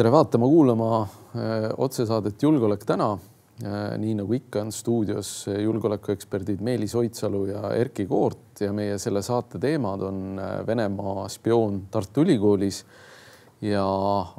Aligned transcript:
tere 0.00 0.12
vaatama-kuulama 0.14 0.86
otsesaadet 1.84 2.42
Julgeolek 2.42 2.86
täna. 2.88 3.18
nii 4.00 4.14
nagu 4.16 4.32
ikka 4.32 4.62
on 4.64 4.70
stuudios 4.72 5.44
julgeolekueksperdid 5.52 6.62
Meelis 6.64 6.94
Oidsalu 6.96 7.42
ja 7.50 7.74
Erkki 7.76 8.06
Koort 8.08 8.62
ja 8.64 8.72
meie 8.72 8.96
selle 8.98 9.20
saate 9.22 9.60
teemad 9.60 10.00
on 10.00 10.40
Venemaa 10.66 11.28
spioon 11.28 11.82
Tartu 11.90 12.24
Ülikoolis 12.24 12.84
ja 13.60 13.84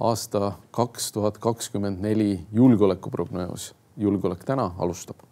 aasta 0.09 0.51
kaks 0.71 1.11
tuhat 1.11 1.37
kakskümmend 1.37 2.01
neli 2.01 2.39
julgeolekuprognoos. 2.51 3.75
julgeolek 3.97 4.41
täna 4.45 4.71
alustab 4.79 5.30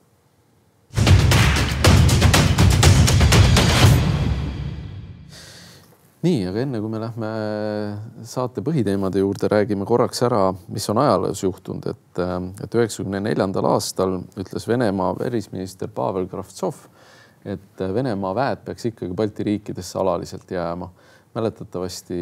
nii, 6.25 6.39
aga 6.49 6.63
enne 6.63 6.81
kui 6.83 6.91
me 6.91 6.99
lähme 7.01 7.29
saate 8.27 8.63
põhiteemade 8.65 9.21
juurde, 9.21 9.47
räägime 9.51 9.87
korraks 9.87 10.23
ära, 10.27 10.49
mis 10.73 10.87
on 10.91 10.99
ajaloos 11.03 11.43
juhtunud, 11.45 11.85
et, 11.93 12.21
et 12.63 12.75
üheksakümne 12.79 13.21
neljandal 13.23 13.69
aastal 13.71 14.17
ütles 14.39 14.67
Venemaa 14.67 15.13
välisminister 15.19 15.91
Pavel 15.95 16.27
Kravtsov, 16.31 16.81
et 17.47 17.85
Venemaa 17.95 18.33
väed 18.35 18.65
peaks 18.67 18.89
ikkagi 18.91 19.15
Balti 19.15 19.47
riikidesse 19.47 19.99
alaliselt 19.99 20.51
jääma. 20.51 20.91
mäletatavasti 21.35 22.15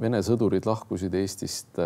Vene 0.00 0.22
sõdurid 0.22 0.66
lahkusid 0.68 1.14
Eestist 1.14 1.78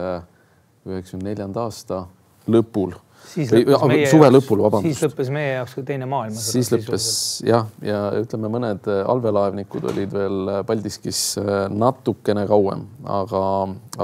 üheksakümne 0.87 1.30
neljanda 1.30 1.62
aasta 1.65 2.04
lõpul 2.51 2.93
suve 3.37 4.30
lõpul, 4.33 4.62
vabandust. 4.65 4.88
siis 4.88 5.02
lõppes 5.05 5.30
meie 5.34 5.52
jaoks 5.57 5.77
ka 5.77 5.84
teine 5.91 6.09
maailmasõda. 6.11 6.52
siis 6.55 6.73
lõppes 6.73 7.09
jah, 7.47 7.69
ja 7.84 8.01
ütleme, 8.20 8.51
mõned 8.52 8.88
äh, 8.91 9.02
allveelaevnikud 9.12 9.88
olid 9.93 10.15
veel 10.15 10.52
äh, 10.52 10.60
Paldiskis 10.68 11.23
äh, 11.40 11.66
natukene 11.73 12.46
kauem, 12.49 12.87
aga, 13.18 13.43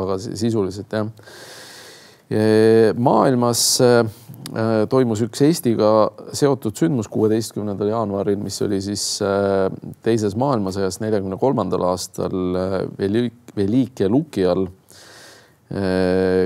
aga 0.02 0.18
sisuliselt 0.22 0.92
jah. 0.92 1.10
maailmas 2.96 3.62
toimus 4.88 5.20
üks 5.20 5.42
Eestiga 5.44 5.88
seotud 6.32 6.76
sündmus 6.76 7.10
kuueteistkümnendal 7.12 7.90
jaanuaril, 7.90 8.38
mis 8.40 8.56
oli 8.64 8.78
siis 8.80 9.04
teises 10.04 10.36
maailmasõjas 10.40 11.02
neljakümne 11.04 11.36
kolmandal 11.40 11.84
aastal 11.90 12.56
Velike 12.96 14.08
Luki 14.08 14.46
all 14.48 14.64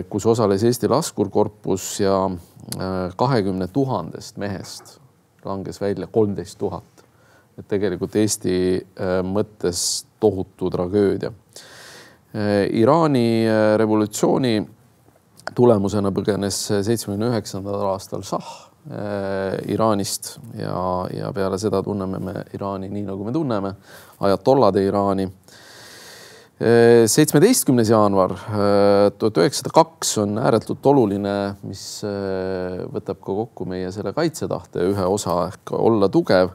kus 0.09 0.27
osales 0.31 0.63
Eesti 0.63 0.87
laskurkorpus 0.87 1.87
ja 1.99 2.21
kahekümne 3.19 3.67
tuhandest 3.75 4.37
mehest 4.39 5.01
langes 5.47 5.81
välja 5.81 6.07
kolmteist 6.07 6.59
tuhat. 6.59 6.85
et 7.59 7.65
tegelikult 7.69 8.13
Eesti 8.21 8.55
äh, 8.77 9.23
mõttes 9.25 10.05
tohutu 10.21 10.69
tragöödia. 10.71 11.31
Äh, 12.37 12.67
Iraani 12.77 13.47
äh, 13.49 13.79
revolutsiooni 13.81 14.59
tulemusena 15.57 16.13
põgenes 16.13 16.59
seitsmekümne 16.69 17.31
üheksandal 17.31 17.87
aastal 17.95 18.27
šah 18.27 18.51
Iraanist 19.67 20.37
ja, 20.55 20.77
ja 21.11 21.31
peale 21.35 21.57
seda 21.59 21.81
tunneme 21.83 22.21
me 22.23 22.35
Iraani 22.55 22.87
nii, 22.93 23.03
nagu 23.09 23.25
me 23.27 23.33
tunneme, 23.35 23.73
ajatollade 24.23 24.85
Iraani 24.87 25.25
seitsmeteistkümnes 26.57 27.91
jaanuar 27.93 28.33
äh, 28.33 29.11
tuhat 29.19 29.43
üheksasada 29.43 29.75
kaks 29.77 30.15
on 30.23 30.39
ääretult 30.41 30.87
oluline, 30.89 31.35
mis 31.69 31.83
äh, 32.09 32.79
võtab 32.95 33.21
ka 33.21 33.35
kokku 33.43 33.67
meie 33.69 33.91
selle 33.93 34.15
kaitsetahte 34.17 34.87
ühe 34.89 35.09
osa 35.13 35.43
ehk 35.51 35.75
olla 35.77 36.09
tugev. 36.13 36.55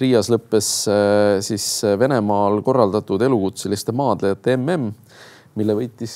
Riias 0.00 0.30
lõppes 0.30 0.68
äh, 0.88 1.40
siis 1.42 1.66
Venemaal 1.98 2.62
korraldatud 2.64 3.22
elukutseliste 3.26 3.92
maadlejate 3.92 4.54
mm, 4.54 4.92
mille 5.58 5.76
võitis 5.80 6.14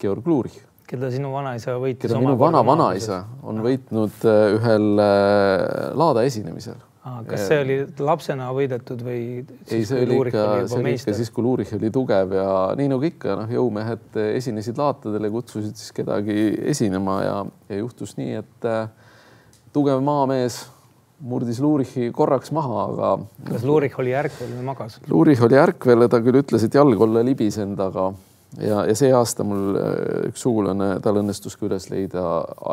Georg 0.00 0.28
Lurich. 0.28 0.60
keda 0.86 1.08
sinu 1.10 1.32
vanaisa 1.32 1.78
võitis. 1.80 2.10
keda 2.10 2.20
minu 2.20 2.36
vana-vanaisa 2.38 3.22
on 3.42 3.64
võitnud 3.64 4.28
ühel 4.58 4.92
laada 5.96 6.28
esinemisel 6.28 6.76
kas 7.28 7.46
see 7.48 7.58
oli 7.62 7.78
lapsena 8.02 8.48
võidetud 8.54 9.02
või? 9.06 9.20
ei, 9.70 9.84
see 9.86 10.04
oli 10.04 10.18
ikka, 10.18 10.44
see 10.66 10.80
oli 10.80 10.94
ikka 10.98 11.16
siis, 11.16 11.32
kui 11.34 11.44
Luurich 11.46 11.74
oli 11.76 11.90
tugev 11.94 12.34
ja 12.34 12.48
nii 12.78 12.90
nagu 12.90 13.06
ikka 13.06 13.36
noh, 13.42 13.50
jõumehed 13.58 14.18
esinesid 14.34 14.78
laatadel 14.80 15.28
ja 15.28 15.32
kutsusid 15.34 15.76
siis 15.78 15.94
kedagi 15.96 16.36
esinema 16.74 17.18
ja, 17.22 17.36
ja 17.70 17.82
juhtus 17.82 18.16
nii, 18.18 18.40
et 18.42 18.70
äh, 18.70 18.88
tugev 19.76 20.02
maamees 20.04 20.64
murdis 21.26 21.60
Luurichi 21.64 22.10
korraks 22.12 22.52
maha, 22.52 22.86
aga. 22.90 23.10
kas 23.48 23.64
Luurich 23.64 23.98
oli 24.02 24.12
ärkvel 24.16 24.50
või 24.58 24.64
magas? 24.66 24.98
Luurich 25.08 25.44
oli 25.46 25.56
ärkvel 25.60 26.04
ja 26.04 26.10
ta 26.12 26.20
küll 26.24 26.42
ütles, 26.42 26.66
et 26.66 26.76
jalg 26.76 27.00
olla 27.06 27.22
libisenud, 27.24 27.80
aga 27.80 28.10
ja, 28.60 28.82
ja 28.88 28.96
see 28.98 29.12
aasta 29.16 29.46
mul 29.46 29.78
äh, 29.80 29.92
üks 30.30 30.44
sugulane, 30.44 30.96
tal 31.04 31.22
õnnestus 31.22 31.56
ka 31.56 31.68
üles 31.68 31.88
leida 31.92 32.24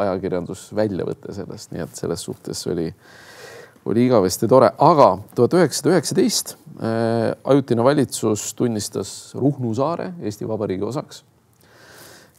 ajakirjandusväljavõte 0.04 1.36
sellest, 1.36 1.72
nii 1.74 1.86
et 1.86 2.02
selles 2.04 2.26
suhtes 2.28 2.66
oli 2.72 2.90
oli 3.86 4.06
igavesti 4.08 4.48
tore, 4.48 4.72
aga 4.78 5.10
tuhat 5.36 5.56
üheksasada 5.58 5.94
üheksateist 5.94 6.56
äh, 6.56 7.34
ajutine 7.44 7.84
valitsus 7.84 8.54
tunnistas 8.58 9.34
Ruhnu 9.36 9.74
saare 9.76 10.14
Eesti 10.24 10.48
Vabariigi 10.48 10.86
osaks. 10.88 11.24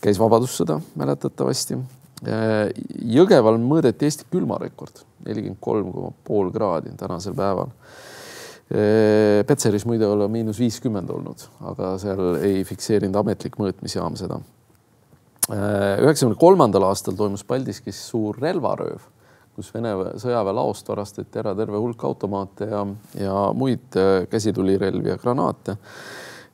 käis 0.04 0.18
Vabadussõda 0.20 0.80
mäletatavasti. 1.00 1.78
Äh, 2.24 2.72
Jõgeval 3.16 3.60
mõõdeti 3.60 4.08
Eesti 4.08 4.28
külmarekord 4.32 5.04
nelikümmend 5.24 5.60
kolm 5.60 5.92
koma 5.92 6.10
pool 6.24 6.50
kraadi 6.52 6.92
tänasel 6.96 7.36
päeval. 7.36 7.72
Äh, 8.72 9.44
Petseris 9.46 9.84
muide 9.84 10.08
olla 10.08 10.28
miinus 10.28 10.60
viiskümmend 10.60 11.10
olnud, 11.12 11.48
aga 11.72 11.94
seal 12.00 12.40
ei 12.40 12.64
fikseerinud 12.64 13.20
ametlik 13.20 13.60
mõõtmisjaam 13.60 14.16
seda. 14.16 14.40
üheksakümne 15.44 16.38
kolmandal 16.40 16.86
aastal 16.88 17.12
toimus 17.18 17.42
Paldiskis 17.44 17.98
suur 18.08 18.38
relvarööv 18.40 19.02
kus 19.54 19.70
Vene 19.74 19.94
sõjaväelaost 20.20 20.88
varastati 20.90 21.40
ära 21.42 21.54
terve 21.56 21.78
hulk 21.80 22.04
automaate 22.08 22.68
ja, 22.70 22.82
ja 23.20 23.34
muid 23.56 23.98
äh, 24.00 24.26
käsitulirelvi 24.30 25.12
ja 25.12 25.18
granaate. 25.20 25.76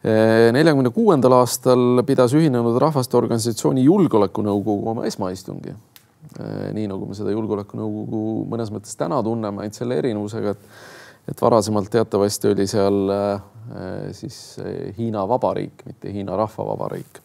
Äh, 0.00 0.48
neljakümne 0.56 0.92
kuuendal 0.94 1.38
aastal 1.40 2.02
pidas 2.08 2.34
Ühinenud 2.36 2.78
Rahvaste 2.80 3.16
Organisatsiooni 3.20 3.84
Julgeolekunõukogu 3.86 4.92
oma 4.92 5.06
esmaistungi. 5.08 5.72
Äh, 5.72 6.70
nii 6.76 6.90
nagu 6.92 7.08
me 7.08 7.16
seda 7.16 7.32
Julgeolekunõukogu 7.34 8.24
mõnes 8.52 8.72
mõttes 8.74 8.96
täna 9.00 9.22
tunneme, 9.24 9.64
ainult 9.64 9.80
selle 9.80 10.00
erinevusega, 10.02 10.56
et 10.56 10.98
et 11.30 11.42
varasemalt 11.44 11.90
teatavasti 11.92 12.48
oli 12.48 12.64
seal 12.66 13.10
siis 14.16 14.56
Hiina 14.96 15.20
Vabariik, 15.28 15.84
mitte 15.86 16.10
Hiina 16.10 16.34
Rahvavabariik 16.34 17.20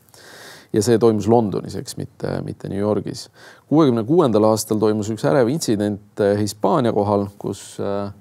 ja 0.73 0.83
see 0.83 0.99
toimus 1.01 1.27
Londonis, 1.31 1.75
eks 1.79 1.97
mitte, 1.99 2.39
mitte 2.45 2.69
New 2.71 2.79
Yorgis. 2.79 3.29
kuuekümne 3.69 4.03
kuuendal 4.03 4.49
aastal 4.51 4.79
toimus 4.81 5.09
üks 5.13 5.25
ärev 5.27 5.49
intsident 5.51 6.21
eh, 6.23 6.37
Hispaania 6.39 6.93
kohal, 6.93 7.27
kus 7.39 7.77
eh, 7.79 8.11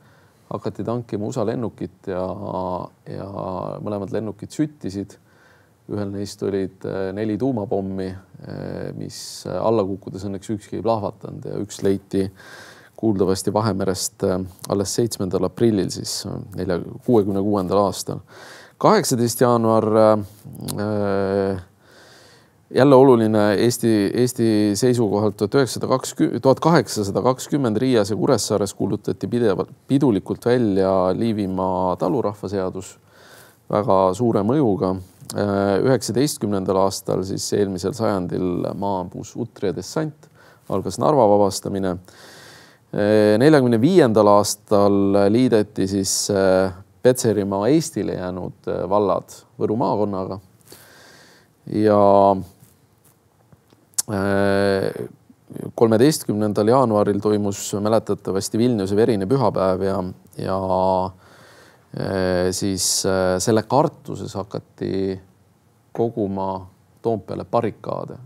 hakati 0.51 0.85
tankima 0.85 1.27
USA 1.27 1.47
lennukit 1.47 2.11
ja, 2.11 2.25
ja 3.11 3.29
mõlemad 3.85 4.13
lennukid 4.15 4.55
süttisid. 4.55 5.19
ühel 5.93 6.13
neist 6.15 6.43
olid 6.43 6.85
eh, 6.89 7.11
neli 7.13 7.37
tuumapommi, 7.39 8.13
mis 8.99 9.19
alla 9.49 9.85
kukkudes 9.85 10.25
õnneks 10.29 10.51
ükski 10.53 10.77
ei 10.77 10.85
plahvatanud 10.85 11.45
ja 11.49 11.59
üks 11.61 11.79
leiti 11.85 12.27
kuuldavasti 12.97 13.53
Vahemerest 13.53 14.25
alles 14.69 14.95
seitsmendal 14.95 15.49
aprillil 15.49 15.89
siis 15.93 16.27
nelja, 16.57 16.79
kuuekümne 17.07 17.41
kuuendal 17.41 17.87
aastal. 17.87 18.21
kaheksateist 18.79 19.41
jaanuar 19.41 19.85
äh, 19.97 21.65
jälle 22.75 22.95
oluline 22.95 23.55
Eesti, 23.55 24.11
Eesti 24.15 24.73
seisukohalt 24.75 25.37
tuhat 25.37 25.55
üheksasada 25.55 25.89
kakskümmend, 25.89 26.41
tuhat 26.43 26.61
kaheksasada 26.61 27.23
kakskümmend 27.23 27.77
Riias 27.77 28.11
ja 28.11 28.17
Kuressaares 28.17 28.75
kuulutati 28.75 29.29
pidevalt, 29.29 29.71
pidulikult 29.89 30.47
välja 30.47 30.93
Liivimaa 31.17 31.97
talurahvaseadus 31.97 32.99
väga 33.71 33.99
suure 34.15 34.43
mõjuga. 34.43 34.97
üheksateistkümnendal 35.85 36.77
aastal 36.77 37.23
siis 37.25 37.47
eelmisel 37.57 37.95
sajandil 37.97 38.67
maabus 38.79 39.33
Utri 39.41 39.71
ja 39.71 39.77
dessant, 39.77 40.29
algas 40.69 40.99
Narva 40.99 41.29
vabastamine. 41.29 41.97
neljakümne 43.39 43.81
viiendal 43.81 44.27
aastal 44.27 45.17
liideti 45.29 45.87
siis 45.87 46.29
Petserimaa 47.03 47.69
Eestile 47.69 48.15
jäänud 48.15 48.69
vallad 48.89 49.33
Võru 49.59 49.77
maakonnaga 49.77 50.41
ja 51.67 52.37
kolmeteistkümnendal 55.75 56.69
jaanuaril 56.69 57.21
toimus 57.23 57.75
mäletatavasti 57.81 58.59
Vilniuse 58.59 58.97
verine 58.97 59.27
pühapäev 59.31 59.83
ja, 59.87 59.99
ja 60.39 60.59
eh, 61.99 62.51
siis 62.53 63.05
eh, 63.07 63.37
selle 63.39 63.63
kartuses 63.69 64.35
hakati 64.35 65.21
koguma 65.93 66.71
Toompeale 67.05 67.45
barrikaade. 67.45 68.17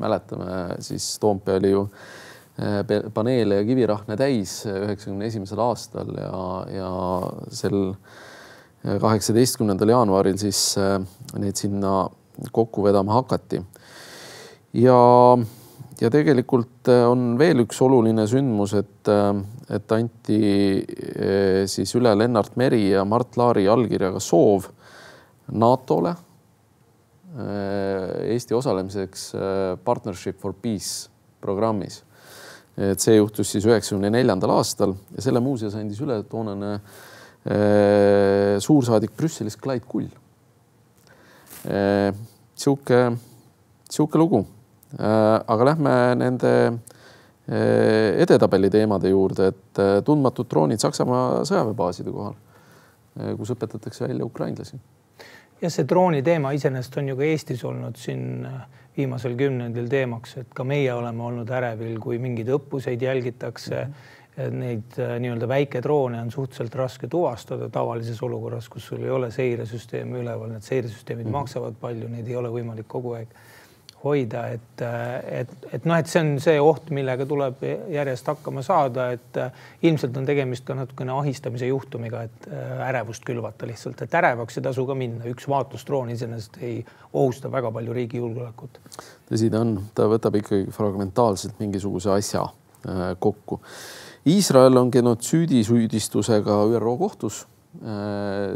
mäletame, 0.00 0.44
siis 0.78 1.18
Toompea 1.18 1.56
oli 1.56 1.70
ju 1.70 1.88
eh, 2.58 3.10
paneele 3.14 3.54
ja 3.54 3.64
kivirahne 3.64 4.16
täis 4.16 4.62
üheksakümne 4.66 5.26
esimesel 5.26 5.60
aastal 5.60 6.14
ja, 6.16 6.42
ja 6.72 6.90
sel 7.50 7.94
kaheksateistkümnendal 9.00 9.88
jaanuaril 9.88 10.36
siis 10.36 10.74
neid 11.40 11.56
sinna 11.56 12.08
kokku 12.52 12.84
vedama 12.84 13.14
hakati 13.16 13.62
ja, 14.74 14.98
ja 16.00 16.10
tegelikult 16.12 16.90
on 17.08 17.34
veel 17.40 17.64
üks 17.64 17.80
oluline 17.84 18.26
sündmus, 18.30 18.74
et, 18.78 19.10
et 19.74 19.96
anti 19.96 20.40
siis 21.70 21.94
üle 21.98 22.14
Lennart 22.18 22.56
Meri 22.60 22.88
ja 22.90 23.04
Mart 23.08 23.38
Laari 23.40 23.68
allkirjaga 23.70 24.22
soov 24.22 24.70
NATO-le 25.54 26.14
Eesti 28.30 28.54
osalemiseks 28.54 29.30
Partnership 29.84 30.38
for 30.38 30.54
Peace 30.54 31.10
programmis 31.42 32.04
et 32.74 33.02
see 33.02 33.18
juhtus 33.18 33.52
siis 33.54 33.66
üheksakümne 33.68 34.10
neljandal 34.10 34.56
aastal 34.56 34.96
ja 35.14 35.22
selle 35.22 35.42
muuseas 35.42 35.76
andis 35.78 36.00
üle 36.02 36.18
toonane 36.26 36.72
äh, 36.74 38.56
suursaadik 38.62 39.14
Brüsselis 39.16 39.56
Clyde 39.60 39.86
Kull 39.86 40.08
äh,. 41.70 42.10
sihuke, 42.58 43.00
sihuke 43.90 44.18
lugu 44.18 44.42
äh,. 44.42 44.53
Aga 44.98 45.64
lähme 45.64 45.94
nende 46.20 46.52
äh, 46.66 48.22
edetabeli 48.22 48.70
teemade 48.70 49.10
juurde, 49.12 49.50
et 49.52 49.82
äh, 49.82 49.98
tundmatud 50.04 50.48
droonid 50.50 50.80
Saksamaa 50.82 51.44
sõjaväebaaside 51.48 52.12
kohal 52.14 52.34
äh,, 52.34 53.34
kus 53.38 53.52
õpetatakse 53.54 54.06
välja 54.06 54.24
ukrainlasi. 54.24 54.80
jah, 55.60 55.70
see 55.70 55.84
drooni 55.88 56.22
teema 56.22 56.54
iseenesest 56.56 56.98
on 57.02 57.12
ju 57.12 57.18
ka 57.18 57.28
Eestis 57.28 57.64
olnud 57.64 58.00
siin 58.00 58.46
äh, 58.48 58.64
viimasel 58.96 59.36
kümnendil 59.36 59.88
teemaks, 59.90 60.36
et 60.40 60.52
ka 60.54 60.64
meie 60.64 60.92
oleme 60.94 61.22
olnud 61.22 61.50
ärevil, 61.50 61.98
kui 62.00 62.18
mingeid 62.22 62.52
õppuseid 62.58 63.02
jälgitakse 63.02 63.86
mm. 63.86 63.92
-hmm. 63.92 64.20
Neid 64.34 64.96
äh, 64.98 65.12
nii-öelda 65.22 65.46
väikedroone 65.48 66.20
on 66.20 66.30
suhteliselt 66.30 66.74
raske 66.74 67.06
tuvastada 67.06 67.68
tavalises 67.70 68.22
olukorras, 68.22 68.68
kus 68.68 68.86
sul 68.86 69.04
ei 69.04 69.10
ole 69.10 69.30
seiresüsteemi 69.30 70.18
üleval, 70.18 70.50
need 70.50 70.62
seiresüsteemid 70.62 71.24
mm 71.24 71.30
-hmm. 71.30 71.32
maksavad 71.38 71.74
palju, 71.80 72.08
neid 72.08 72.26
ei 72.28 72.36
ole 72.36 72.48
võimalik 72.50 72.88
kogu 72.88 73.12
aeg 73.12 73.28
hoida, 74.04 74.44
et, 74.52 74.82
et, 75.40 75.52
et 75.72 75.86
noh, 75.88 75.96
et 75.96 76.08
see 76.10 76.20
on 76.20 76.32
see 76.42 76.56
oht, 76.60 76.90
millega 76.94 77.26
tuleb 77.28 77.62
järjest 77.92 78.28
hakkama 78.28 78.62
saada, 78.64 79.08
et 79.16 79.38
äh, 79.40 79.62
ilmselt 79.88 80.16
on 80.20 80.26
tegemist 80.28 80.66
ka 80.68 80.76
natukene 80.76 81.14
ahistamise 81.16 81.68
juhtumiga, 81.70 82.24
et 82.28 82.48
äh, 82.50 82.84
ärevust 82.90 83.24
külvata 83.26 83.68
lihtsalt, 83.68 84.04
et 84.04 84.18
ärevaks 84.20 84.60
ei 84.60 84.66
tasu 84.66 84.84
ka 84.88 84.96
minna, 84.98 85.24
üks 85.30 85.48
vaatlusdroon 85.50 86.12
iseenesest 86.14 86.60
ei 86.62 86.78
ohusta 87.12 87.52
väga 87.52 87.72
palju 87.74 87.96
riigi 87.96 88.20
julgeolekut. 88.20 88.80
tõsi 89.30 89.50
ta 89.52 89.64
on, 89.64 89.78
ta 89.96 90.08
võtab 90.10 90.36
ikkagi 90.42 90.68
fragmentaalselt 90.74 91.58
mingisuguse 91.62 92.12
asja 92.12 92.44
äh, 92.44 93.06
kokku. 93.18 93.62
Iisrael 94.28 94.76
on 94.80 94.92
genotsiidi 94.92 95.64
süüdistusega 95.64 96.62
ÜRO 96.76 96.96
kohtus 97.00 97.44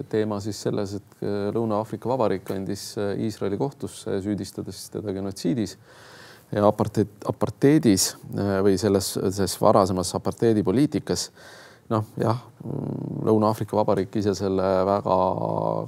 teema 0.08 0.38
siis 0.42 0.60
selles, 0.62 0.94
et 0.98 1.22
äh, 1.24 1.48
Lõuna-Aafrika 1.54 2.10
Vabariik 2.10 2.50
andis 2.54 2.92
äh, 3.00 3.16
Iisraeli 3.26 3.58
kohtusse, 3.58 4.20
süüdistades 4.22 4.84
teda 4.92 5.14
genotsiidis 5.16 5.74
ja 6.54 6.62
aparteed, 6.64 7.10
aparteedis 7.28 8.14
või 8.64 8.78
selles, 8.80 9.10
selles 9.18 9.56
varasemas 9.60 10.14
aparteedipoliitikas. 10.16 11.26
noh, 11.90 12.06
jah, 12.20 12.38
Lõuna-Aafrika 13.28 13.76
Vabariik 13.76 14.16
ise 14.20 14.32
selle 14.38 14.68
väga 14.88 15.18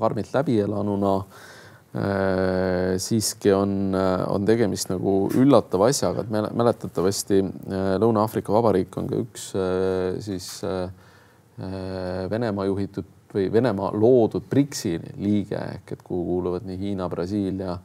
karmilt 0.03 0.35
läbi 0.35 0.59
elanuna 0.61 1.15
siiski 3.01 3.51
on, 3.51 3.97
on 4.31 4.45
tegemist 4.47 4.93
nagu 4.93 5.15
üllatava 5.35 5.89
asjaga, 5.91 6.23
et 6.23 6.53
mäletatavasti 6.61 7.41
Lõuna-Aafrika 8.05 8.53
Vabariik 8.55 9.01
on 9.01 9.09
ka 9.11 9.23
üks 9.25 9.49
siis 10.23 10.53
Venemaa 12.31 12.69
juhitud 12.69 13.09
või 13.35 13.49
Venemaa 13.53 13.93
loodud 13.95 14.47
BRICS-i 14.51 14.99
liige 15.23 15.59
ehk 15.59 15.95
et 15.97 16.03
kuhu 16.03 16.25
kuuluvad 16.25 16.67
nii 16.69 16.79
Hiina, 16.79 17.09
Brasiilia, 17.09 17.79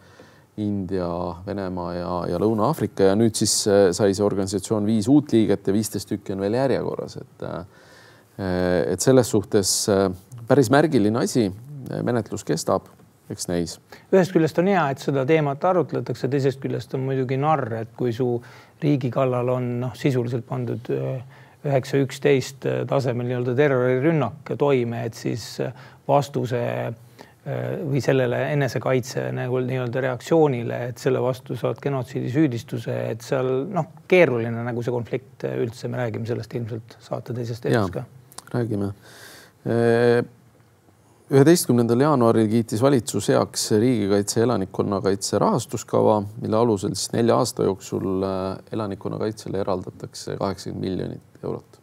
India, 0.57 1.07
Venemaa 1.45 1.93
ja, 1.93 2.11
ja 2.31 2.39
Lõuna-Aafrika 2.39 3.11
ja 3.11 3.15
nüüd 3.19 3.35
siis 3.35 3.55
äh, 3.67 3.89
sai 3.95 4.15
see 4.15 4.25
organisatsioon 4.25 4.87
viis 4.87 5.09
uut 5.11 5.33
liiget 5.35 5.67
ja 5.67 5.75
viisteist 5.75 6.09
tükki 6.09 6.35
on 6.35 6.43
veel 6.45 6.55
järjekorras, 6.61 7.17
et 7.21 7.47
äh, 7.49 7.65
et 8.91 8.99
selles 8.99 9.29
suhtes 9.31 9.73
äh, 9.91 10.09
päris 10.47 10.69
märgiline 10.71 11.21
asi, 11.23 11.47
menetlus 12.03 12.43
kestab, 12.43 12.89
eks 13.31 13.47
näis. 13.49 13.77
ühest 14.13 14.33
küljest 14.33 14.59
on 14.61 14.69
hea, 14.69 14.83
et 14.91 15.01
seda 15.01 15.25
teemat 15.27 15.63
arutletakse, 15.65 16.29
teisest 16.31 16.59
küljest 16.63 16.93
on 16.97 17.05
muidugi 17.07 17.37
narr, 17.41 17.81
et 17.81 17.93
kui 17.97 18.13
su 18.13 18.27
riigi 18.81 19.11
kallal 19.13 19.49
on 19.55 19.69
noh, 19.81 19.95
sisuliselt 19.97 20.45
pandud 20.47 20.91
äh, 20.93 21.41
üheksa, 21.65 21.99
üksteist 22.03 22.67
tasemel 22.89 23.29
nii-öelda 23.29 23.55
terrorirünnak 23.57 24.53
toime, 24.59 25.05
et 25.09 25.17
siis 25.17 25.47
vastuse 26.07 26.61
äh, 26.61 26.93
või 27.85 28.01
sellele 28.03 28.41
enesekaitse 28.53 29.27
nagu 29.35 29.61
nii-öelda 29.65 30.05
reaktsioonile, 30.07 30.79
et 30.91 31.01
selle 31.01 31.21
vastu 31.23 31.57
saad 31.59 31.81
genotsiidi 31.83 32.31
süüdistuse, 32.33 32.95
et 33.15 33.25
seal 33.25 33.51
noh, 33.73 33.91
keeruline 34.09 34.65
nagu 34.65 34.85
see 34.85 34.93
konflikt 34.95 35.45
üldse, 35.51 35.89
me 35.91 36.01
räägime 36.03 36.29
sellest 36.29 36.55
ilmselt 36.57 36.97
saate 37.05 37.37
teises 37.37 37.61
teemas 37.61 37.93
ka. 37.93 38.05
räägime 38.53 38.93
äh, 39.65 40.23
üheteistkümnendal 41.33 42.03
jaanuaril 42.05 42.47
kiitis 42.49 42.81
valitsus 42.81 43.29
heaks 43.33 43.71
riigikaitse 43.81 44.41
elanikkonnakaitse 44.45 45.39
rahastuskava, 45.41 46.19
mille 46.41 46.57
alusel 46.57 46.93
siis 46.93 47.13
nelja 47.15 47.37
aasta 47.41 47.65
jooksul 47.65 48.23
äh, 48.23 48.57
elanikkonnakaitsele 48.71 49.63
eraldatakse 49.63 50.37
kaheksakümmend 50.37 50.85
miljonit 50.85 51.41
eurot. 51.43 51.79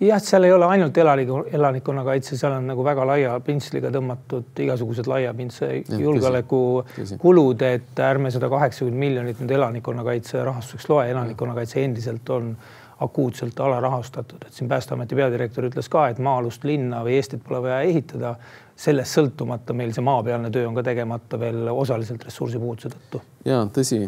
jah, 0.00 0.22
seal 0.22 0.44
ei 0.44 0.52
ole 0.52 0.66
ainult 0.70 0.98
elaniku, 0.98 1.42
elanikkonnakaitse, 1.58 2.38
seal 2.38 2.52
on 2.60 2.70
nagu 2.70 2.84
väga 2.84 3.06
laia 3.10 3.34
pintsliga 3.40 3.90
tõmmatud 3.90 4.62
igasugused 4.62 5.10
laiapindse 5.10 5.70
julgeolekukulud, 5.98 7.62
et 7.66 8.02
ärme 8.06 8.30
seda 8.30 8.50
kaheksakümmend 8.52 9.02
miljonit 9.02 9.40
nüüd 9.42 9.54
elanikkonnakaitse 9.56 10.44
rahastuseks 10.46 10.90
loe, 10.92 11.08
elanikkonnakaitse 11.10 11.82
endiselt 11.82 12.30
on 12.30 12.52
akuutselt 13.00 13.58
alarahastatud, 13.60 14.46
et 14.46 14.54
siin 14.56 14.68
Päästeameti 14.68 15.16
peadirektor 15.18 15.66
ütles 15.68 15.90
ka, 15.92 16.06
et 16.08 16.20
maa-alust 16.22 16.62
linna 16.64 17.02
või 17.04 17.18
Eestit 17.18 17.42
pole 17.44 17.60
vaja 17.66 17.82
ehitada 17.84 18.36
sellest 18.76 19.16
sõltumata 19.16 19.74
meil 19.76 19.92
see 19.96 20.04
maapealne 20.04 20.50
töö 20.52 20.66
on 20.68 20.76
ka 20.76 20.84
tegemata 20.84 21.38
veel 21.40 21.70
osaliselt 21.72 22.24
ressursipuuduse 22.28 22.92
tõttu. 22.92 23.22
ja 23.48 23.62
tõsi, 23.72 24.02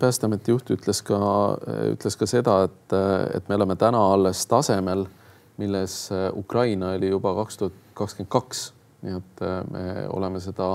Päästeameti 0.00 0.50
juht 0.50 0.72
ütles 0.74 1.02
ka, 1.06 1.20
ütles 1.92 2.18
ka 2.18 2.26
seda, 2.30 2.56
et, 2.66 2.96
et 3.36 3.48
me 3.48 3.58
oleme 3.60 3.78
täna 3.78 4.02
alles 4.16 4.42
tasemel, 4.50 5.06
milles 5.60 6.02
Ukraina 6.34 6.96
oli 6.98 7.12
juba 7.12 7.34
kaks 7.38 7.62
tuhat 7.62 7.78
kakskümmend 7.94 8.32
kaks, 8.32 8.66
nii 9.06 9.16
et 9.20 9.46
me 9.70 9.86
oleme 10.10 10.42
seda, 10.42 10.72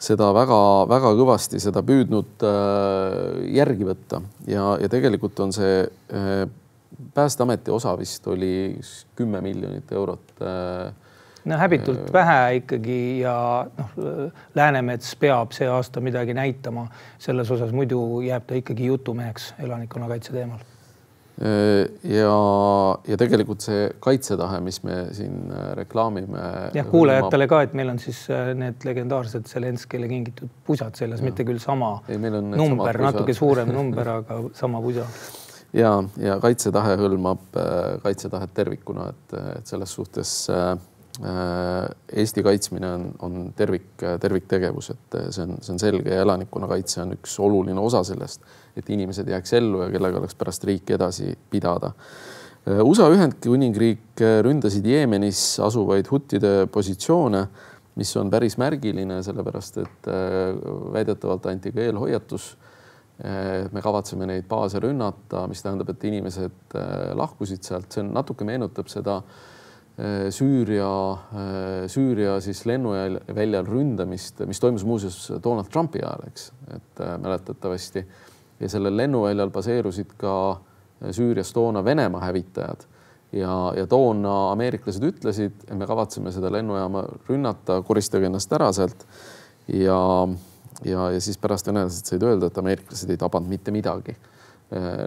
seda 0.00 0.30
väga-väga 0.36 1.16
kõvasti 1.16 1.60
seda 1.62 1.82
püüdnud 1.86 2.44
järgi 3.56 3.86
võtta. 3.88 4.20
Ja, 4.50 4.74
ja 4.82 4.88
tegelikult 4.92 5.40
on 5.46 5.56
see 5.56 5.86
Päästeameti 7.14 7.70
osa 7.72 7.94
vist 7.96 8.26
oli 8.28 8.76
kümme 9.16 9.40
miljonit 9.40 9.92
eurot 9.94 10.34
no 11.44 11.58
häbitult 11.60 12.12
vähe 12.12 12.56
ikkagi 12.60 13.20
ja 13.20 13.36
noh, 13.78 13.94
Läänemets 14.54 15.14
peab 15.20 15.54
see 15.56 15.68
aasta 15.70 16.02
midagi 16.04 16.34
näitama 16.36 16.86
selles 17.18 17.50
osas, 17.50 17.72
muidu 17.76 18.20
jääb 18.24 18.48
ta 18.48 18.58
ikkagi 18.58 18.90
jutumeheks 18.90 19.54
elanikkonnakaitse 19.62 20.34
teemal. 20.36 20.60
ja, 22.04 22.34
ja 23.08 23.16
tegelikult 23.16 23.64
see 23.64 23.86
kaitsetahe, 24.04 24.58
mis 24.60 24.82
me 24.84 24.98
siin 25.16 25.48
äh, 25.48 25.70
reklaamime. 25.78 26.42
jah, 26.76 26.88
kuulajatele 26.90 27.46
ka, 27.48 27.62
et 27.64 27.76
meil 27.78 27.94
on 27.94 28.02
siis 28.02 28.26
äh, 28.30 28.52
need 28.54 28.84
legendaarsed 28.84 29.48
Zelenskile 29.48 30.08
kingitud 30.08 30.52
pusad 30.66 31.00
seljas, 31.00 31.24
mitte 31.24 31.46
küll 31.48 31.62
sama 31.62 31.94
Ei, 32.08 32.20
number, 32.20 33.00
natuke 33.00 33.34
suurem 33.36 33.72
number, 33.72 34.12
aga 34.20 34.42
sama 34.52 34.84
pusa 34.84 35.08
ja, 35.72 35.96
ja 36.20 36.36
kaitsetahe 36.44 36.98
hõlmab 37.00 37.56
äh, 37.56 37.96
kaitsetahet 38.04 38.52
tervikuna, 38.52 39.08
et, 39.14 39.36
et 39.56 39.72
selles 39.72 39.96
suhtes 39.96 40.34
äh, 40.52 40.74
Äh, 40.74 40.99
Eesti 41.18 42.42
kaitsmine 42.42 42.88
on, 42.94 43.06
on 43.26 43.32
tervik, 43.56 44.02
terviktegevus, 44.20 44.92
et 44.94 45.16
see 45.34 45.42
on, 45.44 45.56
see 45.60 45.74
on 45.74 45.80
selge 45.82 46.14
ja 46.14 46.22
elanikkonnakaitse 46.24 47.02
on 47.02 47.16
üks 47.16 47.34
oluline 47.42 47.82
osa 47.82 48.04
sellest, 48.06 48.46
et 48.78 48.88
inimesed 48.94 49.28
jääks 49.28 49.56
ellu 49.58 49.82
ja 49.82 49.90
kellega 49.92 50.20
oleks 50.22 50.38
pärast 50.38 50.64
riiki 50.68 50.96
edasi 50.96 51.34
pidada. 51.50 51.92
Äh, 52.62 52.80
USA 52.86 53.10
Ühendkuningriik 53.12 54.22
ründasid 54.46 54.86
Jeemenis 54.86 55.42
asuvaid 55.66 56.08
huttide 56.12 56.54
positsioone, 56.72 57.44
mis 58.00 58.16
on 58.16 58.30
päris 58.32 58.56
märgiline, 58.62 59.20
sellepärast 59.26 59.80
et 59.82 60.10
äh, 60.14 60.56
väidetavalt 60.94 61.52
anti 61.52 61.74
ka 61.74 61.86
eelhoiatus. 61.88 62.56
me 63.20 63.82
kavatseme 63.84 64.24
neid 64.24 64.46
baase 64.48 64.80
rünnata, 64.80 65.42
mis 65.44 65.60
tähendab, 65.60 65.90
et 65.92 66.04
inimesed 66.08 66.76
lahkusid 67.20 67.66
sealt, 67.66 67.90
see 67.92 68.00
on 68.00 68.14
natuke 68.16 68.46
meenutab 68.48 68.88
seda 68.88 69.18
Äh, 69.20 69.59
Süüria, 70.32 70.90
äh, 71.12 71.88
Süüria 71.92 72.38
siis 72.40 72.62
lennuväljal 72.66 73.66
ründamist, 73.68 74.40
mis 74.48 74.60
toimus 74.62 74.84
muuseas 74.88 75.18
Donald 75.44 75.68
Trumpi 75.72 76.00
ajal, 76.00 76.24
eks, 76.30 76.50
et 76.74 77.02
äh, 77.04 77.16
mäletatavasti. 77.20 78.04
Ja 78.60 78.68
sellel 78.68 78.96
lennuväljal 78.96 79.52
baseerusid 79.52 80.14
ka 80.20 80.34
Süürias 81.16 81.52
toona 81.56 81.84
Venemaa 81.84 82.20
hävitajad. 82.26 82.86
Ja, 83.32 83.72
ja 83.76 83.86
toona 83.86 84.50
ameeriklased 84.52 85.04
ütlesid, 85.06 85.54
et 85.68 85.76
me 85.78 85.86
kavatseme 85.86 86.32
seda 86.34 86.50
lennujaama 86.52 87.04
rünnata, 87.28 87.78
koristage 87.86 88.26
ennast 88.28 88.52
ära 88.56 88.72
sealt. 88.76 89.06
Ja 89.70 90.00
ja, 90.84 91.10
ja 91.10 91.20
siis 91.20 91.38
pärast 91.38 91.68
venelased 91.68 92.08
said 92.08 92.24
öelda, 92.24 92.48
et 92.48 92.58
ameeriklased 92.58 93.10
ei 93.10 93.20
tabanud 93.20 93.50
mitte 93.50 93.72
midagi. 93.74 94.16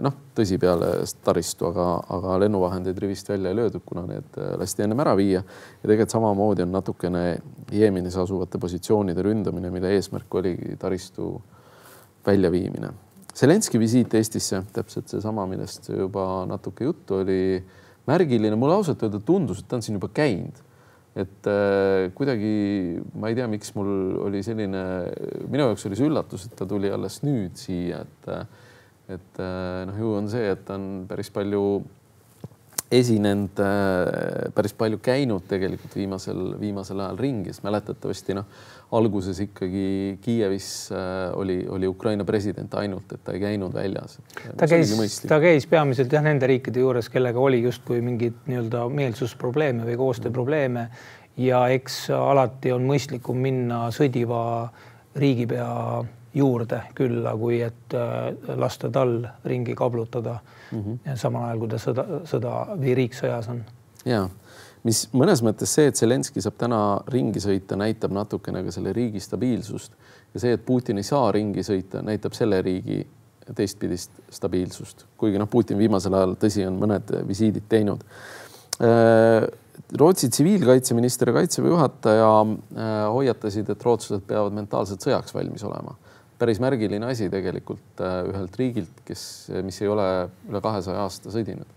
Noh, 0.04 0.16
tõsi, 0.36 0.58
peale 0.60 0.90
taristu, 1.24 1.70
aga, 1.70 1.86
aga 2.12 2.34
lennuvahendeid 2.42 2.98
rivist 3.00 3.30
välja 3.30 3.48
ei 3.48 3.56
löödud, 3.56 3.80
kuna 3.86 4.02
need 4.10 4.36
lasti 4.60 4.84
ennem 4.84 5.00
ära 5.00 5.14
viia. 5.16 5.40
ja 5.40 5.88
tegelikult 5.88 6.12
samamoodi 6.12 6.66
on 6.66 6.74
natukene 6.74 7.22
Jeemenis 7.72 8.18
asuvate 8.20 8.60
positsioonide 8.60 9.24
ründamine, 9.24 9.70
mille 9.72 9.94
eesmärk 9.96 10.34
oligi 10.34 10.76
taristu 10.80 11.30
väljaviimine. 12.26 12.92
Zelenski 13.34 13.80
visiit 13.80 14.12
Eestisse, 14.14 14.62
täpselt 14.72 15.08
seesama, 15.08 15.46
millest 15.50 15.88
juba 15.88 16.44
natuke 16.46 16.84
juttu 16.84 17.22
oli, 17.22 17.64
märgiline. 18.06 18.56
mulle 18.56 18.76
ausalt 18.76 19.02
öelda 19.02 19.20
tundus, 19.24 19.64
et 19.64 19.68
ta 19.68 19.80
on 19.80 19.82
siin 19.82 19.96
juba 19.96 20.12
käinud 20.12 20.60
et 21.14 21.46
äh, 21.46 22.10
kuidagi 22.14 23.00
ma 23.14 23.30
ei 23.30 23.36
tea, 23.38 23.46
miks 23.50 23.70
mul 23.76 24.18
oli 24.26 24.42
selline, 24.42 24.82
minu 25.46 25.68
jaoks 25.70 25.86
oli 25.86 25.98
see 25.98 26.08
üllatus, 26.08 26.48
et 26.48 26.56
ta 26.58 26.66
tuli 26.66 26.90
alles 26.90 27.20
nüüd 27.22 27.54
siia, 27.58 28.02
et 28.02 28.30
et 29.08 29.42
äh, 29.42 29.84
noh, 29.88 29.98
ju 30.00 30.14
on 30.16 30.30
see, 30.32 30.48
et 30.54 30.70
on 30.72 31.04
päris 31.08 31.30
palju 31.34 31.64
esinenud 32.94 33.60
äh,, 33.60 34.52
päris 34.54 34.74
palju 34.76 35.00
käinud 35.02 35.44
tegelikult 35.48 35.96
viimasel, 35.96 36.40
viimasel 36.60 37.02
ajal 37.04 37.18
ringi, 37.20 37.52
sest 37.52 37.64
mäletatavasti 37.66 38.36
noh, 38.38 38.48
alguses 38.94 39.40
ikkagi 39.42 39.86
Kiievis 40.22 40.68
äh, 40.94 41.32
oli, 41.38 41.58
oli 41.68 41.88
Ukraina 41.90 42.24
president 42.24 42.74
ainult, 42.80 43.12
et 43.12 43.24
ta 43.24 43.34
ei 43.34 43.42
käinud 43.42 43.74
väljas. 43.74 44.18
ta 44.56 44.68
käis, 44.70 45.20
ta 45.28 45.40
käis 45.42 45.66
peamiselt 45.70 46.12
jah, 46.12 46.24
nende 46.24 46.48
riikide 46.50 46.84
juures, 46.84 47.10
kellega 47.12 47.40
oli 47.40 47.62
justkui 47.64 48.00
mingeid 48.04 48.44
nii-öelda 48.48 48.86
meelsusprobleeme 48.92 49.86
või 49.88 50.00
koostööprobleeme. 50.00 50.88
Ja 51.40 51.64
eks 51.74 52.12
alati 52.14 52.70
on 52.70 52.84
mõistlikum 52.86 53.40
minna 53.42 53.88
sõdiva 53.90 54.68
riigipea 55.18 55.66
juurde 56.34 56.80
külla, 56.94 57.34
kui 57.38 57.60
et 57.62 57.94
äh, 57.94 58.56
lasta 58.58 58.90
tal 58.90 59.20
ringi 59.44 59.74
kablutada 59.74 60.38
mm. 60.70 60.80
-hmm. 60.80 61.16
samal 61.16 61.48
ajal, 61.48 61.58
kui 61.58 61.68
ta 61.68 61.82
sõda, 61.82 62.06
sõda 62.24 62.54
või 62.74 62.94
riik 62.94 63.14
sõjas 63.14 63.50
on. 63.50 63.64
ja 64.04 64.28
mis 64.82 65.08
mõnes 65.12 65.42
mõttes 65.42 65.74
see, 65.74 65.86
et 65.86 65.96
Zelenskõi 65.96 66.42
saab 66.42 66.56
täna 66.58 67.00
ringi 67.08 67.40
sõita, 67.40 67.76
näitab 67.76 68.12
natukene 68.12 68.64
ka 68.64 68.70
selle 68.70 68.92
riigi 68.92 69.20
stabiilsust 69.20 69.92
ja 70.34 70.40
see, 70.40 70.52
et 70.52 70.66
Putin 70.66 70.98
ei 70.98 71.06
saa 71.06 71.32
ringi 71.32 71.62
sõita, 71.62 72.02
näitab 72.02 72.32
selle 72.32 72.62
riigi 72.62 73.06
teistpidist 73.54 74.10
stabiilsust, 74.32 75.04
kuigi 75.20 75.40
noh, 75.40 75.48
Putin 75.50 75.78
viimasel 75.78 76.14
ajal, 76.16 76.32
tõsi, 76.40 76.64
on 76.68 76.78
mõned 76.80 77.10
visiidid 77.28 77.68
teinud. 77.68 78.04
Äh, 78.80 79.44
Rootsi 80.00 80.30
tsiviilkaitseminister 80.32 81.28
ja 81.28 81.34
kaitseväe 81.36 81.70
juhataja 81.70 82.30
äh, 82.40 82.94
hoiatasid, 83.12 83.68
et 83.70 83.84
rootslased 83.84 84.24
peavad 84.26 84.54
mentaalselt 84.56 85.04
sõjaks 85.04 85.34
valmis 85.36 85.64
olema. 85.66 85.96
Päris 86.38 86.60
märgiline 86.62 87.06
asi 87.10 87.30
tegelikult 87.32 88.02
äh, 88.02 88.20
ühelt 88.30 88.58
riigilt, 88.60 89.00
kes, 89.06 89.24
mis 89.64 89.80
ei 89.82 89.90
ole 89.90 90.08
üle 90.50 90.62
kahesaja 90.64 91.04
aasta 91.04 91.32
sõdinud 91.34 91.70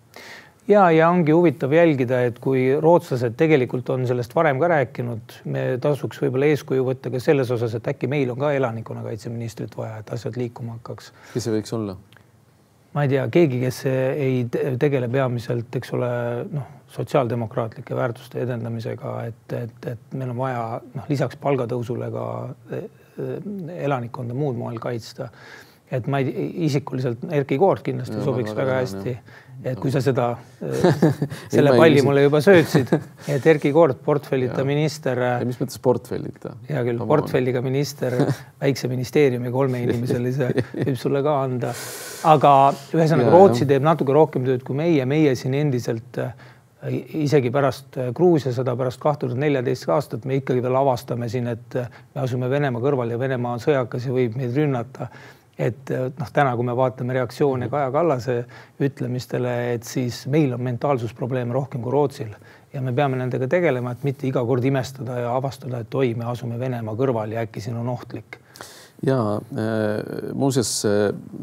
ja, 0.68 0.88
ja 0.92 1.10
ongi 1.10 1.32
huvitav 1.36 1.74
jälgida, 1.74 2.22
et 2.28 2.40
kui 2.44 2.68
rootslased 2.82 3.38
tegelikult 3.40 3.90
on 3.94 4.06
sellest 4.10 4.36
varem 4.36 4.60
ka 4.62 4.70
rääkinud, 4.74 5.40
me 5.54 5.66
tasuks 5.84 6.22
võib-olla 6.24 6.52
eeskuju 6.52 6.86
võtta 6.88 7.12
ka 7.14 7.22
selles 7.24 7.52
osas, 7.54 7.78
et 7.78 7.88
äkki 7.94 8.10
meil 8.12 8.32
on 8.34 8.42
ka 8.42 8.52
elanikkonnakaitseministrit 8.58 9.78
vaja, 9.78 10.02
et 10.02 10.14
asjad 10.14 10.40
liikuma 10.40 10.78
hakkaks. 10.80 11.12
kes 11.34 11.48
see 11.48 11.56
võiks 11.56 11.76
olla? 11.78 11.98
ma 12.96 13.06
ei 13.06 13.12
tea, 13.12 13.28
keegi, 13.30 13.62
kes 13.62 13.84
ei 13.92 14.46
tegele 14.82 15.10
peamiselt, 15.12 15.76
eks 15.78 15.92
ole, 15.94 16.12
noh, 16.50 16.70
sotsiaaldemokraatlike 16.92 17.96
väärtuste 17.96 18.40
edendamisega, 18.42 19.12
et, 19.28 19.54
et, 19.54 19.92
et 19.92 20.16
meil 20.18 20.32
on 20.34 20.40
vaja 20.40 20.64
noh, 20.96 21.10
lisaks 21.12 21.38
palgatõusule 21.44 22.10
ka 22.14 22.26
elanikkonda 23.18 24.38
muud 24.38 24.58
moel 24.60 24.80
kaitsta. 24.84 25.30
et 25.92 26.08
ma 26.08 26.20
ei, 26.20 26.48
isikuliselt 26.68 27.22
Erkki 27.32 27.58
Koort 27.58 27.84
kindlasti 27.86 28.18
ja, 28.18 28.24
sobiks 28.24 28.52
väga, 28.52 28.66
väga 28.66 28.80
hästi 28.82 29.18
et 29.66 29.78
kui 29.82 29.92
sa 29.94 30.02
seda, 30.04 30.28
selle 31.54 31.74
palli 31.78 32.02
mulle 32.06 32.26
juba 32.28 32.42
söötsid, 32.46 32.92
et 33.34 33.48
Erkki 33.50 33.72
Koort, 33.76 34.00
portfellita 34.06 34.66
minister. 34.68 35.22
mis 35.48 35.58
mõttes 35.62 35.82
portfellita? 35.84 36.54
hea 36.70 36.84
küll, 36.86 37.02
portfelliga 37.10 37.64
minister, 37.66 38.20
väikse 38.64 38.90
ministeeriumi 38.92 39.52
kolmeinimiselise 39.54 40.52
võib 40.86 41.00
sulle 41.00 41.24
ka 41.26 41.40
anda. 41.46 41.74
aga 42.34 42.54
ühesõnaga 42.94 43.34
Rootsi 43.34 43.70
teeb 43.70 43.86
natuke 43.86 44.16
rohkem 44.16 44.46
tööd 44.48 44.66
kui 44.68 44.78
meie, 44.78 45.10
meie 45.10 45.34
siin 45.40 45.58
endiselt 45.58 46.22
isegi 47.18 47.50
pärast 47.52 47.98
Gruusia 48.16 48.52
sõda, 48.54 48.76
pärast 48.78 49.02
kaht 49.02 49.24
tuhat 49.24 49.40
neljateist 49.42 49.90
aastat 49.90 50.28
me 50.30 50.38
ikkagi 50.38 50.62
veel 50.62 50.78
avastame 50.78 51.30
siin, 51.30 51.48
et 51.50 51.80
me 51.80 52.22
asume 52.22 52.50
Venemaa 52.50 52.84
kõrval 52.84 53.16
ja 53.16 53.20
Venemaa 53.20 53.58
on 53.58 53.64
sõjakas 53.64 54.06
ja 54.06 54.14
võib 54.14 54.38
meid 54.38 54.56
rünnata 54.56 55.10
et 55.58 55.90
noh, 55.90 56.30
täna, 56.34 56.54
kui 56.56 56.66
me 56.66 56.76
vaatame 56.78 57.16
reaktsioone. 57.18 57.70
Kaja 57.70 57.90
Kallase 57.92 58.38
ütlemistele, 58.84 59.54
et 59.74 59.88
siis 59.90 60.26
meil 60.30 60.54
on 60.54 60.62
mentaalsusprobleeme 60.68 61.56
rohkem 61.56 61.82
kui 61.82 61.94
Rootsil 61.94 62.36
ja 62.74 62.82
me 62.84 62.94
peame 62.94 63.18
nendega 63.18 63.48
tegelema, 63.50 63.96
et 63.96 64.04
mitte 64.06 64.28
iga 64.30 64.44
kord 64.46 64.66
imestada 64.68 65.22
ja 65.24 65.32
avastada, 65.36 65.82
et 65.82 65.96
oi, 65.96 66.14
me 66.18 66.28
asume 66.30 66.60
Venemaa 66.62 66.96
kõrval 67.00 67.34
ja 67.34 67.46
äkki 67.48 67.64
siin 67.64 67.80
on 67.80 67.90
ohtlik. 67.90 68.38
Ja 69.06 69.20
äh, 69.38 70.34
muuseas, 70.34 70.72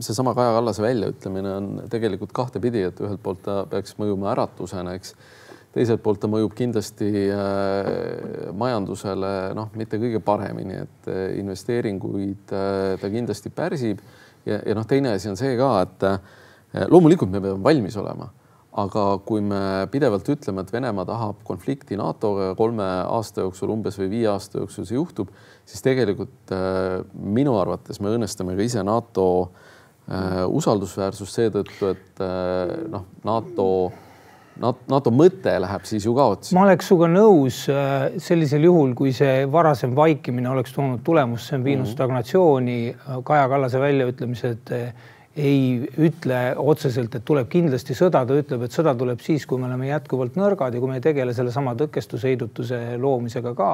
seesama 0.00 0.34
Kaja 0.34 0.56
Kallase 0.56 0.82
väljaütlemine 0.82 1.54
on 1.54 1.70
tegelikult 1.90 2.34
kahtepidi, 2.34 2.82
et 2.88 3.00
ühelt 3.00 3.22
poolt 3.22 3.44
ta 3.46 3.62
peaks 3.70 3.98
mõjuma 4.00 4.32
äratusena, 4.34 4.96
eks. 4.98 5.14
Teiselt 5.74 6.04
poolt 6.04 6.20
ta 6.22 6.28
mõjub 6.30 6.52
kindlasti 6.54 7.08
äh, 7.34 7.88
majandusele 8.54 9.30
noh, 9.58 9.72
mitte 9.74 9.98
kõige 9.98 10.20
paremini, 10.22 10.76
et 10.84 11.08
äh, 11.10 11.24
investeeringuid 11.40 12.54
äh, 12.54 12.94
ta 13.02 13.10
kindlasti 13.10 13.50
pärsib. 13.50 14.04
Ja, 14.46 14.60
ja 14.60 14.76
noh, 14.78 14.86
teine 14.86 15.16
asi 15.16 15.32
on 15.32 15.38
see 15.40 15.56
ka, 15.58 15.70
et 15.82 16.86
loomulikult 16.92 17.32
me 17.32 17.40
peame 17.40 17.64
valmis 17.64 17.96
olema, 17.98 18.28
aga 18.74 19.02
kui 19.26 19.42
me 19.44 19.86
pidevalt 19.92 20.28
ütleme, 20.34 20.64
et 20.64 20.72
Venemaa 20.74 21.06
tahab 21.06 21.42
konflikti 21.46 21.98
NATO-ga 21.98 22.52
kolme 22.58 22.86
aasta 23.04 23.44
jooksul 23.44 23.70
umbes 23.70 23.98
või 24.00 24.10
viie 24.16 24.30
aasta 24.32 24.58
jooksul 24.62 24.88
see 24.88 24.98
juhtub, 24.98 25.30
siis 25.64 25.84
tegelikult 25.84 26.54
minu 27.14 27.54
arvates 27.60 28.02
me 28.02 28.10
õnnestame 28.16 28.56
ka 28.58 28.66
ise 28.66 28.82
NATO 28.82 29.28
usaldusväärsust 30.58 31.38
seetõttu, 31.38 31.92
et 31.94 32.24
noh, 32.90 33.06
NATO 33.24 33.68
NATO 34.60 35.10
mõte 35.10 35.54
läheb 35.58 35.86
siis 35.88 36.04
ju 36.06 36.14
kaotsi. 36.14 36.54
ma 36.54 36.62
oleks 36.68 36.86
sinuga 36.86 37.08
nõus 37.10 37.64
äh, 37.72 38.14
sellisel 38.22 38.68
juhul, 38.68 38.92
kui 38.94 39.10
see 39.16 39.48
varasem 39.50 39.96
vaikimine 39.96 40.50
oleks 40.52 40.74
toonud 40.76 41.02
tulemust, 41.06 41.48
see 41.48 41.58
on 41.58 41.64
viinud 41.64 41.82
mm 41.82 41.88
-hmm. 41.88 41.96
stagnatsiooni. 41.96 42.96
Kaja 43.24 43.48
Kallase 43.48 43.80
väljaütlemised 43.80 44.72
äh, 44.72 44.94
ei 45.36 45.88
ütle 45.98 46.40
otseselt, 46.62 47.16
et 47.18 47.24
tuleb 47.26 47.48
kindlasti 47.50 47.96
sõda, 47.98 48.22
ta 48.26 48.36
ütleb, 48.38 48.66
et 48.66 48.74
sõda 48.74 48.94
tuleb 48.98 49.22
siis, 49.24 49.46
kui 49.50 49.58
me 49.58 49.66
oleme 49.66 49.88
jätkuvalt 49.88 50.38
nõrgad 50.38 50.74
ja 50.74 50.82
kui 50.82 50.92
me 50.92 51.00
ei 51.00 51.04
tegele 51.04 51.34
sellesama 51.34 51.74
tõkestusheidutuse 51.80 52.82
loomisega 53.02 53.54
ka 53.58 53.72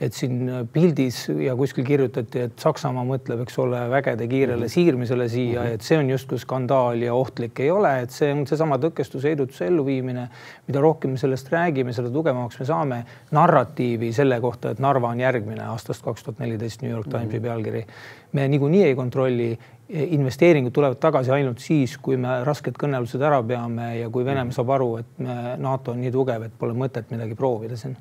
et 0.00 0.12
siin 0.12 0.50
pildis 0.72 1.22
ja 1.40 1.54
kuskil 1.56 1.84
kirjutati, 1.86 2.42
et 2.46 2.60
Saksamaa 2.60 3.04
mõtleb, 3.08 3.40
eks 3.46 3.56
ole, 3.62 3.78
vägede 3.90 4.26
kiirele 4.28 4.66
mhm. 4.66 4.72
siirmisele 4.72 5.28
siia, 5.32 5.62
mhm. 5.62 5.76
et 5.76 5.86
see 5.86 5.96
on 6.00 6.10
justkui 6.12 6.40
skandaal 6.42 7.00
ja 7.06 7.14
ohtlik 7.16 7.62
ei 7.64 7.70
ole, 7.72 7.92
et 8.04 8.12
see 8.12 8.28
on 8.34 8.44
seesama 8.48 8.76
tõkestusheidutuse 8.82 9.70
elluviimine. 9.70 10.28
mida 10.66 10.80
rohkem 10.82 11.14
me 11.14 11.20
sellest 11.20 11.48
räägime, 11.52 11.94
seda 11.96 12.10
tugevamaks 12.12 12.60
me 12.60 12.66
saame 12.66 13.00
narratiivi 13.32 14.12
selle 14.12 14.40
kohta, 14.40 14.74
et 14.74 14.82
Narva 14.82 15.08
on 15.14 15.20
järgmine 15.20 15.64
aastast 15.70 16.04
kaks 16.04 16.24
tuhat 16.24 16.44
neliteist 16.44 16.82
New 16.82 16.90
York 16.90 17.08
Timesi 17.08 17.38
mhm. 17.38 17.42
pealkiri. 17.42 17.86
me 18.32 18.48
niikuinii 18.48 18.84
ei 18.84 18.94
kontrolli 18.94 19.58
investeeringud 19.88 20.74
tulevad 20.74 20.98
tagasi 20.98 21.30
ainult 21.30 21.62
siis, 21.62 21.94
kui 22.02 22.18
me 22.18 22.40
rasked 22.46 22.74
kõnelused 22.78 23.22
ära 23.22 23.38
peame 23.46 23.92
ja 24.00 24.10
kui 24.10 24.26
Venemaa 24.26 24.54
saab 24.54 24.72
aru, 24.74 24.90
et 25.02 25.22
me, 25.22 25.36
NATO 25.62 25.94
on 25.94 26.02
nii 26.02 26.12
tugev, 26.14 26.48
et 26.48 26.56
pole 26.58 26.74
mõtet 26.74 27.10
midagi 27.14 27.38
proovida 27.38 27.78
siin. 27.78 27.94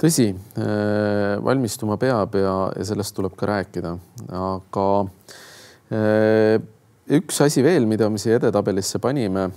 Tõsi, 0.00 0.30
äh, 0.32 1.36
valmistuma 1.44 1.98
peab 2.00 2.34
ja, 2.40 2.54
ja 2.74 2.84
sellest 2.88 3.14
tuleb 3.16 3.34
ka 3.38 3.50
rääkida, 3.50 3.92
aga 4.34 4.86
äh, 5.92 6.56
üks 7.18 7.42
asi 7.44 7.62
veel, 7.62 7.86
mida 7.90 8.08
me 8.10 8.18
siia 8.18 8.40
edetabelisse 8.40 8.98
panime, 9.02 9.50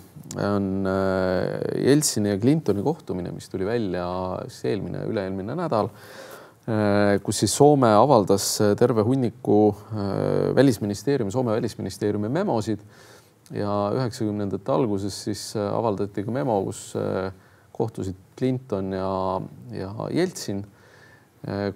on 0.43 0.89
äh, 0.89 1.79
Jeltsini 1.85 2.33
ja 2.33 2.41
Clintoni 2.41 2.83
kohtumine, 2.85 3.31
mis 3.33 3.49
tuli 3.49 3.65
välja 3.65 4.05
siis 4.49 4.73
eelmine, 4.73 5.05
üle-eelmine 5.09 5.55
nädal, 5.57 5.89
kus 7.23 7.41
siis 7.43 7.55
Soome 7.57 7.89
avaldas 7.91 8.45
terve 8.79 9.03
hunniku 9.03 9.75
välisministeeriumi, 10.55 11.31
Soome 11.31 11.57
välisministeeriumi 11.57 12.29
memosid. 12.31 12.79
Ja 13.51 13.91
üheksakümnendate 13.91 14.71
alguses 14.71 15.17
siis 15.25 15.41
avaldati 15.59 16.23
ka 16.23 16.31
memo, 16.31 16.55
kus 16.69 16.93
kohtusid 17.75 18.15
Clinton 18.39 18.93
ja, 18.95 19.09
ja 19.75 19.91
Jeltsin, 20.15 20.63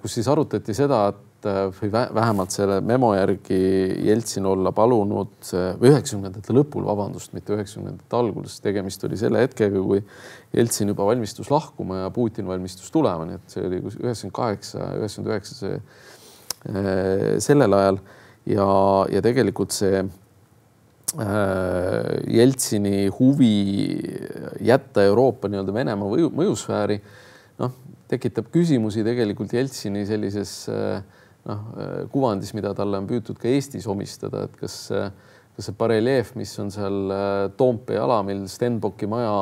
kus 0.01 0.15
siis 0.15 0.29
arutati 0.31 0.73
seda, 0.77 1.01
et 1.11 1.26
eh, 1.45 1.59
või 1.77 1.91
vähemalt 1.93 2.55
selle 2.55 2.79
memo 2.81 3.13
järgi 3.13 3.59
Jeltsin 4.07 4.45
olla 4.49 4.71
palunud 4.75 5.51
või 5.51 5.91
üheksakümnendate 5.93 6.55
lõpul, 6.57 6.87
vabandust, 6.87 7.33
mitte 7.37 7.53
üheksakümnendate 7.53 8.17
alguses, 8.17 8.59
tegemist 8.63 9.03
oli 9.05 9.19
selle 9.19 9.45
hetkega, 9.45 9.83
kui 9.83 10.01
Jeltsin 10.57 10.93
juba 10.93 11.05
valmistus 11.05 11.51
lahkuma 11.53 12.03
ja 12.05 12.13
Putin 12.15 12.47
valmistus 12.49 12.91
tulema, 12.91 13.27
nii 13.29 13.37
et 13.37 13.57
see 13.57 13.65
oli 13.67 13.81
üheksakümmend 13.85 14.37
kaheksa, 14.41 14.91
üheksakümmend 14.97 15.35
üheksa 15.35 15.59
see 15.61 15.81
sellel 17.43 17.73
ajal. 17.73 17.99
Ja, 18.47 18.67
ja 19.11 19.21
tegelikult 19.23 19.75
see 19.75 20.05
Jeltsini 22.27 23.07
huvi 23.15 23.51
jätta 24.63 25.03
Euroopa 25.07 25.47
nii-öelda 25.51 25.73
Venemaa 25.75 26.09
mõju, 26.11 26.29
mõjusfääri, 26.35 26.97
noh, 27.59 27.75
tekitab 28.11 28.49
küsimusi 28.51 29.03
tegelikult 29.07 29.55
Jeltsini 29.55 30.05
sellises 30.07 30.67
noh, 31.47 31.65
kuvandis, 32.13 32.53
mida 32.57 32.73
talle 32.77 32.99
on 33.01 33.09
püütud 33.09 33.39
ka 33.39 33.49
Eestis 33.49 33.87
omistada, 33.89 34.45
et 34.47 34.55
kas, 34.59 34.77
kas 35.55 35.69
see 35.69 35.75
bareljeef, 35.79 36.33
mis 36.39 36.53
on 36.61 36.71
seal 36.73 37.13
Toompea 37.57 38.03
alamil 38.03 38.45
Stenbocki 38.51 39.09
maja 39.09 39.35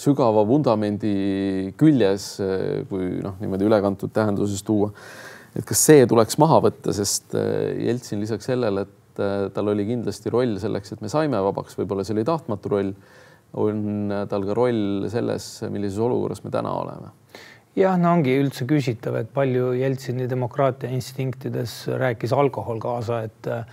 sügava 0.00 0.44
vundamendi 0.48 1.72
küljes, 1.80 2.32
kui 2.90 3.20
noh, 3.24 3.36
niimoodi 3.42 3.68
ülekantud 3.68 4.12
tähenduses 4.16 4.64
tuua. 4.66 4.92
et 5.56 5.66
kas 5.66 5.80
see 5.82 6.04
tuleks 6.06 6.38
maha 6.38 6.60
võtta, 6.62 6.92
sest 6.94 7.34
äh, 7.34 7.74
Jeltsin 7.82 8.20
lisaks 8.22 8.46
sellele, 8.46 8.84
et 8.86 9.22
äh, 9.22 9.48
tal 9.50 9.72
oli 9.72 9.82
kindlasti 9.88 10.30
roll 10.30 10.54
selleks, 10.62 10.94
et 10.94 11.00
me 11.02 11.10
saime 11.10 11.40
vabaks, 11.42 11.74
võib-olla 11.78 12.04
see 12.06 12.14
oli 12.14 12.24
tahtmatu 12.28 12.70
roll, 12.70 12.92
on 13.58 14.14
tal 14.30 14.46
ka 14.46 14.54
roll 14.54 15.08
selles, 15.10 15.56
millises 15.74 15.98
olukorras 15.98 16.44
me 16.44 16.54
täna 16.54 16.70
oleme 16.70 17.10
jah, 17.76 17.96
no 18.00 18.16
ongi 18.16 18.34
üldse 18.40 18.66
küsitav, 18.68 19.20
et 19.20 19.30
palju 19.34 19.72
Jeltsini 19.78 20.28
demokraatia 20.30 20.90
instinktides 20.94 21.84
rääkis 22.00 22.34
alkohol 22.36 22.80
kaasa, 22.82 23.22
et 23.28 23.50
äh, 23.50 23.64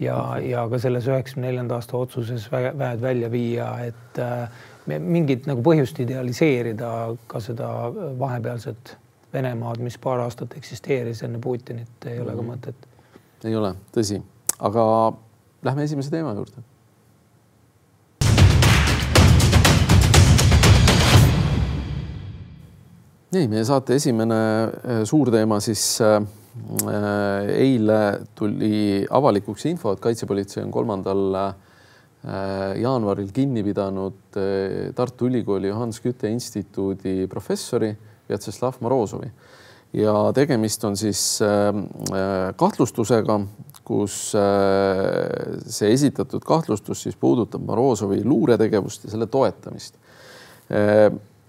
ja, 0.00 0.18
ja 0.42 0.66
ka 0.70 0.80
selles 0.82 1.08
üheksakümne 1.08 1.50
neljanda 1.50 1.78
aasta 1.80 1.96
otsuses 1.98 2.48
väed 2.52 3.02
välja 3.02 3.30
viia, 3.32 3.70
et 3.86 4.20
mingit 4.86 5.48
nagu 5.48 5.64
põhjust 5.66 5.98
idealiseerida 6.04 6.92
ka 7.26 7.42
seda 7.42 7.72
vahepealset 8.20 8.96
Venemaad, 9.32 9.82
mis 9.84 9.98
paar 10.00 10.22
aastat 10.22 10.54
eksisteeris 10.56 11.20
enne 11.26 11.40
Putinit, 11.42 12.06
ei 12.06 12.20
ole 12.22 12.32
ka 12.32 12.42
mhm. 12.42 12.52
mõtet. 12.52 12.86
ei 13.44 13.56
ole, 13.56 13.74
tõsi, 13.92 14.20
aga 14.64 14.84
lähme 15.66 15.84
esimese 15.84 16.12
teema 16.14 16.32
juurde. 16.38 16.62
Nii, 23.36 23.50
meie 23.52 23.68
saate 23.68 24.00
esimene 24.00 24.40
äh, 24.40 25.04
suur 25.08 25.30
teema 25.34 25.60
siis 25.64 25.84
äh, 26.04 26.18
eile 27.52 28.00
tuli 28.34 29.04
avalikuks 29.04 29.68
info, 29.70 29.92
et 29.92 30.02
kaitsepolitsei 30.02 30.64
on 30.64 30.74
kolmandal 30.74 31.40
äh, 31.42 31.54
Äh, 32.26 32.80
jaanuaril 32.82 33.28
kinni 33.30 33.62
pidanud 33.62 34.34
äh, 34.34 34.88
Tartu 34.98 35.28
Ülikooli 35.28 35.68
Johannes 35.68 36.00
Kütte 36.02 36.26
instituudi 36.26 37.28
professori 37.30 37.92
Vjatšeslav 38.26 38.80
Morozovi 38.82 39.28
ja 39.94 40.14
tegemist 40.34 40.82
on 40.88 40.98
siis 40.98 41.20
äh, 41.44 41.70
kahtlustusega, 42.58 43.36
kus 43.86 44.16
see 44.34 45.92
esitatud 45.94 46.42
kahtlustus 46.42 47.04
siis 47.06 47.14
puudutab 47.14 47.62
Morozovi 47.62 48.18
luuretegevust 48.26 49.06
ja 49.06 49.12
selle 49.12 49.28
toetamist. 49.30 49.94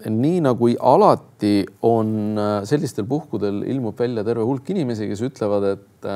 Nii 0.05 0.43
nagu 0.45 0.69
alati 0.77 1.65
on 1.85 2.37
sellistel 2.69 3.07
puhkudel 3.09 3.63
ilmub 3.65 3.97
välja 3.97 4.23
terve 4.27 4.45
hulk 4.45 4.69
inimesi, 4.69 5.07
kes 5.09 5.23
ütlevad, 5.25 5.65
et 5.73 6.07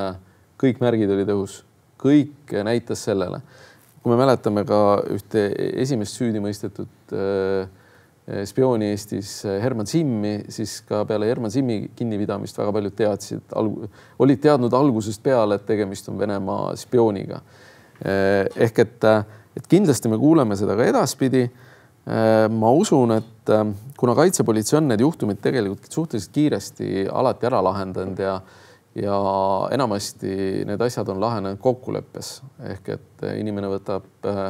kõik 0.62 0.78
märgid 0.82 1.10
olid 1.10 1.32
õhus, 1.34 1.56
kõik 1.98 2.54
näitas 2.62 3.02
sellele 3.08 3.42
kui 4.02 4.10
me 4.10 4.18
mäletame 4.18 4.64
ka 4.66 4.80
ühte 5.14 5.46
esimest 5.78 6.18
süüdi 6.18 6.42
mõistetud 6.42 7.14
äh, 7.14 7.70
spiooni 8.48 8.90
Eestis, 8.90 9.36
äh, 9.46 9.60
Herman 9.62 9.86
Simmi, 9.90 10.34
siis 10.52 10.80
ka 10.88 11.04
peale 11.06 11.28
Herman 11.30 11.52
Simmi 11.54 11.84
kinnipidamist 11.96 12.58
väga 12.58 12.74
paljud 12.74 12.96
teadsid, 12.98 13.54
olid 14.22 14.42
teadnud 14.42 14.74
algusest 14.74 15.22
peale, 15.22 15.58
et 15.58 15.68
tegemist 15.68 16.10
on 16.10 16.18
Venemaa 16.18 16.72
spiooniga. 16.80 17.38
Äh, 18.02 18.48
ehk 18.66 18.82
et, 18.82 19.06
et 19.58 19.70
kindlasti 19.70 20.10
me 20.10 20.18
kuuleme 20.18 20.58
seda 20.58 20.76
ka 20.78 20.88
edaspidi. 20.90 21.46
Ma 22.02 22.70
usun, 22.74 23.12
et 23.14 23.50
kuna 23.98 24.14
kaitsepolitsei 24.18 24.80
on 24.80 24.88
need 24.90 25.04
juhtumid 25.04 25.38
tegelikult 25.38 25.86
suhteliselt 25.94 26.32
kiiresti 26.34 27.04
alati 27.06 27.46
ära 27.46 27.60
lahendanud 27.62 28.18
ja 28.18 28.40
ja 28.98 29.16
enamasti 29.72 30.64
need 30.68 30.80
asjad 30.84 31.08
on 31.08 31.20
lahenenud 31.20 31.60
kokkuleppes 31.62 32.32
ehk 32.74 32.94
et 32.96 33.26
inimene 33.38 33.70
võtab 33.72 34.28
äh, 34.28 34.48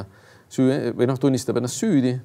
süü 0.52 0.92
või 0.96 1.08
noh, 1.10 1.18
tunnistab 1.20 1.60
ennast 1.60 1.78
süüdi. 1.80 2.16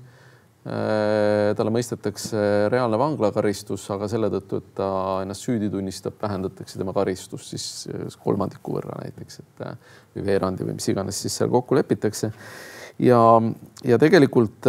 Äh, 0.67 1.53
talle 1.55 1.71
mõistetakse 1.71 2.39
reaalne 2.73 2.97
vanglakaristus, 2.99 3.85
aga 3.93 4.09
selle 4.11 4.27
tõttu, 4.33 4.59
et 4.59 4.73
ta 4.75 4.89
ennast 5.23 5.45
süüdi 5.45 5.69
tunnistab, 5.71 6.17
vähendatakse 6.19 6.81
tema 6.81 6.91
karistust 6.95 7.53
siis 7.53 8.17
kolmandiku 8.23 8.75
võrra 8.75 8.97
näiteks, 9.03 9.39
et 9.43 9.63
äh, 9.69 9.77
või 10.15 10.25
veerandi 10.31 10.67
või 10.67 10.79
mis 10.79 10.89
iganes 10.91 11.21
siis 11.23 11.37
seal 11.39 11.53
kokku 11.53 11.77
lepitakse. 11.77 12.33
Ja, 12.99 13.19
ja 13.85 13.99
tegelikult 14.01 14.67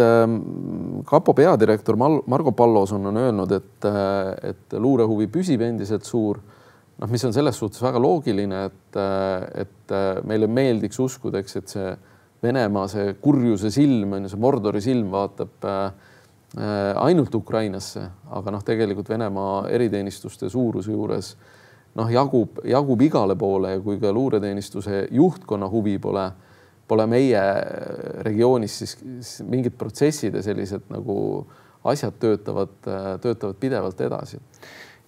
kapo 1.09 1.33
peadirektor 1.37 1.97
Margo 1.99 2.51
Palloson 2.51 3.09
on 3.09 3.17
öelnud, 3.17 3.51
et, 3.57 3.89
et 4.51 4.77
luurehuvi 4.77 5.27
püsib 5.33 5.63
endiselt 5.65 6.05
suur. 6.07 6.41
Noh, 6.99 7.07
mis 7.07 7.23
on 7.23 7.33
selles 7.33 7.55
suhtes 7.55 7.79
väga 7.81 7.99
loogiline, 8.03 8.65
et, 8.67 8.97
et 9.63 9.93
meile 10.27 10.49
meeldiks 10.51 10.99
uskuda, 10.99 11.39
eks, 11.39 11.55
et 11.61 11.75
see 11.77 11.91
Venemaa, 12.43 12.87
see 12.87 13.13
kurjuse 13.19 13.71
silm 13.71 14.15
on 14.15 14.23
ju, 14.23 14.31
see 14.31 14.39
Mordori 14.39 14.79
silm 14.83 15.09
vaatab 15.11 15.65
äh, 15.67 15.87
ainult 17.03 17.35
Ukrainasse, 17.35 18.05
aga 18.31 18.53
noh, 18.55 18.63
tegelikult 18.65 19.09
Venemaa 19.11 19.65
eriteenistuste 19.75 20.49
suuruse 20.49 20.93
juures 20.93 21.33
noh, 21.99 22.11
jagub, 22.11 22.61
jagub 22.63 23.01
igale 23.03 23.35
poole 23.39 23.73
ja 23.75 23.81
kui 23.83 23.99
ka 23.99 24.13
luureteenistuse 24.15 25.07
juhtkonna 25.11 25.67
huvi 25.69 25.97
pole, 25.99 26.29
pole 26.89 27.05
meie 27.09 27.41
regioonis, 28.25 28.81
siis 28.81 29.39
mingid 29.45 29.77
protsessid 29.77 30.35
ja 30.35 30.43
sellised 30.43 30.89
nagu 30.89 31.15
asjad 31.87 32.17
töötavad, 32.19 32.75
töötavad 33.21 33.59
pidevalt 33.61 34.01
edasi. 34.01 34.41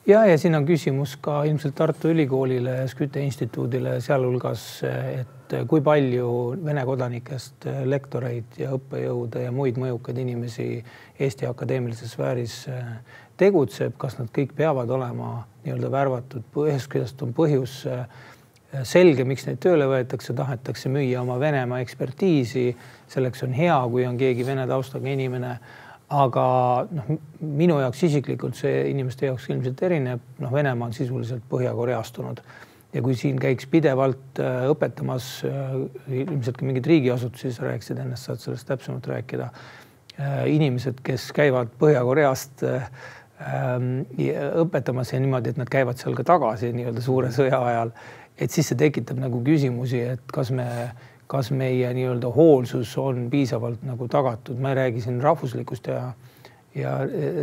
Ja, 0.08 0.24
ja 0.26 0.38
siin 0.38 0.56
on 0.58 0.66
küsimus 0.66 1.14
ka 1.22 1.44
ilmselt 1.46 1.76
Tartu 1.78 2.10
Ülikoolile 2.10 2.72
ja 2.80 2.88
Skytte 2.90 3.22
instituudile, 3.22 4.00
sealhulgas, 4.02 4.64
et 4.90 5.54
kui 5.70 5.84
palju 5.86 6.30
Vene 6.66 6.82
kodanikest 6.88 7.68
lektoreid 7.86 8.58
ja 8.58 8.72
õppejõude 8.74 9.44
ja 9.46 9.52
muid 9.54 9.78
mõjukaid 9.78 10.18
inimesi 10.24 10.66
Eesti 11.22 11.46
akadeemilises 11.46 12.16
sfääris 12.16 12.56
eh, 12.72 12.90
tegutseb, 13.38 13.94
kas 14.02 14.18
nad 14.18 14.32
kõik 14.34 14.56
peavad 14.58 14.90
olema 14.90 15.44
nii-öelda 15.66 15.92
värvatud, 15.94 16.50
ühest 16.66 16.90
küljest 16.90 17.22
on 17.22 17.36
põhjus 17.38 17.84
eh, 17.86 18.02
selge, 18.88 19.26
miks 19.28 19.46
neid 19.48 19.60
tööle 19.64 19.88
võetakse, 19.90 20.34
tahetakse 20.38 20.90
müüa 20.90 21.22
oma 21.22 21.40
Venemaa 21.40 21.82
ekspertiisi. 21.84 22.76
selleks 23.12 23.44
on 23.44 23.54
hea, 23.54 23.78
kui 23.92 24.06
on 24.08 24.18
keegi 24.18 24.46
vene 24.48 24.68
taustaga 24.68 25.10
inimene 25.10 25.58
aga 26.12 26.46
noh, 26.92 27.14
minu 27.40 27.80
jaoks 27.80 28.04
isiklikult 28.04 28.58
see 28.60 28.90
inimeste 28.92 29.30
jaoks 29.30 29.48
ilmselt 29.50 29.82
erineb, 29.88 30.24
noh, 30.44 30.52
Venemaa 30.52 30.90
on 30.90 30.96
sisuliselt 30.96 31.44
põhjakoreastunud 31.52 32.42
ja 32.94 33.04
kui 33.04 33.16
siin 33.16 33.40
käiks 33.40 33.68
pidevalt 33.72 34.42
äh, 34.44 34.66
õpetamas 34.72 35.30
äh, 35.48 35.78
ilmselt 36.24 36.60
ka 36.60 36.68
mingeid 36.68 36.90
riigiasutusi, 36.92 37.54
sa 37.56 37.70
rääkisid 37.70 38.02
ennast, 38.04 38.28
saad 38.28 38.44
sellest 38.44 38.68
täpsemalt 38.68 39.08
rääkida. 39.08 39.48
Äh, 40.20 40.42
inimesed, 40.58 41.00
kes 41.06 41.30
käivad 41.36 41.72
Põhja-Koreast 41.80 42.66
ähm, 42.68 43.94
õpetamas 44.66 45.14
ja 45.16 45.22
niimoodi, 45.24 45.54
et 45.54 45.62
nad 45.62 45.72
käivad 45.72 46.02
seal 46.02 46.18
ka 46.18 46.28
tagasi 46.28 46.74
nii-öelda 46.76 47.04
suure 47.06 47.32
sõja 47.34 47.62
ajal, 47.72 47.96
et 48.42 48.52
siis 48.52 48.72
see 48.72 48.80
tekitab 48.80 49.22
nagu 49.22 49.40
küsimusi, 49.46 50.02
et 50.16 50.34
kas 50.34 50.50
me 50.56 50.68
kas 51.32 51.48
meie 51.56 51.88
nii-öelda 51.96 52.28
hoolsus 52.36 52.92
on 53.00 53.30
piisavalt 53.32 53.86
nagu 53.88 54.08
tagatud, 54.12 54.58
ma 54.60 54.74
ei 54.74 54.82
räägi 54.82 55.06
siin 55.06 55.22
rahvuslikust 55.24 55.88
ja 55.88 56.12
ja 56.76 56.92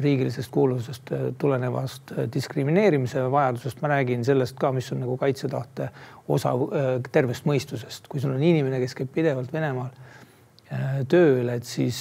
riigilisest 0.00 0.48
kuuluvusest 0.50 1.11
tulenevast 1.38 2.12
diskrimineerimise 2.32 3.26
vajadusest, 3.30 3.82
ma 3.84 3.90
räägin 3.92 4.24
sellest 4.24 4.56
ka, 4.56 4.70
mis 4.72 4.88
on 4.92 5.02
nagu 5.04 5.16
kaitsetahte 5.20 5.90
osa 6.28 6.54
tervest 7.12 7.44
mõistusest, 7.44 8.08
kui 8.08 8.22
sul 8.24 8.32
on 8.32 8.42
inimene, 8.42 8.80
kes 8.80 8.96
käib 8.96 9.12
pidevalt 9.12 9.52
Venemaal 9.52 9.90
tööl, 11.12 11.52
et 11.52 11.68
siis 11.68 12.00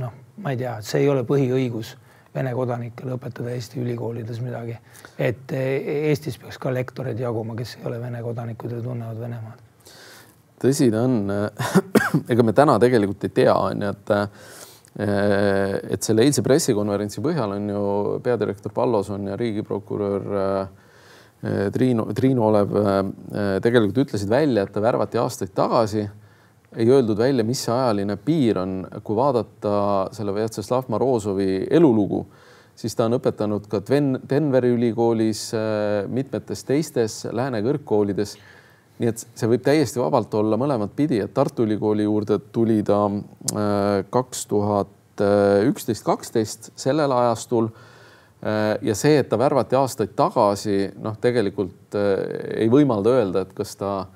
noh, 0.00 0.16
ma 0.40 0.54
ei 0.54 0.60
tea, 0.62 0.78
see 0.80 1.04
ei 1.04 1.12
ole 1.12 1.24
põhiõigus 1.28 1.92
Vene 2.36 2.52
kodanikele 2.54 3.16
õpetada 3.16 3.54
Eesti 3.56 3.80
ülikoolides 3.80 4.42
midagi, 4.44 4.76
et 5.18 5.52
Eestis 5.56 6.36
peaks 6.42 6.60
ka 6.60 6.72
lektoreid 6.74 7.20
jaguma, 7.20 7.56
kes 7.56 7.78
ei 7.80 7.88
ole 7.88 8.00
Vene 8.02 8.20
kodanikud 8.24 8.76
ja 8.76 8.82
tunnevad 8.84 9.22
Venemaad 9.22 9.64
tõsi 10.62 10.88
ta 10.92 11.04
on, 11.04 11.30
ega 12.32 12.46
me 12.46 12.54
täna 12.56 12.78
tegelikult 12.82 13.26
ei 13.28 13.34
tea, 13.42 13.54
on 13.54 13.84
ju, 13.86 13.92
et 13.96 14.14
et 14.96 16.00
selle 16.00 16.24
eilse 16.24 16.40
pressikonverentsi 16.40 17.20
põhjal 17.20 17.50
on 17.58 17.66
ju 17.68 17.80
peadirektor 18.24 18.72
Palloson 18.72 19.26
ja 19.28 19.34
riigiprokurör 19.36 20.22
Triinu, 21.74 22.06
Triinu 22.16 22.46
Olev 22.46 22.72
tegelikult 23.60 24.06
ütlesid 24.06 24.32
välja, 24.32 24.64
et 24.64 24.72
ta 24.72 24.80
värvati 24.80 25.20
aastaid 25.20 25.52
tagasi. 25.52 26.06
Ei 26.76 26.90
öeldud 26.92 27.18
välja, 27.18 27.44
mis 27.44 27.62
see 27.64 27.72
ajaline 27.72 28.18
piir 28.20 28.58
on, 28.60 28.80
kui 29.04 29.16
vaadata 29.16 29.76
selle 30.16 30.34
Vjatšeslav 30.36 30.90
Morozovi 30.92 31.64
elulugu, 31.72 32.26
siis 32.76 32.94
ta 32.96 33.06
on 33.08 33.16
õpetanud 33.16 33.68
ka 33.72 33.80
Denveri 33.88 34.74
ülikoolis, 34.76 35.48
mitmetes 36.12 36.64
teistes 36.68 37.22
lääne 37.32 37.62
kõrgkoolides. 37.64 38.36
nii 38.96 39.08
et 39.12 39.22
see 39.36 39.48
võib 39.48 39.64
täiesti 39.64 40.00
vabalt 40.00 40.34
olla 40.34 40.56
mõlemat 40.56 40.94
pidi, 40.96 41.18
et 41.20 41.32
Tartu 41.34 41.66
Ülikooli 41.66 42.04
juurde 42.04 42.38
tuli 42.52 42.82
ta 42.82 43.10
kaks 44.10 44.46
tuhat 44.46 45.20
üksteist, 45.68 46.04
kaksteist 46.04 46.70
sellel 46.76 47.12
ajastul 47.12 47.68
ja 48.82 48.94
see, 48.94 49.18
et 49.18 49.28
ta 49.28 49.38
värvati 49.38 49.76
aastaid 49.76 50.12
tagasi, 50.16 50.90
noh, 51.00 51.16
tegelikult 51.20 51.96
ei 51.96 52.68
võimalda 52.72 53.16
öelda, 53.16 53.44
et 53.44 53.52
kas 53.56 53.76
ta 53.76 54.06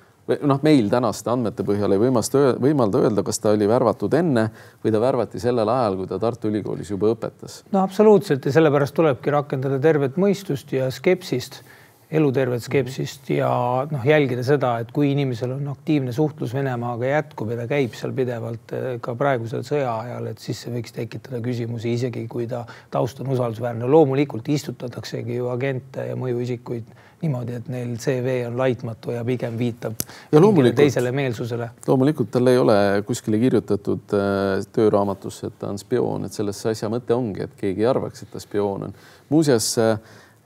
noh, 0.47 0.61
meil 0.67 0.91
tänaste 0.93 1.31
andmete 1.33 1.67
põhjal 1.67 1.97
ei 1.97 2.03
võimasta, 2.03 2.45
võimalda 2.63 3.03
öelda, 3.05 3.25
kas 3.27 3.43
ta 3.43 3.55
oli 3.57 3.69
värvatud 3.71 4.15
enne 4.19 4.49
või 4.85 4.95
ta 4.95 5.03
värvati 5.03 5.43
sellel 5.43 5.69
ajal, 5.69 5.99
kui 6.01 6.11
ta 6.11 6.21
Tartu 6.23 6.51
Ülikoolis 6.53 6.91
juba 6.93 7.13
õpetas. 7.15 7.63
no 7.73 7.85
absoluutselt 7.85 8.47
ja 8.47 8.55
sellepärast 8.55 8.97
tulebki 8.97 9.35
rakendada 9.35 9.81
tervet 9.83 10.19
mõistust 10.21 10.73
ja 10.77 10.91
skepsist 10.95 11.63
elutervet 12.11 12.63
skepsist 12.65 13.29
ja 13.31 13.49
noh, 13.91 14.07
jälgida 14.07 14.43
seda, 14.47 14.73
et 14.83 14.91
kui 14.95 15.13
inimesel 15.13 15.55
on 15.55 15.69
aktiivne 15.71 16.13
suhtlus 16.15 16.55
Venemaaga 16.57 17.07
jätkub 17.07 17.53
ja 17.55 17.61
ta 17.61 17.67
käib 17.71 17.95
seal 17.99 18.15
pidevalt 18.17 18.75
eh, 18.75 18.89
ka 19.03 19.15
praegusel 19.19 19.63
sõja 19.67 19.93
ajal, 20.03 20.31
et 20.33 20.43
siis 20.43 20.65
see 20.65 20.75
võiks 20.75 20.95
tekitada 20.97 21.39
küsimusi, 21.45 21.95
isegi 21.95 22.27
kui 22.31 22.49
ta 22.51 22.65
taust 22.91 23.23
on 23.23 23.31
usaldusväärne. 23.37 23.87
loomulikult 23.87 24.49
istutataksegi 24.51 25.39
ju 25.39 25.53
agente 25.55 26.09
ja 26.11 26.19
mõjuisikuid 26.19 26.91
niimoodi, 27.21 27.59
et 27.59 27.69
neil 27.69 27.97
CV 28.01 28.39
on 28.49 28.57
laitmatu 28.57 29.13
ja 29.13 29.25
pigem 29.25 29.59
viitab 29.59 29.99
ja 30.33 30.41
teisele 30.77 31.13
meelsusele. 31.13 31.71
loomulikult 31.89 32.31
tal 32.31 32.47
ei 32.49 32.59
ole 32.59 32.79
kuskile 33.07 33.39
kirjutatud 33.39 34.17
äh, 34.17 34.65
tööraamatusse, 34.73 35.53
et 35.53 35.59
ta 35.59 35.69
on 35.69 35.79
spioon, 35.79 36.25
et 36.25 36.33
selles 36.33 36.65
asja 36.67 36.89
mõte 36.93 37.15
ongi, 37.15 37.45
et 37.45 37.55
keegi 37.61 37.85
ei 37.85 37.93
arvaks, 37.93 38.25
et 38.25 38.33
ta 38.33 38.41
spioon 38.41 38.89
on. 38.89 38.99
muuseas 39.29 39.75
äh, 39.79 39.99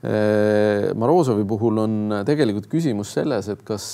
Äh, 0.05 0.93
Morozovi 0.93 1.45
puhul 1.45 1.77
on 1.81 1.93
tegelikult 2.25 2.67
küsimus 2.69 3.13
selles, 3.15 3.47
et 3.49 3.61
kas, 3.65 3.87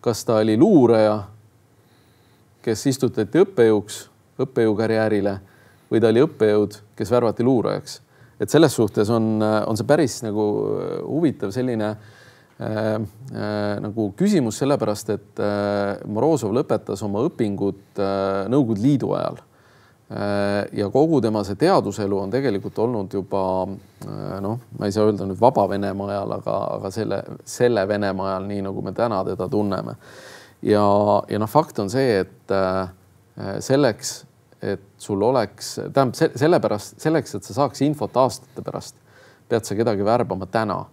kas 0.00 0.24
ta 0.24 0.38
oli 0.40 0.54
luuraja, 0.56 1.18
kes 2.64 2.86
istutati 2.88 3.42
õppejõuks, 3.42 3.98
õppejõukarjäärile 4.40 5.34
või 5.90 6.00
ta 6.00 6.12
oli 6.14 6.22
õppejõud, 6.24 6.78
kes 6.96 7.12
värvati 7.12 7.44
luurajaks. 7.44 7.98
Et 8.40 8.50
selles 8.50 8.74
suhtes 8.74 9.10
on, 9.10 9.42
on 9.42 9.76
see 9.78 9.88
päris 9.88 10.20
nagu 10.22 10.46
huvitav 11.02 11.52
selline 11.54 11.90
äh, 11.90 12.70
äh, 12.94 13.74
nagu 13.84 14.12
küsimus, 14.18 14.60
sellepärast 14.62 15.12
et 15.16 15.42
äh, 15.42 15.98
Morozov 16.06 16.54
lõpetas 16.56 17.02
oma 17.06 17.24
õpingud 17.28 18.00
äh, 18.02 18.46
Nõukogude 18.52 18.84
Liidu 18.86 19.14
ajal 19.18 19.42
Äh, 20.10 20.68
ja 20.72 20.86
kogu 20.88 21.20
tema 21.20 21.42
see 21.44 21.58
teaduselu 21.60 22.16
on 22.16 22.30
tegelikult 22.32 22.78
olnud 22.80 23.12
juba 23.12 23.40
äh, 23.68 24.38
noh, 24.40 24.54
ma 24.78 24.88
ei 24.88 24.94
saa 24.94 25.04
öelda 25.04 25.26
nüüd 25.28 25.36
vaba 25.36 25.66
Venemaa 25.68 26.06
ajal, 26.14 26.30
aga, 26.38 26.54
aga 26.78 26.90
selle, 26.94 27.18
selle 27.44 27.82
Venemaa 27.88 28.30
ajal, 28.30 28.46
nii 28.48 28.62
nagu 28.70 28.84
me 28.86 28.94
täna 28.96 29.18
teda 29.26 29.50
tunneme. 29.52 29.98
ja, 30.64 30.86
ja 31.28 31.42
noh, 31.42 31.50
fakt 31.52 31.82
on 31.84 31.92
see, 31.92 32.22
et 32.22 32.56
äh, 32.56 32.88
selleks, 33.60 34.22
et 34.62 34.82
sul 34.98 35.22
oleks, 35.22 35.76
tähendab 35.94 36.38
sellepärast, 36.38 36.98
selleks, 37.02 37.36
et 37.38 37.46
sa 37.46 37.56
saaks 37.60 37.82
infot 37.86 38.16
aastate 38.18 38.64
pärast, 38.66 38.96
pead 39.48 39.66
sa 39.66 39.76
kedagi 39.78 40.06
värbama 40.06 40.48
täna. 40.50 40.84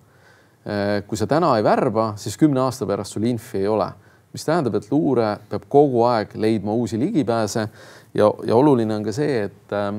kui 1.05 1.17
sa 1.17 1.27
täna 1.29 1.51
ei 1.59 1.63
värba, 1.63 2.15
siis 2.17 2.39
kümne 2.41 2.63
aasta 2.63 2.87
pärast 2.89 3.13
sul 3.13 3.27
infi 3.29 3.59
ei 3.59 3.67
ole, 3.69 3.85
mis 4.33 4.45
tähendab, 4.47 4.73
et 4.79 4.87
luure 4.89 5.27
peab 5.49 5.67
kogu 5.69 6.01
aeg 6.09 6.33
leidma 6.41 6.73
uusi 6.73 6.97
ligipääse 6.97 7.67
ja, 8.17 8.31
ja 8.47 8.55
oluline 8.55 8.95
on 8.95 9.05
ka 9.05 9.13
see, 9.13 9.43
et 9.45 9.75
äh, 9.77 9.93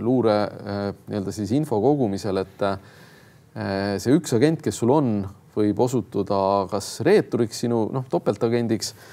luure 0.00 0.38
äh, 0.40 0.80
nii-öelda 1.10 1.34
siis 1.36 1.52
info 1.52 1.80
kogumisel, 1.84 2.40
et 2.40 2.64
äh, 2.64 2.78
see 4.00 4.16
üks 4.16 4.32
agent, 4.32 4.64
kes 4.64 4.80
sul 4.80 4.94
on, 4.96 5.12
võib 5.52 5.84
osutuda 5.84 6.38
kas 6.72 6.94
reeturiks 7.04 7.66
sinu 7.66 7.84
noh, 7.92 8.08
topeltagendiks 8.08 8.94
äh,, 8.94 9.10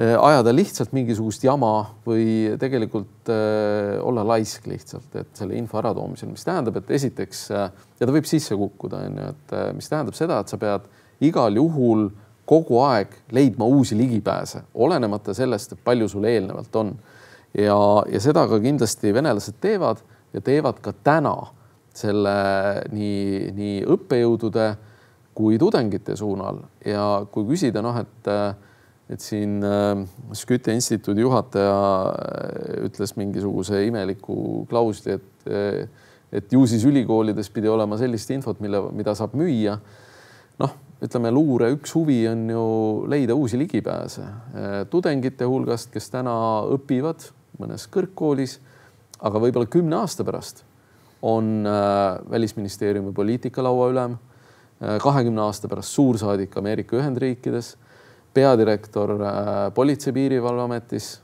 ajada 0.00 0.52
lihtsalt 0.54 0.94
mingisugust 0.96 1.42
jama 1.44 1.74
või 2.06 2.54
tegelikult 2.60 3.28
äh, 3.32 3.98
olla 4.06 4.22
laisk 4.32 4.64
lihtsalt, 4.70 5.12
et 5.20 5.32
selle 5.36 5.58
info 5.58 5.80
äratoomisel, 5.80 6.30
mis 6.32 6.46
tähendab, 6.46 6.78
et 6.80 6.92
esiteks 6.96 7.42
äh, 7.52 7.66
ja 8.00 8.08
ta 8.08 8.14
võib 8.14 8.28
sisse 8.28 8.56
kukkuda, 8.56 9.02
on 9.10 9.18
ju, 9.20 9.28
et 9.34 9.54
äh, 9.58 9.66
mis 9.76 9.90
tähendab 9.92 10.16
seda, 10.16 10.40
et 10.40 10.52
sa 10.52 10.58
pead 10.60 10.86
igal 11.26 11.58
juhul 11.58 12.08
kogu 12.48 12.80
aeg 12.82 13.12
leidma 13.34 13.68
uusi 13.68 13.98
ligipääse, 13.98 14.62
olenemata 14.74 15.34
sellest, 15.36 15.76
et 15.76 15.84
palju 15.84 16.08
sul 16.08 16.24
eelnevalt 16.30 16.80
on. 16.80 16.94
ja, 17.58 17.76
ja 18.08 18.20
seda 18.22 18.46
ka 18.48 18.60
kindlasti 18.62 19.12
venelased 19.14 19.60
teevad 19.60 20.00
ja 20.32 20.40
teevad 20.40 20.80
ka 20.80 20.94
täna 21.04 21.34
selle 21.94 22.34
nii, 22.94 23.52
nii 23.52 23.76
õppejõudude 23.90 24.72
kui 25.34 25.58
tudengite 25.58 26.16
suunal 26.16 26.62
ja 26.86 27.26
kui 27.30 27.44
küsida 27.50 27.82
noh, 27.82 27.98
et 28.00 28.30
et 29.10 29.22
siin 29.24 29.58
äh, 29.66 30.04
Skytte 30.38 30.74
instituudi 30.76 31.24
juhataja 31.24 31.72
äh, 32.10 32.84
ütles 32.86 33.16
mingisuguse 33.18 33.82
imeliku 33.86 34.66
klausli, 34.70 35.18
et 35.18 35.26
et 36.30 36.52
ju 36.52 36.60
siis 36.68 36.84
ülikoolides 36.86 37.48
pidi 37.50 37.66
olema 37.66 37.96
sellist 37.98 38.30
infot, 38.30 38.60
mille, 38.62 38.84
mida 38.94 39.16
saab 39.18 39.32
müüa. 39.34 39.78
noh 40.60 40.76
ütleme, 41.02 41.30
luure 41.32 41.70
üks 41.72 41.94
huvi 41.96 42.20
on 42.28 42.44
ju 42.52 42.64
leida 43.08 43.34
uusi 43.34 43.58
ligipääse 43.58 44.26
tudengite 44.92 45.48
hulgast, 45.48 45.88
kes 45.90 46.10
täna 46.12 46.34
õpivad 46.76 47.24
mõnes 47.58 47.86
kõrgkoolis, 47.92 48.58
aga 49.20 49.40
võib-olla 49.42 49.70
kümne 49.70 49.96
aasta 50.00 50.26
pärast 50.28 50.62
on 51.22 51.66
äh, 51.66 52.30
Välisministeeriumi 52.30 53.12
poliitikalaua 53.12 53.90
ülem, 53.92 54.16
äh, 54.80 54.98
kahekümne 55.02 55.42
aasta 55.44 55.68
pärast 55.68 55.96
suursaadik 55.96 56.56
Ameerika 56.56 56.96
Ühendriikides, 56.96 57.74
peadirektor 58.34 59.16
äh, 59.18 59.50
Politsei- 59.74 60.14
Piirivalveametis 60.16 61.18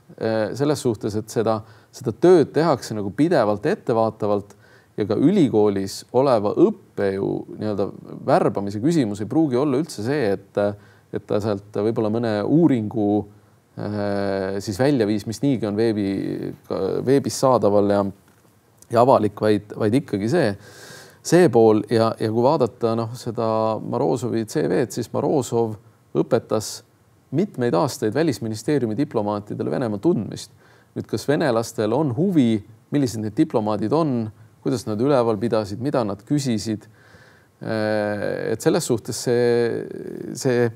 selles 0.57 0.81
suhtes, 0.81 1.13
et 1.13 1.29
seda, 1.29 1.59
seda 1.93 2.09
tööd 2.09 2.49
tehakse 2.49 2.95
nagu 2.97 3.11
pidevalt 3.13 3.67
ettevaatavalt 3.69 4.55
ja 4.97 5.05
ka 5.05 5.17
ülikoolis 5.21 6.01
oleva 6.17 6.53
õppejõu 6.57 7.33
nii-öelda 7.59 7.87
värbamise 8.25 8.81
küsimus 8.81 9.21
ei 9.21 9.29
pruugi 9.29 9.59
olla 9.61 9.77
üldse 9.77 10.05
see, 10.05 10.31
et, 10.33 10.61
et 11.13 11.25
ta 11.29 11.39
sealt 11.43 11.77
võib-olla 11.85 12.09
mõne 12.13 12.31
uuringu 12.43 13.09
äh, 13.21 14.57
siis 14.63 14.79
välja 14.81 15.07
viis, 15.09 15.27
mis 15.29 15.41
niigi 15.45 15.69
on 15.69 15.77
veebi, 15.77 16.09
veebis 17.05 17.37
saadaval 17.43 17.93
ja, 17.93 18.01
ja 18.89 19.03
avalik, 19.03 19.37
vaid, 19.41 19.77
vaid 19.77 20.01
ikkagi 20.01 20.31
see, 20.33 20.51
see 21.21 21.51
pool 21.53 21.83
ja, 21.93 22.09
ja 22.17 22.31
kui 22.33 22.45
vaadata 22.45 22.95
noh, 22.97 23.13
seda 23.19 23.47
Morozovi 23.83 24.47
CV-d, 24.49 24.97
siis 24.97 25.13
Morozov 25.13 25.77
õpetas 26.17 26.79
mitmeid 27.31 27.75
aastaid 27.75 28.13
välisministeeriumi 28.15 28.97
diplomaatidele 28.97 29.71
Venemaa 29.71 29.99
tundmist. 29.99 30.51
nüüd, 30.97 31.05
kas 31.05 31.27
venelastel 31.27 31.93
on 31.93 32.15
huvi, 32.17 32.63
millised 32.91 33.21
need 33.21 33.35
diplomaadid 33.37 33.93
on 33.93 34.29
kuidas 34.67 34.83
nad 34.87 34.99
üleval 35.01 35.39
pidasid, 35.39 35.81
mida 35.83 36.03
nad 36.03 36.21
küsisid. 36.27 36.89
Äh, 37.63 38.53
et 38.53 38.61
selles 38.61 38.85
suhtes 38.85 39.17
see, 39.25 39.79
see, 40.37 40.67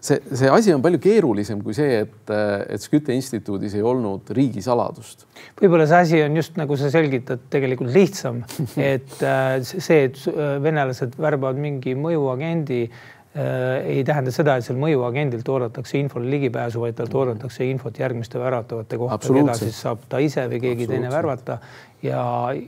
see, 0.00 0.20
see 0.30 0.48
asi 0.48 0.72
on 0.72 0.84
palju 0.84 1.00
keerulisem 1.02 1.60
kui 1.64 1.74
see, 1.76 2.04
et, 2.06 2.30
et 2.70 2.80
Skytte 2.80 3.12
instituudis 3.12 3.74
ei 3.76 3.84
olnud 3.84 4.30
riigisaladust. 4.38 5.26
võib-olla 5.58 5.84
see 5.90 6.00
asi 6.06 6.22
on 6.24 6.38
just 6.38 6.56
nagu 6.56 6.78
sa 6.80 6.88
selgitad, 6.94 7.44
tegelikult 7.52 7.92
lihtsam, 7.92 8.40
et 8.94 9.18
äh, 9.20 9.58
see, 9.66 10.06
et 10.06 10.22
venelased 10.64 11.18
värbavad 11.20 11.60
mingi 11.60 11.92
mõjuagendi 11.98 12.86
Äh, 12.86 13.15
ei 13.36 14.04
tähenda 14.04 14.32
seda, 14.32 14.54
et 14.56 14.64
seal 14.64 14.78
mõjuagendilt 14.80 15.48
oodatakse 15.52 15.98
infole 15.98 16.30
ligipääsu, 16.32 16.80
vaid 16.80 16.96
talt 16.96 17.14
oodatakse 17.14 17.66
infot 17.68 17.98
järgmiste 18.00 18.40
väratavate 18.40 18.96
kohta, 19.00 19.32
keda 19.34 19.56
siis 19.58 19.80
saab 19.84 20.06
ta 20.08 20.20
ise 20.24 20.46
või 20.48 20.60
keegi 20.62 20.86
teine 20.88 21.10
värvata. 21.12 21.58
ja, 22.02 22.22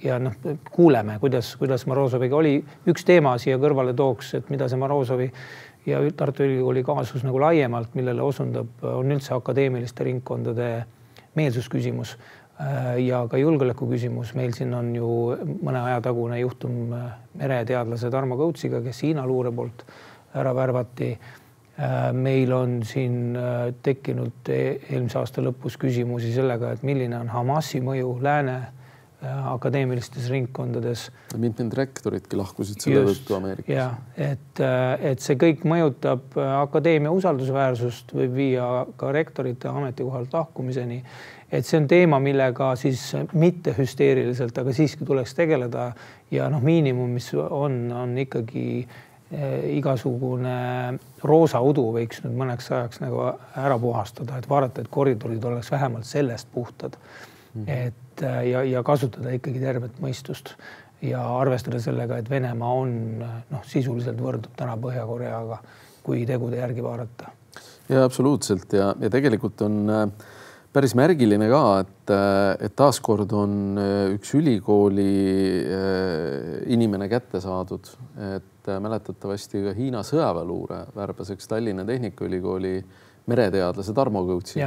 ja 0.05 0.19
noh, 0.21 0.35
kuuleme, 0.71 1.17
kuidas, 1.23 1.55
kuidas 1.57 1.87
Morozoviga 1.87 2.37
oli. 2.37 2.59
üks 2.87 3.07
teema 3.09 3.37
siia 3.39 3.57
kõrvale 3.59 3.95
tooks, 3.97 4.35
et 4.35 4.51
mida 4.51 4.69
see 4.69 4.81
Morozovi 4.81 5.31
ja 5.87 6.01
Tartu 6.17 6.45
Ülikooli 6.45 6.83
kaasus 6.85 7.25
nagu 7.25 7.41
laiemalt, 7.41 7.95
millele 7.97 8.23
osundab, 8.23 8.69
on 8.83 9.15
üldse 9.15 9.33
akadeemiliste 9.37 10.05
ringkondade 10.05 10.69
meelsusküsimus 11.39 12.17
äh, 12.61 12.99
ja 13.07 13.23
ka 13.31 13.41
julgeoleku 13.41 13.89
küsimus. 13.89 14.35
meil 14.35 14.53
siin 14.53 14.75
on 14.75 14.93
ju 14.97 15.09
mõne 15.63 15.81
aja 15.81 16.03
tagune 16.05 16.41
juhtum 16.41 16.93
äh, 16.93 17.09
mereteadlase 17.41 18.11
Tarmo 18.11 18.37
Kõutsiga, 18.37 18.83
kes 18.85 19.03
Hiina 19.07 19.27
luure 19.27 19.53
poolt 19.55 19.87
ära 20.35 20.55
värvati. 20.57 21.13
Äh, 21.79 22.13
meil 22.13 22.53
on 22.53 22.81
siin 22.83 23.37
äh, 23.39 23.69
tekkinud 23.87 24.49
e-, 24.51 24.81
eelmise 24.91 25.21
aasta 25.21 25.45
lõpus 25.45 25.77
küsimusi 25.79 26.33
sellega, 26.35 26.73
et 26.75 26.83
milline 26.83 27.15
on 27.21 27.31
Hamasi 27.31 27.79
mõju 27.87 28.17
lääne 28.19 28.57
äh, 28.59 29.47
akadeemilistes 29.53 30.27
ringkondades. 30.33 31.05
mitmed 31.39 31.79
rektoridki 31.79 32.41
lahkusid 32.41 32.83
selle 32.83 33.05
tõttu 33.07 33.39
Ameerikas. 33.39 33.71
ja 33.71 33.87
et, 34.17 34.65
et 35.13 35.23
see 35.23 35.39
kõik 35.39 35.63
mõjutab 35.71 36.35
akadeemia 36.43 37.15
usaldusväärsust, 37.15 38.11
võib 38.11 38.35
viia 38.35 38.69
ka 38.99 39.15
rektorite 39.15 39.71
ametikohalt 39.71 40.35
lahkumiseni. 40.35 41.05
et 41.53 41.67
see 41.67 41.79
on 41.79 41.87
teema, 41.87 42.19
millega 42.19 42.75
siis 42.77 43.13
mitte 43.39 43.79
hüsteeriliselt, 43.79 44.59
aga 44.59 44.75
siiski 44.75 45.07
tuleks 45.07 45.39
tegeleda 45.39 45.93
ja 46.35 46.51
noh, 46.51 46.59
miinimum, 46.59 47.15
mis 47.21 47.31
on, 47.39 47.85
on 47.93 48.19
ikkagi 48.19 48.67
eh, 48.83 49.08
igasugune 49.29 50.99
roosa 51.21 51.61
udu 51.61 51.85
võiks 51.93 52.23
nüüd 52.25 52.37
mõneks 52.41 52.71
ajaks 52.73 53.03
nagu 53.03 53.27
ära 53.61 53.77
puhastada, 53.81 54.39
et 54.39 54.49
vaadata, 54.49 54.81
et 54.81 54.89
koridorid 54.93 55.45
oleks 55.45 55.69
vähemalt 55.73 56.09
sellest 56.09 56.49
puhtad 56.55 56.97
mm. 56.97 57.65
-hmm. 57.65 57.69
et 57.69 58.23
eh, 58.23 58.43
ja, 58.51 58.63
ja 58.65 58.83
kasutada 58.83 59.35
ikkagi 59.37 59.61
tervet 59.61 60.01
mõistust 60.01 60.55
ja 61.03 61.21
arvestada 61.39 61.81
sellega, 61.81 62.19
et 62.19 62.31
Venemaa 62.31 62.73
on 62.73 62.95
noh, 63.21 63.65
sisuliselt 63.67 64.19
võrdub 64.21 64.57
täna 64.57 64.77
Põhja-Koreaga, 64.77 65.59
kui 66.03 66.25
tegude 66.27 66.57
järgi 66.57 66.83
vaadata. 66.83 67.29
ja 67.89 68.05
absoluutselt 68.05 68.73
ja, 68.73 68.95
ja 69.01 69.11
tegelikult 69.11 69.61
on 69.61 69.91
äh, 69.91 70.09
päris 70.73 70.95
märgiline 70.99 71.49
ka, 71.51 71.63
et, 71.85 72.13
äh, 72.15 72.67
et 72.67 72.77
taaskord 72.79 73.33
on 73.37 73.81
äh, 73.81 74.15
üks 74.17 74.35
ülikooli 74.39 75.09
inimene 76.75 77.09
kätte 77.11 77.41
saadud, 77.43 77.89
et 78.37 78.69
mäletatavasti 78.69 79.63
ka 79.65 79.75
Hiina 79.77 80.05
sõjaväeluure 80.05 80.85
värbas 80.97 81.33
üks 81.35 81.49
Tallinna 81.49 81.87
Tehnikaülikooli 81.89 82.75
mereteadlase 83.29 83.95
Tarmo 83.97 84.25
Kõutsi 84.29 84.61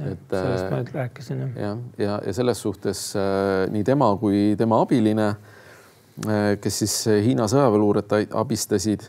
et 0.00 0.30
sellest 0.32 0.70
ma 0.70 0.78
rääkisin 0.94 1.40
jah. 1.42 1.48
jah, 1.58 1.80
ja, 1.98 2.04
ja, 2.04 2.12
ja 2.24 2.32
selles 2.32 2.62
suhtes 2.62 3.10
äh, 3.18 3.66
nii 3.74 3.82
tema 3.84 4.14
kui 4.22 4.54
tema 4.56 4.78
abiline 4.80 5.26
äh, 5.34 5.58
Äh, 6.28 6.58
kes 6.60 6.82
siis 6.82 6.94
äh, 7.08 7.22
Hiina 7.24 7.46
sõjaväeluuret 7.48 8.12
abistasid 8.36 9.06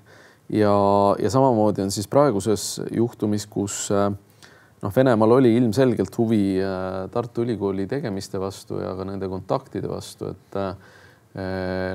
ja, 0.54 0.72
ja 1.20 1.32
samamoodi 1.34 1.84
on 1.84 1.90
siis 1.92 2.08
praeguses 2.08 2.78
juhtumis, 2.88 3.44
kus 3.52 3.90
äh, 3.92 4.14
noh, 4.82 4.94
Venemaal 4.96 5.38
oli 5.38 5.54
ilmselgelt 5.58 6.18
huvi 6.18 6.44
Tartu 7.14 7.46
Ülikooli 7.46 7.88
tegemiste 7.90 8.42
vastu 8.42 8.82
ja 8.82 8.96
ka 8.98 9.06
nende 9.08 9.30
kontaktide 9.32 9.92
vastu, 9.92 10.32
et 10.34 10.58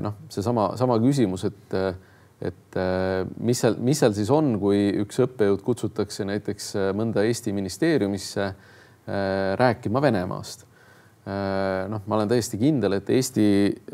noh, 0.04 0.20
seesama 0.32 0.70
sama 0.80 1.00
küsimus, 1.02 1.46
et 1.48 1.80
et 2.46 2.76
mis 3.40 3.56
seal, 3.56 3.78
mis 3.80 3.96
seal 3.96 4.12
siis 4.12 4.28
on, 4.30 4.58
kui 4.60 4.90
üks 5.00 5.22
õppejõud 5.24 5.62
kutsutakse 5.64 6.24
näiteks 6.28 6.74
mõnda 6.96 7.24
Eesti 7.24 7.54
ministeeriumisse 7.56 8.50
rääkima 9.56 10.02
Venemaast 10.04 10.66
Äh, 11.26 11.88
noh, 11.90 12.04
ma 12.06 12.20
olen 12.20 12.28
täiesti 12.30 12.58
kindel, 12.60 13.00
et 13.00 13.08
Eesti 13.10 13.46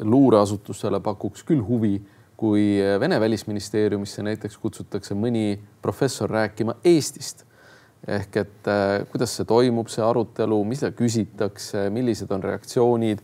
luureasutustele 0.05 0.99
pakuks 1.01 1.47
küll 1.49 1.63
huvi, 1.65 1.95
kui 2.37 2.77
Vene 3.01 3.17
välisministeeriumisse 3.23 4.25
näiteks 4.27 4.59
kutsutakse 4.61 5.17
mõni 5.17 5.57
professor 5.81 6.29
rääkima 6.29 6.75
Eestist. 6.85 7.47
Ehk 8.09 8.37
et 8.41 8.71
äh, 8.71 9.05
kuidas 9.11 9.35
see 9.39 9.47
toimub, 9.49 9.91
see 9.93 10.03
arutelu, 10.05 10.59
mida 10.67 10.91
küsitakse, 10.97 11.87
millised 11.95 12.31
on 12.35 12.43
reaktsioonid. 12.43 13.23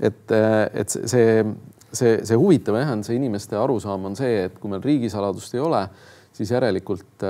et, 0.00 0.32
äh, 0.32 0.64
et 0.74 0.88
see, 0.88 1.44
see, 1.92 2.18
see 2.24 2.38
huvitav 2.38 2.76
jah, 2.80 2.92
on 2.92 3.04
see 3.06 3.16
inimeste 3.16 3.56
arusaam 3.56 4.10
on 4.10 4.16
see, 4.18 4.48
et 4.48 4.58
kui 4.60 4.72
meil 4.72 4.84
riigisaladust 4.84 5.54
ei 5.54 5.62
ole, 5.64 5.86
siis 6.32 6.50
järelikult 6.52 7.24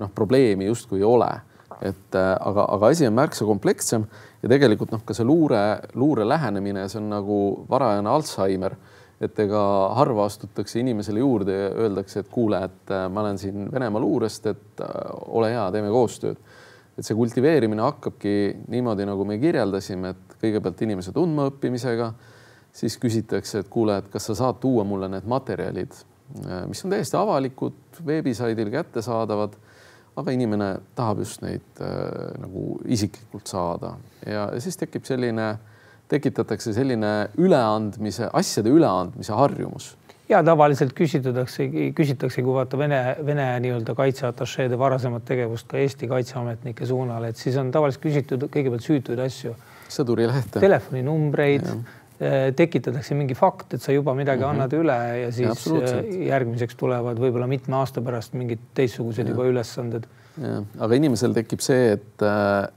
noh, 0.00 0.10
probleemi 0.16 0.68
justkui 0.68 1.00
ei 1.00 1.08
ole. 1.08 1.30
et 1.80 2.12
aga, 2.12 2.66
aga 2.74 2.88
asi 2.92 3.06
on 3.08 3.14
märksa 3.16 3.46
komplekssem 3.48 4.02
ja 4.42 4.48
tegelikult 4.52 4.90
noh, 4.92 5.00
ka 5.04 5.14
see 5.16 5.24
luure, 5.24 5.60
luure 5.96 6.26
lähenemine, 6.28 6.82
see 6.92 6.98
on 7.00 7.06
nagu 7.08 7.38
varajane 7.70 8.10
Alžeimer, 8.10 8.76
et 9.20 9.38
ega 9.44 9.60
harva 9.98 10.24
astutakse 10.30 10.80
inimesele 10.80 11.20
juurde 11.20 11.56
ja 11.56 11.68
öeldakse, 11.84 12.22
et 12.22 12.30
kuule, 12.32 12.62
et 12.70 12.92
äh, 12.94 13.06
ma 13.12 13.24
olen 13.24 13.38
siin 13.38 13.68
Venemaa 13.72 14.00
luurest, 14.00 14.46
et 14.52 14.82
äh, 14.84 14.90
ole 15.28 15.52
hea, 15.52 15.66
teeme 15.74 15.92
koostööd. 15.92 16.40
et 16.98 17.06
see 17.06 17.16
kultiveerimine 17.16 17.80
hakkabki 17.80 18.32
niimoodi, 18.68 19.06
nagu 19.08 19.24
me 19.24 19.38
kirjeldasime, 19.40 20.10
et 20.12 20.34
kõigepealt 20.42 20.82
inimese 20.84 21.12
tundmaõppimisega, 21.16 22.10
siis 22.76 22.98
küsitakse, 23.00 23.62
et 23.62 23.70
kuule, 23.72 23.96
et 24.02 24.08
kas 24.12 24.26
sa 24.28 24.36
saad 24.36 24.58
tuua 24.60 24.84
mulle 24.84 25.08
need 25.08 25.28
materjalid, 25.28 25.96
äh, 26.44 26.64
mis 26.68 26.84
on 26.84 26.92
täiesti 26.92 27.16
avalikud, 27.16 28.00
veebisaidil 28.06 28.72
kättesaadavad 28.72 29.56
aga 30.18 30.34
inimene 30.34 30.70
tahab 30.98 31.22
just 31.24 31.42
neid 31.44 31.82
äh, 31.82 32.36
nagu 32.40 32.78
isiklikult 32.90 33.50
saada 33.50 33.94
ja 34.26 34.48
siis 34.62 34.78
tekib 34.80 35.06
selline, 35.08 35.52
tekitatakse 36.10 36.74
selline 36.76 37.14
üleandmise, 37.38 38.28
asjade 38.32 38.72
üleandmise 38.74 39.36
harjumus 39.36 39.94
ja 40.30 40.42
tavaliselt 40.46 40.92
küsitakse, 40.94 41.66
küsitakse, 41.96 42.42
kui 42.42 42.54
vaata 42.54 42.78
Vene, 42.78 43.00
Vene 43.26 43.46
nii-öelda 43.64 43.96
kaitseatašeede 43.98 44.78
varasemat 44.78 45.24
tegevust 45.26 45.66
ka 45.70 45.80
Eesti 45.80 46.06
kaitseametnike 46.10 46.86
suunal, 46.86 47.26
et 47.26 47.40
siis 47.40 47.56
on 47.58 47.72
tavaliselt 47.74 48.04
küsitud 48.04 48.46
kõigepealt 48.46 48.86
süütuid 48.86 49.24
asju. 49.26 49.56
sõdurilehte. 49.90 50.62
telefoninumbreid 50.62 51.66
Äh, 52.20 52.50
tekitatakse 52.52 53.14
mingi 53.16 53.32
fakt, 53.32 53.72
et 53.72 53.80
sa 53.80 53.94
juba 53.94 54.12
midagi 54.12 54.42
mm 54.42 54.44
-hmm. 54.44 54.50
annad 54.60 54.72
üle 54.76 54.96
ja 55.22 55.28
siis 55.32 55.62
ja, 55.66 56.00
äh, 56.02 56.26
järgmiseks 56.26 56.76
tulevad 56.76 57.16
võib-olla 57.16 57.46
mitme 57.48 57.78
aasta 57.78 58.02
pärast 58.04 58.34
mingid 58.36 58.60
teistsugused 58.76 59.24
ja. 59.24 59.30
juba 59.30 59.46
ülesanded. 59.48 60.04
aga 60.78 60.94
inimesel 60.94 61.32
tekib 61.32 61.64
see, 61.64 61.92
et, 61.92 62.22
äh, 62.22 62.68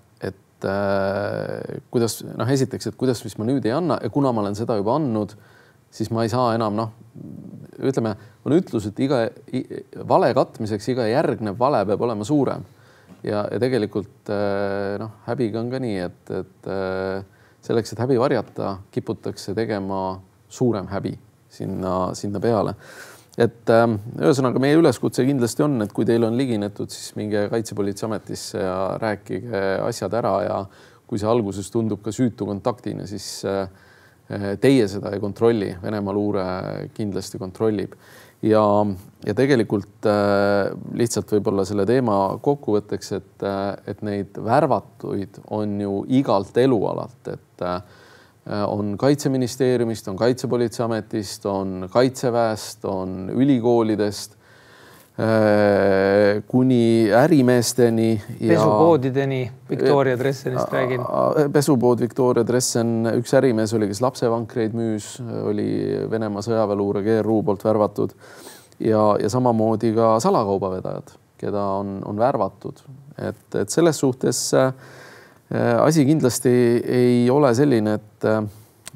et 0.63 0.69
äh, 0.69 1.81
kuidas 1.91 2.21
noh, 2.23 2.47
esiteks, 2.49 2.87
et 2.89 2.99
kuidas 2.99 3.19
siis 3.23 3.35
ma 3.39 3.47
nüüd 3.47 3.65
ei 3.67 3.75
anna 3.75 3.99
ja 4.01 4.11
kuna 4.13 4.31
ma 4.31 4.43
olen 4.43 4.55
seda 4.55 4.77
juba 4.79 4.95
andnud, 4.95 5.35
siis 5.93 6.11
ma 6.13 6.23
ei 6.23 6.31
saa 6.31 6.53
enam 6.55 6.77
noh, 6.77 6.93
ütleme, 7.83 8.15
on 8.45 8.55
ütlus, 8.55 8.87
et 8.89 8.99
iga 9.03 9.25
vale 10.07 10.31
katmiseks 10.35 10.87
iga 10.93 11.07
järgnev 11.09 11.59
vale 11.59 11.83
peab 11.89 12.01
olema 12.07 12.25
suurem 12.27 12.63
ja, 13.23 13.43
ja 13.51 13.59
tegelikult 13.61 14.31
noh, 15.03 15.19
häbiga 15.27 15.61
on 15.61 15.71
ka 15.73 15.81
nii, 15.83 15.99
et, 16.07 16.33
et 16.39 16.71
selleks, 17.63 17.93
et 17.93 18.03
häbi 18.03 18.19
varjata, 18.19 18.77
kiputakse 18.91 19.55
tegema 19.57 20.19
suurem 20.51 20.87
häbi 20.91 21.17
sinna, 21.53 22.13
sinna 22.17 22.41
peale. 22.43 22.75
Et 23.41 23.71
äh, 23.73 23.85
ühesõnaga 24.19 24.61
meie 24.61 24.77
üleskutse 24.77 25.25
kindlasti 25.25 25.65
on, 25.65 25.79
et 25.85 25.93
kui 25.95 26.05
teil 26.05 26.25
on 26.27 26.37
liginetud, 26.37 26.91
siis 26.93 27.15
minge 27.17 27.47
Kaitsepolitseiametisse 27.51 28.61
ja 28.61 28.75
rääkige 29.01 29.63
asjad 29.87 30.13
ära 30.19 30.35
ja 30.45 30.59
kui 31.09 31.21
see 31.21 31.29
alguses 31.29 31.69
tundub 31.73 32.03
ka 32.05 32.13
süütu 32.13 32.45
kontaktina, 32.49 33.07
siis 33.09 33.27
äh, 33.49 33.65
teie 34.61 34.85
seda 34.89 35.13
ei 35.13 35.21
kontrolli, 35.21 35.73
Venemaa 35.81 36.15
luure 36.15 36.45
kindlasti 36.95 37.41
kontrollib. 37.41 37.97
Ja, 38.43 38.61
ja 39.23 39.33
tegelikult 39.37 40.05
äh, 40.09 40.73
lihtsalt 40.99 41.31
võib-olla 41.31 41.63
selle 41.67 41.85
teema 41.87 42.17
kokkuvõtteks, 42.43 43.11
et 43.17 43.45
äh,, 43.47 43.67
et 43.87 44.01
neid 44.03 44.35
värvatuid 44.35 45.39
on 45.55 45.77
ju 45.79 46.01
igalt 46.19 46.57
elualalt, 46.59 47.31
et 47.31 47.67
on 48.67 48.97
Kaitseministeeriumist, 48.97 50.07
on 50.07 50.15
Kaitsepolitseiametist, 50.15 51.45
on 51.45 51.89
Kaitseväest, 51.91 52.85
on 52.85 53.29
ülikoolidest 53.33 54.31
äh, 55.19 56.43
kuni 56.47 57.11
ärimeesteni. 57.13 58.21
pesupoodideni, 58.47 59.51
Victoria 59.69 60.19
Dressenist 60.19 60.73
räägin. 60.73 61.01
pesupood 61.53 61.99
Victoria 61.99 62.47
Dressen, 62.47 63.05
üks 63.15 63.33
ärimees 63.33 63.73
oli, 63.73 63.87
kes 63.87 64.01
lapsevankreid 64.01 64.75
müüs, 64.75 65.15
oli 65.43 65.67
Venemaa 66.11 66.43
sõjaväeluure 66.43 67.03
GRU 67.03 67.43
poolt 67.43 67.63
värvatud 67.63 68.11
ja, 68.79 69.05
ja 69.21 69.29
samamoodi 69.29 69.93
ka 69.95 70.17
salakaubavedajad, 70.19 71.15
keda 71.39 71.63
on, 71.79 72.01
on 72.05 72.19
värvatud, 72.19 72.83
et, 73.23 73.47
et 73.55 73.71
selles 73.71 74.03
suhtes 74.03 74.49
äh, 74.57 74.73
Äh, 74.73 75.02
asi 75.51 76.05
kindlasti 76.05 76.49
ei 76.87 77.29
ole 77.29 77.53
selline, 77.55 77.93
et, 77.99 78.25
äh, 78.25 78.43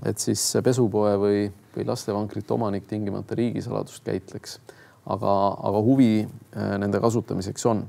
et 0.10 0.21
siis 0.21 0.41
pesupoe 0.63 1.13
või, 1.19 1.43
või 1.75 1.86
lastevankrite 1.88 2.53
omanik 2.55 2.88
tingimata 2.89 3.36
riigisaladust 3.38 4.05
käitleks, 4.05 4.57
aga, 5.05 5.36
aga 5.69 5.83
huvi 5.83 6.12
äh, 6.23 6.73
nende 6.81 7.01
kasutamiseks 7.03 7.65
on. 7.69 7.86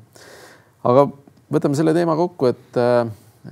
aga 0.84 1.08
võtame 1.52 1.78
selle 1.78 1.94
teema 1.96 2.16
kokku, 2.16 2.50
et, 2.50 2.78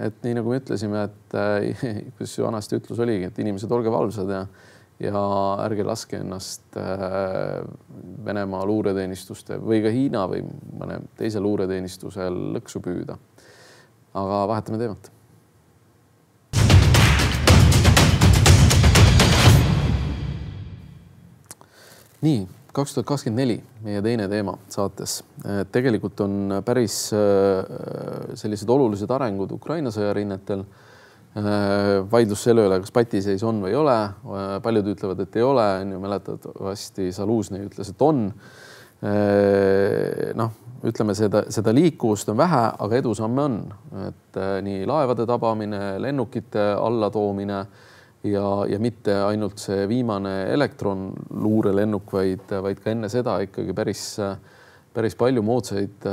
et 0.05 0.23
nii 0.25 0.39
nagu 0.39 0.53
me 0.53 0.61
ütlesime, 0.61 1.07
et 1.09 1.37
kuidas 2.17 2.39
vanasti 2.45 2.81
ütlus 2.81 3.01
oligi, 3.03 3.31
et 3.31 3.45
inimesed, 3.45 3.73
olge 3.73 3.93
valvsad 3.93 4.33
ja 4.33 4.47
ja 4.97 5.21
ärge 5.61 5.85
laske 5.85 6.17
ennast 6.23 6.73
Venemaa 8.25 8.63
luureteenistuste 8.65 9.59
või 9.61 9.83
ka 9.85 9.91
Hiina 9.93 10.23
või 10.31 10.41
mõne 10.73 11.03
teise 11.21 11.43
luureteenistuse 11.45 12.31
lõksu 12.33 12.81
püüda 12.81 13.19
aga 14.17 14.47
vahetame 14.49 14.81
teemat. 14.81 15.13
nii, 22.27 22.47
kaks 22.75 22.95
tuhat 22.97 23.07
kakskümmend 23.07 23.39
neli, 23.39 23.57
meie 23.85 24.01
teine 24.03 24.25
teema 24.27 24.57
saates. 24.73 25.21
tegelikult 25.73 26.21
on 26.25 26.57
päris 26.67 27.13
äh, 27.15 27.61
sellised 28.35 28.71
olulised 28.73 29.13
arengud 29.15 29.53
Ukraina 29.55 29.93
sõjarinnetel. 29.95 30.65
Äh, 31.37 32.01
vaidlus 32.11 32.43
selle 32.49 32.65
üle, 32.67 32.81
kas 32.83 32.95
patiseis 32.97 33.45
on 33.47 33.61
või 33.63 33.75
ei 33.75 33.79
ole. 33.79 33.97
paljud 34.65 34.89
ütlevad, 34.95 35.21
et 35.23 35.37
ei 35.37 35.45
ole, 35.45 35.67
on 35.85 35.93
ju 35.93 36.01
mäletatavasti 36.03 37.11
Zalužnõi 37.15 37.69
ütles, 37.69 37.93
et 37.93 38.03
on 38.03 38.31
noh, 39.03 40.55
ütleme 40.87 41.15
seda, 41.17 41.45
seda 41.53 41.75
liikuvust 41.75 42.31
on 42.33 42.39
vähe, 42.39 42.63
aga 42.87 43.01
edusamme 43.01 43.43
on, 43.43 43.59
et 44.07 44.39
nii 44.65 44.87
laevade 44.89 45.27
tabamine, 45.29 45.81
lennukite 46.03 46.63
allatoomine 46.81 47.59
ja, 48.31 48.47
ja 48.71 48.79
mitte 48.83 49.15
ainult 49.27 49.61
see 49.63 49.87
viimane 49.91 50.35
elektronluurelennuk, 50.55 52.13
vaid, 52.13 52.55
vaid 52.63 52.81
ka 52.83 52.93
enne 52.95 53.11
seda 53.13 53.39
ikkagi 53.45 53.77
päris, 53.77 54.05
päris 54.97 55.19
palju 55.19 55.45
moodsaid 55.45 56.09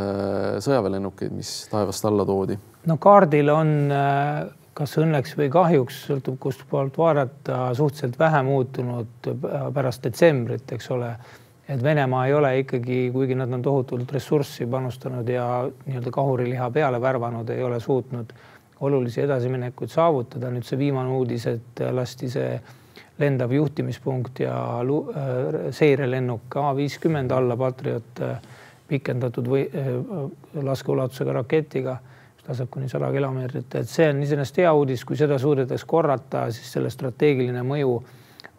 sõjaväelennukeid, 0.64 1.32
mis 1.36 1.56
taevast 1.72 2.10
alla 2.10 2.28
toodi. 2.28 2.60
no 2.90 3.00
kaardil 3.02 3.54
on 3.54 3.74
kas 4.74 4.98
õnneks 4.98 5.36
või 5.38 5.50
kahjuks, 5.54 6.00
sõltub 6.08 6.40
kust 6.42 6.66
poolt 6.70 6.98
vaadata, 6.98 7.70
suhteliselt 7.78 8.18
vähe 8.20 8.42
muutunud 8.48 9.32
pärast 9.74 10.04
detsembrit, 10.06 10.72
eks 10.74 10.90
ole. 10.94 11.14
Et 11.70 11.84
Venemaa 11.84 12.26
ei 12.28 12.34
ole 12.34 12.60
ikkagi, 12.60 13.10
kuigi 13.14 13.36
nad 13.36 13.54
on 13.54 13.62
tohutult 13.62 14.12
ressurssi 14.12 14.66
panustanud 14.68 15.28
ja 15.28 15.46
nii-öelda 15.86 16.12
kahuriliha 16.12 16.70
peale 16.72 17.02
värvanud, 17.02 17.50
ei 17.50 17.64
ole 17.64 17.80
suutnud 17.80 18.34
olulisi 18.84 19.22
edasiminekuid 19.22 19.90
saavutada. 19.90 20.52
nüüd 20.52 20.68
see 20.68 20.78
viimane 20.78 21.10
uudis, 21.10 21.48
et 21.48 21.84
lasti 21.92 22.30
see 22.30 22.58
lendav 23.20 23.52
juhtimispunkt 23.52 24.40
ja 24.40 24.56
äh, 24.82 25.70
seirelennuk 25.72 26.58
A 26.58 26.76
viiskümmend 26.76 27.32
alla 27.32 27.58
Patriot 27.58 28.22
äh, 28.22 28.42
pikendatud 28.88 29.48
või 29.48 29.68
äh, 29.70 29.94
laskeulatusega 30.64 31.34
raketiga 31.40 32.00
laseb 32.48 32.68
kuni 32.70 32.90
sada 32.92 33.08
kilomeetrit, 33.12 33.76
et 33.80 33.88
see 33.90 34.10
on 34.12 34.20
iseenesest 34.24 34.58
hea 34.60 34.74
uudis, 34.76 35.06
kui 35.08 35.16
seda 35.16 35.38
suudetaks 35.40 35.86
korrata, 35.88 36.50
siis 36.52 36.74
selle 36.76 36.90
strateegiline 36.92 37.62
mõju 37.64 37.94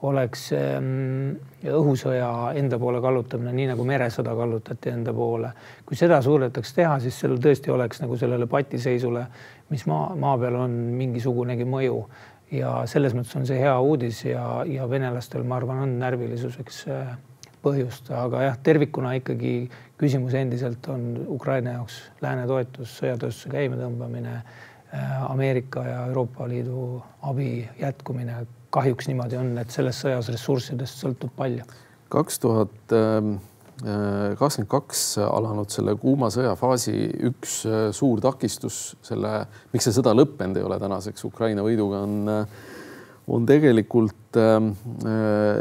oleks 0.05 0.49
ähm, 0.53 1.37
õhusõja 1.64 2.29
enda 2.59 2.79
poole 2.81 3.01
kallutamine, 3.05 3.55
nii 3.57 3.71
nagu 3.73 3.87
meresõda 3.88 4.35
kallutati 4.37 4.93
enda 4.93 5.14
poole. 5.17 5.53
kui 5.87 5.97
seda 5.97 6.21
suudetaks 6.23 6.75
teha, 6.77 6.99
siis 7.01 7.19
sellel 7.21 7.40
tõesti 7.43 7.73
oleks 7.73 8.03
nagu 8.03 8.17
sellele 8.21 8.47
patiseisule, 8.51 9.27
mis 9.73 9.87
maa, 9.90 10.14
maa 10.19 10.37
peal 10.38 10.59
on, 10.67 10.77
mingisugunegi 10.99 11.64
mõju 11.69 12.03
ja 12.53 12.75
selles 12.90 13.14
mõttes 13.17 13.37
on 13.38 13.47
see 13.49 13.61
hea 13.61 13.75
uudis 13.81 14.25
ja, 14.29 14.45
ja 14.69 14.88
venelastel, 14.90 15.45
ma 15.49 15.59
arvan, 15.61 15.85
on 15.87 15.97
närvilisuseks 16.03 16.83
äh, 16.93 17.14
põhjust, 17.64 18.11
aga 18.12 18.43
jah, 18.49 18.59
tervikuna 18.64 19.14
ikkagi 19.21 19.55
küsimus 20.01 20.37
endiselt 20.37 20.87
on 20.93 21.25
Ukraina 21.33 21.79
jaoks 21.79 22.01
lääne 22.23 22.45
toetus, 22.51 22.99
sõjatööstuse 23.01 23.53
käimetõmbamine, 23.55 24.35
äh, 24.37 25.17
Ameerika 25.31 25.87
ja 25.88 26.05
Euroopa 26.11 26.49
Liidu 26.51 27.03
abi 27.23 27.64
jätkumine. 27.81 28.45
Kahjuks 28.75 29.09
niimoodi 29.11 29.39
on, 29.41 29.53
et 29.63 29.75
selles 29.75 29.99
sõjas 30.05 30.31
ressurssidest 30.33 31.03
sõltub 31.05 31.35
palju. 31.37 31.67
kaks 32.15 32.39
tuhat 32.43 32.95
ähm, 32.95 33.37
äh, 33.83 34.35
kakskümmend 34.39 34.71
kaks 34.71 35.05
alanud 35.25 35.73
selle 35.75 35.97
kuuma 35.99 36.31
sõja 36.35 36.55
faasi 36.59 36.95
üks 37.31 37.63
äh, 37.69 37.87
suur 37.97 38.23
takistus 38.25 38.97
selle, 39.03 39.45
miks 39.73 39.89
see 39.89 39.97
sõda 39.97 40.15
lõppenud 40.17 40.59
ei 40.61 40.67
ole 40.67 40.79
tänaseks 40.83 41.27
Ukraina 41.31 41.65
võiduga 41.67 42.05
on, 42.07 42.19
on 43.35 43.49
tegelikult 43.49 44.39
äh, 44.39 44.61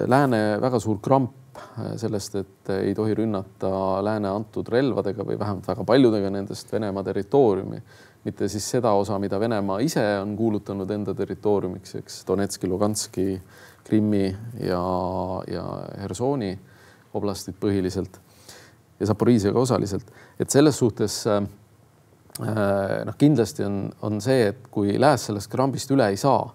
lääne 0.10 0.44
väga 0.62 0.84
suur 0.84 1.02
kramp 1.02 1.40
Äh, 1.54 1.94
sellest, 2.02 2.36
et 2.36 2.70
ei 2.74 2.94
tohi 2.98 3.14
rünnata 3.18 3.70
lääne 4.06 4.30
antud 4.30 4.68
relvadega 4.74 5.26
või 5.26 5.38
vähemalt 5.40 5.68
väga 5.70 5.86
paljudega 5.86 6.32
nendest 6.34 6.72
Venemaa 6.74 7.04
territooriumi, 7.06 7.82
mitte 8.24 8.48
siis 8.48 8.66
seda 8.76 8.94
osa, 8.96 9.18
mida 9.20 9.40
Venemaa 9.40 9.80
ise 9.84 10.04
on 10.22 10.36
kuulutanud 10.38 10.92
enda 10.92 11.14
territooriumiks, 11.14 11.96
eks 12.00 12.22
Donetski, 12.28 12.68
Luganski, 12.68 13.28
Krimmi 13.84 14.26
ja, 14.64 14.84
ja 15.52 15.66
Hersoni 16.02 16.54
oblastid 17.14 17.60
põhiliselt 17.60 18.20
ja 19.00 19.10
Zaporiisiaga 19.10 19.60
osaliselt, 19.60 20.08
et 20.40 20.50
selles 20.50 20.78
suhtes 20.80 21.20
äh, 21.28 21.44
noh, 23.06 23.16
kindlasti 23.20 23.68
on, 23.68 23.86
on 24.02 24.22
see, 24.24 24.50
et 24.54 24.68
kui 24.72 24.96
lääs 25.00 25.30
sellest 25.30 25.52
krambist 25.52 25.92
üle 25.92 26.08
ei 26.14 26.20
saa 26.20 26.46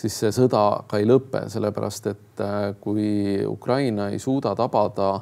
siis 0.00 0.16
see 0.22 0.32
sõda 0.34 0.62
ka 0.88 1.00
ei 1.00 1.08
lõpe, 1.08 1.44
sellepärast 1.52 2.08
et 2.10 2.42
äh, 2.44 2.58
kui 2.80 3.40
Ukraina 3.46 4.08
ei 4.12 4.20
suuda 4.22 4.54
tabada, 4.58 5.12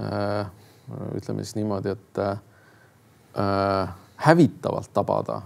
äh, 0.00 0.46
ütleme 1.18 1.44
siis 1.44 1.56
niimoodi, 1.58 1.94
et 1.94 2.20
äh, 2.22 2.34
hävitavalt 4.16 4.92
tabada. 4.92 5.42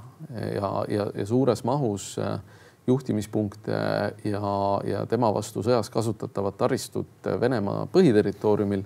Ja, 0.55 0.85
ja, 0.91 1.05
ja 1.15 1.25
suures 1.27 1.63
mahus 1.65 2.17
juhtimispunkte 2.87 3.77
ja, 4.25 4.41
ja 4.85 5.05
tema 5.07 5.31
vastu 5.35 5.63
sõjas 5.63 5.89
kasutatavat 5.95 6.57
taristut 6.59 7.29
Venemaa 7.41 7.87
põhiterritooriumil, 7.93 8.83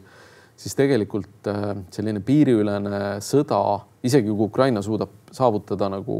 siis 0.56 0.76
tegelikult 0.76 1.48
selline 1.94 2.20
piiriülene 2.20 3.00
sõda, 3.24 3.62
isegi 4.04 4.28
kui 4.28 4.46
Ukraina 4.50 4.82
suudab 4.84 5.32
saavutada 5.32 5.88
nagu 5.94 6.18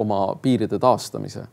oma 0.00 0.22
piiride 0.42 0.80
taastamise 0.82 1.44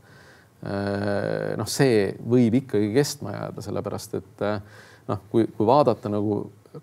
Äh, 0.63 1.55
noh, 1.59 1.67
see 1.67 2.13
võib 2.29 2.55
ikkagi 2.61 2.93
kestma 2.95 3.33
jääda, 3.33 3.63
sellepärast 3.65 4.13
et 4.15 4.43
äh, 4.47 4.61
noh, 5.09 5.25
kui, 5.31 5.49
kui 5.57 5.67
vaadata 5.67 6.07
nagu 6.11 6.37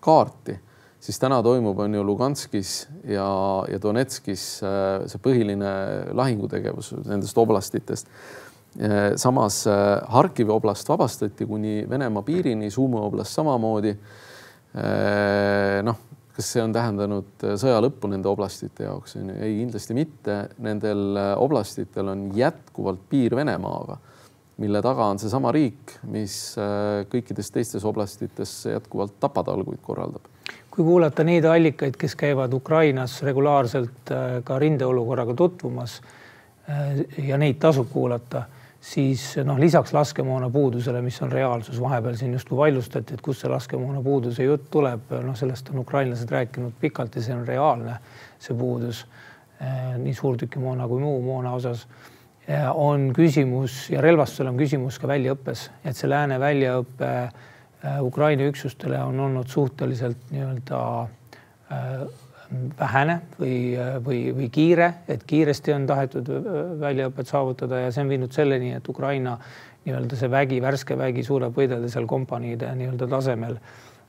kaarti, 0.05 0.59
siis 1.01 1.19
täna 1.19 1.41
toimub, 1.43 1.79
on 1.81 1.95
ju 1.95 2.05
Luganskis 2.05 2.75
ja, 3.09 3.29
ja 3.71 3.81
Donetskis 3.83 4.45
äh, 4.63 5.09
see 5.11 5.23
põhiline 5.23 5.73
lahingutegevus 6.17 6.95
nendest 7.07 7.39
oblastitest. 7.39 8.13
samas 9.19 9.65
Harkivi 10.09 10.53
oblast 10.55 10.89
vabastati 10.89 11.47
kuni 11.47 11.87
Venemaa 11.91 12.23
piirini, 12.23 12.71
Sumu 12.71 13.01
oblast 13.03 13.35
samamoodi. 13.35 13.97
noh 15.83 15.97
kas 16.41 16.55
see 16.55 16.63
on 16.65 16.73
tähendanud 16.75 17.45
äh, 17.45 17.57
sõja 17.61 17.81
lõppu 17.85 18.09
nende 18.11 18.31
oblastite 18.31 18.87
jaoks? 18.87 19.17
ei, 19.19 19.59
kindlasti 19.61 19.97
mitte. 19.97 20.37
Nendel 20.65 21.19
äh, 21.21 21.33
oblastitel 21.41 22.09
on 22.13 22.29
jätkuvalt 22.37 23.03
piir 23.11 23.37
Venemaaga, 23.37 23.99
mille 24.63 24.83
taga 24.85 25.11
on 25.13 25.21
seesama 25.21 25.53
riik, 25.57 25.99
mis 26.13 26.37
äh, 26.61 27.05
kõikides 27.13 27.53
teistes 27.53 27.87
oblastites 27.89 28.55
jätkuvalt 28.71 29.19
tapatalguid 29.23 29.83
korraldab. 29.85 30.30
Kui 30.71 30.85
kuulata 30.87 31.25
neid 31.27 31.45
allikaid, 31.45 31.97
kes 31.99 32.15
käivad 32.17 32.53
Ukrainas 32.55 33.23
regulaarselt 33.27 34.13
ka 34.45 34.59
rindeolukorraga 34.59 35.35
tutvumas 35.35 36.01
ja 37.19 37.39
neid 37.39 37.59
tasub 37.59 37.89
kuulata 37.91 38.45
siis 38.81 39.37
noh, 39.45 39.59
lisaks 39.59 39.93
laskemoona 39.93 40.51
puudusele, 40.51 41.03
mis 41.03 41.21
on 41.23 41.33
reaalsus, 41.33 41.81
vahepeal 41.81 42.17
siin 42.17 42.33
justkui 42.33 42.59
vaidlustati, 42.59 43.15
et 43.15 43.25
kust 43.25 43.45
see 43.45 43.51
laskemoona 43.53 44.01
puuduse 44.03 44.47
jutt 44.47 44.71
tuleb, 44.73 45.13
noh, 45.25 45.37
sellest 45.37 45.69
on 45.73 45.83
ukrainlased 45.85 46.31
rääkinud 46.33 46.79
pikalt 46.81 47.17
ja 47.17 47.25
see 47.25 47.37
on 47.37 47.45
reaalne, 47.49 47.99
see 48.41 48.57
puudus 48.57 49.05
eh, 49.61 49.99
nii 50.01 50.15
suurtükimoona 50.17 50.89
kui 50.89 51.05
muu 51.05 51.21
moona 51.25 51.53
osas. 51.59 51.87
On 52.75 53.13
küsimus 53.15 53.85
ja 53.93 54.01
relvastusel 54.03 54.49
on 54.51 54.57
küsimus 54.59 54.97
ka 54.99 55.07
väljaõppes, 55.07 55.69
et 55.87 55.95
see 55.95 56.09
lääne 56.11 56.41
väljaõpe 56.41 57.11
eh, 57.11 57.50
Ukraina 58.05 58.45
üksustele 58.51 58.99
on 59.03 59.21
olnud 59.21 59.49
suhteliselt 59.49 60.29
nii-öelda 60.31 60.81
vähene 62.81 63.21
või, 63.39 63.57
või, 64.05 64.21
või 64.35 64.49
kiire, 64.53 64.89
et 65.09 65.23
kiiresti 65.27 65.73
on 65.75 65.87
tahetud 65.87 66.31
väljaõpet 66.81 67.31
saavutada 67.31 67.85
ja 67.85 67.93
see 67.95 68.03
on 68.05 68.11
viinud 68.11 68.35
selleni, 68.35 68.73
et 68.77 68.89
Ukraina 68.91 69.37
nii-öelda 69.85 70.19
see 70.19 70.31
vägi, 70.31 70.59
värske 70.63 70.99
vägi 70.99 71.25
suudab 71.27 71.55
võidelda 71.57 71.89
seal 71.93 72.09
kompaniide 72.11 72.75
nii-öelda 72.77 73.09
tasemel. 73.11 73.57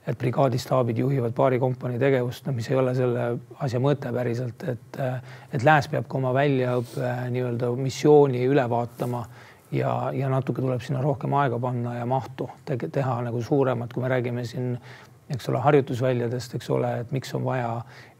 et 0.01 0.17
brigaadistaabid 0.17 0.97
juhivad 0.97 1.33
paari 1.37 1.59
kompanii 1.61 1.99
tegevust, 2.01 2.47
no 2.47 2.55
mis 2.57 2.65
ei 2.71 2.75
ole 2.75 2.95
selle 2.97 3.25
asja 3.61 3.77
mõte 3.79 4.09
päriselt, 4.09 4.63
et, 4.65 4.97
et 5.53 5.63
lääs 5.63 5.87
peab 5.91 6.07
ka 6.09 6.17
oma 6.17 6.31
väljaõppe 6.33 7.11
nii-öelda 7.29 7.69
missiooni 7.77 8.41
üle 8.49 8.65
vaatama 8.69 9.21
ja, 9.71 10.11
ja 10.13 10.29
natuke 10.29 10.61
tuleb 10.61 10.81
sinna 10.81 11.01
rohkem 11.01 11.33
aega 11.33 11.59
panna 11.59 11.95
ja 11.97 12.05
mahtu 12.05 12.49
te 12.65 12.77
teha 12.77 13.21
nagu 13.27 13.41
suuremat, 13.41 13.93
kui 13.93 14.03
me 14.03 14.11
räägime 14.11 14.45
siin 14.45 14.75
eks 15.31 15.49
ole, 15.49 15.61
harjutusväljadest, 15.63 16.55
eks 16.57 16.69
ole, 16.75 16.91
et 17.03 17.11
miks 17.15 17.33
on 17.37 17.45
vaja 17.45 17.73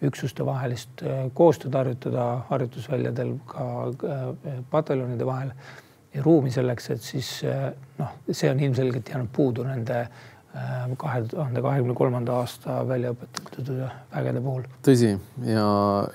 üksuste 0.08 0.46
vahelist 0.48 1.04
äh, 1.04 1.26
koostööd 1.38 1.76
harjutada 1.76 2.28
harjutusväljadel 2.50 3.36
ka 3.52 3.70
äh, 3.92 4.60
pataljonide 4.72 5.28
vahel 5.28 5.52
ja 6.14 6.24
ruumi 6.24 6.52
selleks, 6.54 6.90
et 6.96 7.04
siis 7.06 7.34
äh, 7.48 7.72
noh, 8.00 8.14
see 8.32 8.52
on 8.52 8.60
ilmselgelt 8.64 9.12
jäänud 9.14 9.34
puudu 9.36 9.68
nende 9.68 10.06
kahe 11.00 11.22
tuhande 11.32 11.62
kahekümne 11.64 11.94
kolmanda 11.96 12.34
aasta 12.42 12.82
välja 12.84 13.14
õpetatud 13.14 13.70
vägede 14.12 14.42
puhul. 14.44 14.66
tõsi 14.84 15.14
ja, 15.48 15.68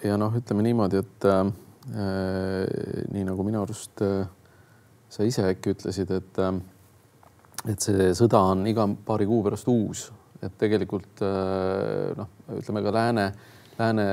ja 0.05 0.19
noh, 0.21 0.35
ütleme 0.37 0.67
niimoodi, 0.67 1.01
et 1.01 1.29
äh, 1.33 1.47
nii 3.15 3.25
nagu 3.25 3.47
minu 3.47 3.63
arust 3.63 4.03
äh, 4.05 4.27
sa 5.09 5.25
ise 5.25 5.47
äkki 5.51 5.77
ütlesid, 5.77 6.11
et 6.11 6.39
äh, 6.43 6.55
et 7.67 7.83
see 7.83 8.13
sõda 8.15 8.39
on 8.53 8.67
iga 8.67 8.85
paari 9.07 9.27
kuu 9.27 9.43
pärast 9.43 9.69
uus 9.69 10.07
et 10.45 10.57
tegelikult 10.61 11.23
äh, 11.25 12.15
noh, 12.19 12.31
ütleme 12.59 12.83
ka 12.85 12.93
lääne, 12.95 13.27
lääne 13.79 14.07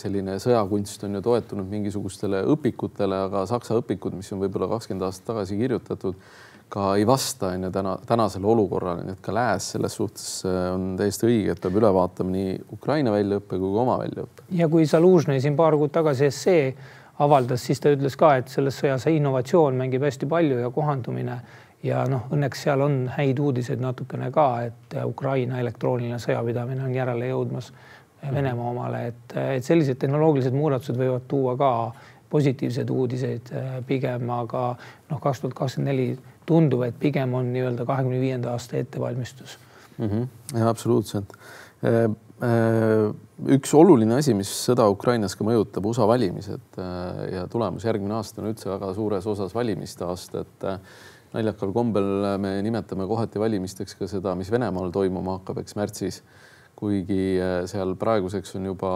selline 0.00 0.36
sõjakunst 0.42 1.06
on 1.06 1.18
ju 1.18 1.24
toetunud 1.24 1.70
mingisugustele 1.70 2.44
õpikutele, 2.54 3.24
aga 3.28 3.46
saksa 3.50 3.78
õpikud, 3.80 4.16
mis 4.18 4.30
on 4.34 4.42
võib-olla 4.44 4.70
kakskümmend 4.74 5.08
aastat 5.08 5.32
tagasi 5.32 5.58
kirjutatud, 5.60 6.20
ka 6.68 6.90
ei 7.00 7.06
vasta 7.08 7.54
on 7.56 7.64
ju 7.64 7.72
täna 7.72 7.94
tänasele 8.08 8.48
olukorrale, 8.48 9.06
nii 9.06 9.16
et 9.16 9.22
ka 9.24 9.32
lääs 9.32 9.70
selles 9.74 9.94
suhtes 9.96 10.28
on 10.44 10.90
täiesti 11.00 11.28
õige, 11.28 11.54
et 11.54 11.62
peab 11.64 11.78
üle 11.80 11.92
vaatama 11.96 12.34
nii 12.34 12.58
Ukraina 12.76 13.14
väljaõppe 13.14 13.56
kui 13.56 13.72
ka 13.72 13.84
oma 13.86 13.96
väljaõppe. 14.02 14.48
ja 14.58 14.68
kui 14.68 14.84
Zalužnõi 14.88 15.40
siin 15.44 15.56
paar 15.56 15.78
kuud 15.80 15.94
tagasi 15.94 16.28
essee 16.28 16.66
avaldas, 17.18 17.64
siis 17.66 17.80
ta 17.80 17.92
ütles 17.94 18.16
ka, 18.18 18.34
et 18.38 18.48
selles 18.52 18.78
sõjas 18.78 19.08
innovatsioon 19.10 19.78
mängib 19.78 20.04
hästi 20.06 20.28
palju 20.30 20.60
ja 20.62 20.70
kohandumine 20.70 21.38
ja 21.82 22.02
noh, 22.10 22.26
õnneks 22.34 22.64
seal 22.66 22.82
on 22.82 22.98
häid 23.14 23.38
uudiseid 23.42 23.82
natukene 23.82 24.30
ka, 24.34 24.48
et 24.68 24.98
Ukraina 25.04 25.60
elektrooniline 25.62 26.18
sõjapidamine 26.22 26.84
on 26.86 26.94
järele 26.94 27.30
jõudmas 27.32 27.72
Venemaa 28.18 28.72
omale, 28.72 29.00
et, 29.12 29.34
et 29.38 29.62
sellised 29.62 29.94
tehnoloogilised 30.02 30.54
muudatused 30.54 30.96
võivad 30.98 31.28
tuua 31.30 31.52
ka 31.54 31.68
positiivseid 32.30 32.90
uudiseid 32.90 33.52
pigem, 33.86 34.26
aga 34.34 34.62
noh, 34.74 35.20
kaks 35.22 35.44
tuhat 35.44 35.54
kakskümmend 35.54 35.92
neli 35.92 36.08
tundub, 36.48 36.82
et 36.82 36.98
pigem 36.98 37.36
on 37.38 37.52
nii-öelda 37.54 37.86
kahekümne 37.86 38.18
viienda 38.18 38.50
aasta 38.56 38.76
ettevalmistus 38.76 39.54
mm. 39.98 40.08
-hmm. 40.08 40.58
ja 40.58 40.68
absoluutselt. 40.68 41.38
Eh, 42.38 43.08
üks 43.50 43.72
oluline 43.74 44.18
asi, 44.18 44.34
mis 44.36 44.50
sõda 44.66 44.84
Ukrainas 44.90 45.34
ka 45.34 45.46
mõjutab, 45.46 45.86
USA 45.90 46.06
valimised 46.06 46.78
ja 47.32 47.46
tulemus 47.50 47.86
järgmine 47.86 48.14
aasta 48.14 48.42
on 48.42 48.52
üldse 48.52 48.70
väga 48.70 48.92
suures 48.94 49.26
osas 49.30 49.54
valimiste 49.54 50.06
aasta, 50.06 50.44
et 50.46 50.66
naljakal 51.34 51.72
kombel 51.74 52.38
me 52.40 52.54
nimetame 52.64 53.08
kohati 53.10 53.42
valimisteks 53.42 53.98
ka 53.98 54.08
seda, 54.10 54.36
mis 54.38 54.52
Venemaal 54.54 54.92
toimuma 54.94 55.38
hakkab, 55.40 55.62
eks 55.64 55.78
märtsis. 55.78 56.22
kuigi 56.78 57.40
äh, 57.42 57.64
seal 57.66 57.96
praeguseks 57.98 58.52
on 58.54 58.68
juba 58.68 58.90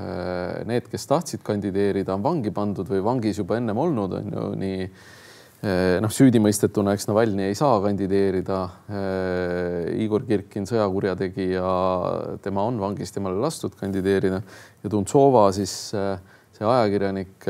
äh, 0.00 0.64
need, 0.64 0.86
kes 0.88 1.02
tahtsid 1.10 1.42
kandideerida, 1.44 2.14
on 2.14 2.22
vangi 2.24 2.48
pandud 2.56 2.88
või 2.88 3.02
vangis 3.04 3.36
juba 3.36 3.58
ennem 3.60 3.76
olnud, 3.76 4.14
on 4.16 4.30
ju 4.32 4.44
nii 4.62 4.86
äh, 4.86 5.02
noh, 5.58 6.12
süüdimõistetuna, 6.14 6.94
eks 6.94 7.08
Navalnõi 7.08 7.48
ei 7.50 7.56
saa 7.58 7.80
kandideerida. 7.82 8.58
Igor 9.98 10.22
Kirkin, 10.28 10.68
sõjakurjategija, 10.70 11.70
tema 12.44 12.66
on 12.68 12.78
vangis, 12.78 13.10
temale 13.14 13.40
lastud 13.42 13.74
kandideerida 13.78 14.38
ja 14.38 14.92
Tuntsova 14.92 15.48
siis 15.56 15.74
see 16.58 16.66
ajakirjanik, 16.66 17.46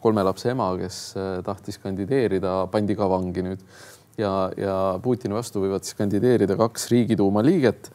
kolme 0.00 0.24
lapse 0.24 0.50
ema, 0.52 0.70
kes 0.80 1.02
tahtis 1.44 1.80
kandideerida, 1.80 2.62
pandi 2.72 2.96
ka 2.96 3.08
vangi 3.08 3.44
nüüd 3.44 3.62
ja, 4.20 4.32
ja 4.56 4.76
Putini 5.02 5.36
vastu 5.36 5.62
võivad 5.62 5.86
siis 5.86 5.96
kandideerida 5.98 6.56
kaks 6.60 6.90
Riigiduuma 6.92 7.44
liiget. 7.44 7.90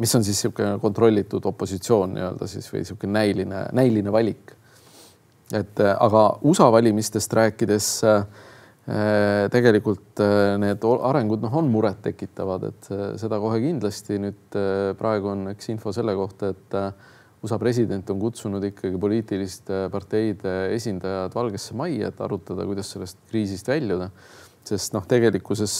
mis 0.00 0.14
on 0.16 0.24
siis 0.24 0.38
niisugune 0.38 0.78
kontrollitud 0.80 1.44
opositsioon 1.44 2.14
nii-öelda 2.16 2.46
siis 2.48 2.70
või 2.72 2.80
niisugune 2.80 3.12
näiline, 3.18 3.66
näiline 3.76 4.12
valik. 4.12 4.54
Et 5.52 5.82
aga 5.92 6.24
USA 6.48 6.70
valimistest 6.72 7.34
rääkides 7.38 7.88
tegelikult 9.52 10.18
need 10.58 10.84
arengud 10.90 11.44
noh, 11.44 11.52
on 11.60 11.68
murettekitavad, 11.70 12.64
et 12.72 12.88
seda 13.20 13.38
kohe 13.38 13.60
kindlasti 13.62 14.18
nüüd 14.18 14.56
praegu 14.98 15.30
on 15.30 15.52
üks 15.52 15.70
info 15.70 15.92
selle 15.94 16.16
kohta, 16.18 16.50
et 16.50 16.74
USA 17.46 17.60
president 17.62 18.10
on 18.10 18.18
kutsunud 18.18 18.64
ikkagi 18.72 18.98
poliitiliste 18.98 19.84
parteide 19.92 20.56
esindajad 20.74 21.34
Valgesse 21.38 21.78
Majja, 21.78 22.10
et 22.10 22.24
arutada, 22.26 22.66
kuidas 22.66 22.90
sellest 22.96 23.22
kriisist 23.30 23.70
väljuda 23.70 24.10
sest 24.66 24.94
noh, 24.94 25.04
tegelikkuses, 25.08 25.74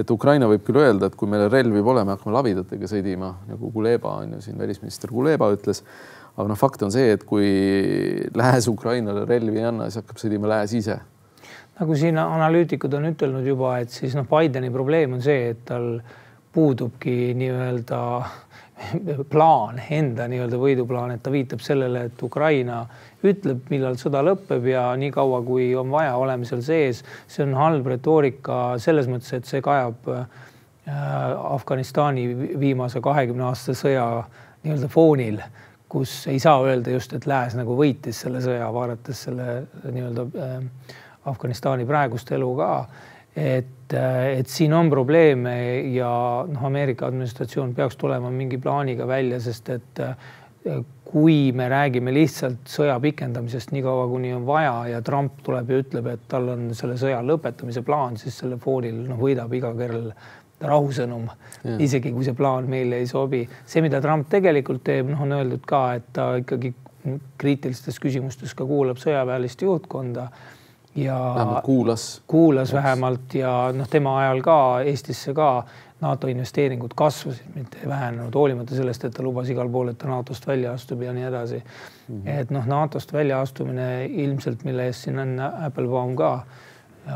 et 0.00 0.10
Ukraina 0.10 0.48
võib 0.50 0.64
küll 0.66 0.80
öelda, 0.80 1.10
et 1.10 1.16
kui 1.18 1.30
meil 1.30 1.46
relvi 1.52 1.82
pole, 1.86 2.02
me 2.06 2.16
hakkame 2.16 2.34
labidatega 2.34 2.88
sõdima, 2.90 3.32
nagu 3.50 3.70
Kuleba 3.74 4.16
on 4.22 4.36
ju 4.36 4.44
siin 4.46 4.58
välisminister 4.60 5.12
Kuleba 5.12 5.50
ütles. 5.54 5.84
Aga 6.40 6.52
noh, 6.52 6.58
fakt 6.58 6.82
on 6.86 6.92
see, 6.94 7.14
et 7.16 7.24
kui 7.28 7.48
Lääs 8.36 8.68
Ukrainale 8.70 9.26
relvi 9.28 9.60
ei 9.60 9.68
anna, 9.70 9.88
siis 9.88 10.02
hakkab 10.02 10.20
sõdima 10.22 10.50
Lääs 10.50 10.74
ise. 10.78 11.00
nagu 11.80 11.96
siin 11.96 12.18
analüütikud 12.20 12.92
on 12.98 13.08
ütelnud 13.12 13.46
juba, 13.46 13.78
et 13.80 13.92
siis 13.94 14.16
noh, 14.18 14.28
Bideni 14.28 14.72
probleem 14.72 15.16
on 15.16 15.22
see, 15.24 15.52
et 15.54 15.64
tal 15.68 15.94
puudubki 16.52 17.32
nii-öelda 17.38 18.00
plaan, 19.32 19.80
enda 19.90 20.26
nii-öelda 20.30 20.58
võiduplaan, 20.60 21.14
et 21.14 21.22
ta 21.22 21.32
viitab 21.32 21.62
sellele, 21.64 22.06
et 22.08 22.22
Ukraina 22.24 22.82
ütleb, 23.26 23.62
millal 23.72 23.98
sõda 24.00 24.22
lõpeb 24.24 24.66
ja 24.70 24.88
niikaua, 24.98 25.42
kui 25.46 25.70
on 25.78 25.90
vaja, 25.92 26.16
oleme 26.18 26.48
seal 26.48 26.62
sees. 26.64 27.04
see 27.28 27.44
on 27.44 27.54
halb 27.58 27.86
retoorika 27.92 28.78
selles 28.80 29.08
mõttes, 29.10 29.32
et 29.36 29.48
see 29.48 29.62
kajab 29.64 30.08
äh, 30.14 30.24
Afganistani 30.90 32.26
viimase 32.60 33.02
kahekümne 33.04 33.50
aasta 33.50 33.76
sõja 33.76 34.06
nii-öelda 34.64 34.88
foonil, 34.92 35.40
kus 35.90 36.26
ei 36.30 36.38
saa 36.42 36.60
öelda 36.64 36.94
just, 36.94 37.14
et 37.16 37.26
lääs 37.26 37.56
nagu 37.58 37.76
võitis 37.78 38.22
selle 38.24 38.42
sõja, 38.44 38.68
vaadates 38.74 39.24
selle 39.26 39.46
nii-öelda 39.90 40.26
äh, 40.46 40.58
Afganistani 41.30 41.86
praegust 41.88 42.30
elu 42.32 42.50
ka 42.56 42.72
et, 43.36 43.94
äh, 43.94 44.38
et 44.38 44.50
siin 44.50 44.74
on 44.76 44.90
probleeme 44.90 45.54
ja 45.94 46.10
noh, 46.48 46.66
Ameerika 46.66 47.10
administratsioon 47.10 47.74
peaks 47.74 47.98
tulema 48.00 48.30
mingi 48.30 48.58
plaaniga 48.58 49.06
välja, 49.08 49.40
sest 49.42 49.74
et 49.74 50.04
kui 51.10 51.50
me 51.56 51.66
räägime 51.68 52.12
lihtsalt 52.14 52.68
sõja 52.70 52.94
pikendamisest 53.02 53.72
niikaua, 53.74 54.06
kuni 54.10 54.32
on 54.36 54.44
vaja 54.46 54.74
ja 54.92 55.00
Trump 55.02 55.40
tuleb 55.42 55.70
ja 55.72 55.80
ütleb, 55.82 56.10
et 56.12 56.26
tal 56.30 56.50
on 56.52 56.68
selle 56.76 56.98
sõja 57.00 57.18
lõpetamise 57.26 57.82
plaan, 57.86 58.18
siis 58.20 58.36
selle 58.42 58.60
foonil 58.62 59.00
noh, 59.08 59.18
võidab 59.18 59.54
iga 59.56 59.72
kell 59.78 60.12
rahusõnum, 60.60 61.28
isegi 61.80 62.12
kui 62.12 62.24
see 62.24 62.36
plaan 62.36 62.68
meile 62.68 63.00
ei 63.00 63.06
sobi. 63.06 63.48
see, 63.66 63.82
mida 63.82 64.00
Trump 64.00 64.28
tegelikult 64.28 64.84
teeb, 64.84 65.08
noh, 65.12 65.22
on 65.24 65.32
öeldud 65.38 65.66
ka, 65.66 65.82
et 65.98 66.08
ta 66.12 66.34
ikkagi 66.40 66.74
kriitilistes 67.40 68.00
küsimustes 68.00 68.54
ka 68.54 68.66
kuulab 68.68 69.00
sõjaväelist 69.00 69.62
juhtkonda 69.64 70.28
ja 70.94 71.16
vähemalt 71.36 71.64
kuulas, 71.64 72.22
kuulas 72.26 72.72
vähemalt 72.72 73.34
ja 73.34 73.70
noh, 73.74 73.88
tema 73.88 74.18
ajal 74.20 74.42
ka 74.44 74.58
Eestisse 74.84 75.34
ka 75.34 75.64
NATO 76.00 76.28
investeeringud 76.32 76.94
kasvasid, 76.96 77.48
mitte 77.54 77.82
ei 77.82 77.88
vähenenud, 77.88 78.34
hoolimata 78.34 78.74
sellest, 78.74 79.04
et 79.04 79.14
ta 79.16 79.22
lubas 79.22 79.50
igal 79.52 79.68
pool, 79.68 79.92
et 79.92 79.98
ta 80.00 80.08
NATO-st 80.08 80.46
välja 80.48 80.72
astub 80.72 81.02
ja 81.04 81.12
nii 81.12 81.26
edasi 81.28 81.60
mm. 81.60 82.14
-hmm. 82.14 82.40
et 82.40 82.50
noh, 82.50 82.66
NATO-st 82.66 83.12
väljaastumine 83.12 84.06
ilmselt, 84.06 84.64
mille 84.64 84.86
eest 84.88 85.08
siin 85.08 85.18
on 85.18 85.40
Applebaum 85.40 86.16
ka 86.16 86.42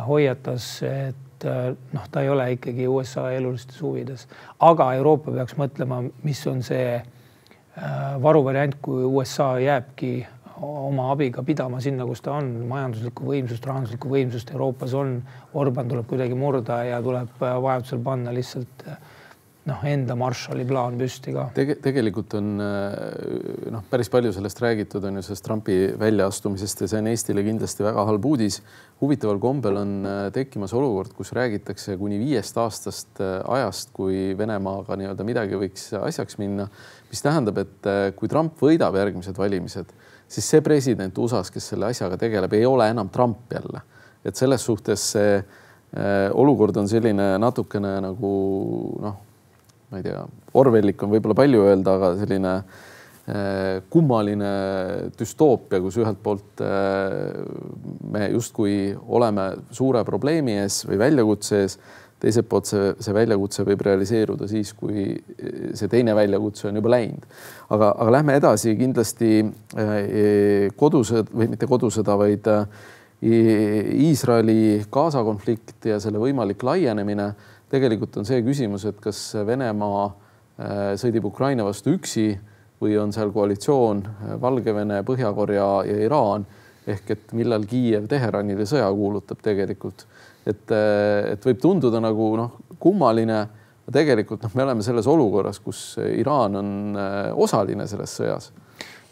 hoiatas, 0.07 0.83
et 0.83 1.17
noh, 1.45 2.07
ta 2.11 2.23
ei 2.23 2.31
ole 2.33 2.51
ikkagi 2.57 2.89
USA 2.89 3.29
elulistes 3.35 3.81
huvides, 3.83 4.27
aga 4.65 4.93
Euroopa 4.99 5.35
peaks 5.35 5.57
mõtlema, 5.61 6.03
mis 6.25 6.41
on 6.51 6.63
see 6.67 6.95
äh, 6.97 7.05
varuvariant, 8.23 8.79
kui 8.83 9.05
USA 9.05 9.55
jääbki 9.63 10.15
oma 10.65 11.11
abiga 11.13 11.43
pidama 11.43 11.81
sinna, 11.83 12.07
kus 12.07 12.23
ta 12.25 12.37
on, 12.39 12.51
majanduslikku 12.71 13.27
võimsust, 13.27 13.67
rahanduslikku 13.67 14.11
võimsust 14.11 14.53
Euroopas 14.55 14.95
on. 14.97 15.17
Orban 15.59 15.91
tuleb 15.91 16.07
kuidagi 16.11 16.37
murda 16.39 16.83
ja 16.89 17.03
tuleb 17.03 17.43
äh, 17.43 17.57
vajadusel 17.63 18.03
panna 18.05 18.35
lihtsalt 18.35 18.87
äh, 18.89 18.99
noh, 19.69 19.85
enda 19.89 20.17
Marshalli 20.19 20.67
plaan 20.69 20.99
püsti 21.01 21.35
ka 21.35 21.47
Tege. 21.57 21.77
tegelikult 21.85 22.37
on 22.39 22.51
äh, 22.63 23.69
noh, 23.75 23.85
päris 23.91 24.11
palju 24.13 24.33
sellest 24.37 24.63
räägitud, 24.65 25.05
on 25.09 25.21
ju 25.21 25.25
sellest 25.27 25.47
Trumpi 25.47 25.79
väljaastumisest 26.01 26.85
ja 26.85 26.91
see 26.93 27.03
on 27.03 27.11
Eestile 27.13 27.45
kindlasti 27.47 27.87
väga 27.87 28.07
halb 28.11 28.29
uudis. 28.29 28.61
huvitaval 29.01 29.41
kombel 29.43 29.81
on 29.81 29.95
tekkimas 30.33 30.73
olukord, 30.77 31.13
kus 31.17 31.33
räägitakse 31.37 31.99
kuni 32.01 32.19
viiest 32.21 32.57
aastast 32.63 33.21
ajast, 33.21 33.91
kui 33.93 34.33
Venemaaga 34.39 34.97
nii-öelda 34.97 35.27
midagi 35.27 35.59
võiks 35.61 35.91
asjaks 35.99 36.39
minna, 36.41 36.69
mis 37.11 37.23
tähendab, 37.23 37.59
et 37.65 37.93
kui 38.17 38.31
Trump 38.31 38.61
võidab 38.63 38.97
järgmised 38.97 39.39
valimised 39.39 39.93
siis 40.29 40.49
see 40.49 40.63
president 40.65 41.19
USA-s, 41.19 41.53
kes 41.53 41.73
selle 41.73 41.91
asjaga 41.91 42.19
tegeleb, 42.21 42.57
ei 42.57 42.67
ole 42.67 42.89
enam 42.91 43.11
Trump 43.13 43.53
jälle. 43.53 43.83
et 44.25 44.37
selles 44.37 44.63
suhtes 44.65 45.03
see 45.13 45.37
äh, 45.37 46.31
olukord 46.33 46.77
on 46.81 46.89
selline 46.89 47.35
natukene 47.39 47.99
nagu 48.01 48.31
noh, 49.03 49.19
ma 49.95 50.03
ei 50.03 50.09
tea, 50.09 50.25
orwellik 50.59 51.03
on 51.07 51.15
võib-olla 51.15 51.39
palju 51.39 51.67
öelda, 51.69 51.95
aga 51.95 52.13
selline 52.19 52.55
äh, 52.59 53.83
kummaline 53.93 54.55
düstoopia, 55.19 55.79
kus 55.85 56.01
ühelt 56.03 56.19
poolt 56.25 56.63
äh, 56.67 57.21
me 58.11 58.27
justkui 58.35 58.79
oleme 59.07 59.53
suure 59.75 60.03
probleemi 60.07 60.59
ees 60.65 60.83
või 60.89 60.99
väljakutse 61.07 61.63
ees 61.63 61.79
teiselt 62.25 62.49
poolt 62.49 62.69
see, 62.71 62.91
see 63.05 63.15
väljakutse 63.15 63.65
võib 63.67 63.83
realiseeruda 63.85 64.49
siis, 64.49 64.73
kui 64.77 65.11
see 65.77 65.91
teine 65.93 66.15
väljakutse 66.17 66.71
on 66.71 66.81
juba 66.81 66.95
läinud. 66.95 67.25
aga, 67.69 67.91
aga 68.01 68.15
lähme 68.19 68.37
edasi 68.41 68.75
kindlasti 68.79 69.33
kodusõda 70.79 71.35
või 71.35 71.51
mitte 71.53 71.69
kodusõda, 71.69 72.17
vaid 72.21 72.49
eh, 72.55 72.65
Iisraeli 73.25 74.85
Gaza 74.93 75.23
konflikt 75.25 75.87
ja 75.89 76.01
selle 76.03 76.21
võimalik 76.23 76.63
laienemine. 76.65 77.33
Tegelikult 77.75 78.17
on 78.21 78.29
see 78.29 78.43
küsimus, 78.47 78.87
et 78.89 79.01
kas 79.03 79.21
Venemaa 79.47 80.05
eh, 80.09 80.91
sõdib 81.01 81.27
Ukraina 81.31 81.67
vastu 81.67 81.97
üksi 81.99 82.31
või 82.83 82.99
on 83.01 83.13
seal 83.15 83.31
koalitsioon 83.35 84.03
Valgevene, 84.43 85.03
Põhja-Korea 85.07 85.71
ja 85.89 85.99
Iraan 86.07 86.47
ehk 86.87 87.11
et 87.15 87.33
millal 87.33 87.65
Kiiev 87.67 88.09
Teheranile 88.11 88.67
sõja 88.69 88.91
kuulutab 88.93 89.41
tegelikult 89.45 90.05
et, 90.47 90.75
et 91.35 91.47
võib 91.49 91.61
tunduda 91.61 92.01
nagu 92.05 92.33
noh, 92.41 92.59
kummaline. 92.81 93.45
tegelikult 93.93 94.45
noh, 94.47 94.53
me 94.57 94.65
oleme 94.65 94.85
selles 94.85 95.07
olukorras, 95.11 95.59
kus 95.61 95.99
Iraan 96.01 96.57
on 96.57 96.69
äh, 96.97 97.33
osaline 97.37 97.87
selles 97.89 98.15
sõjas. 98.21 98.51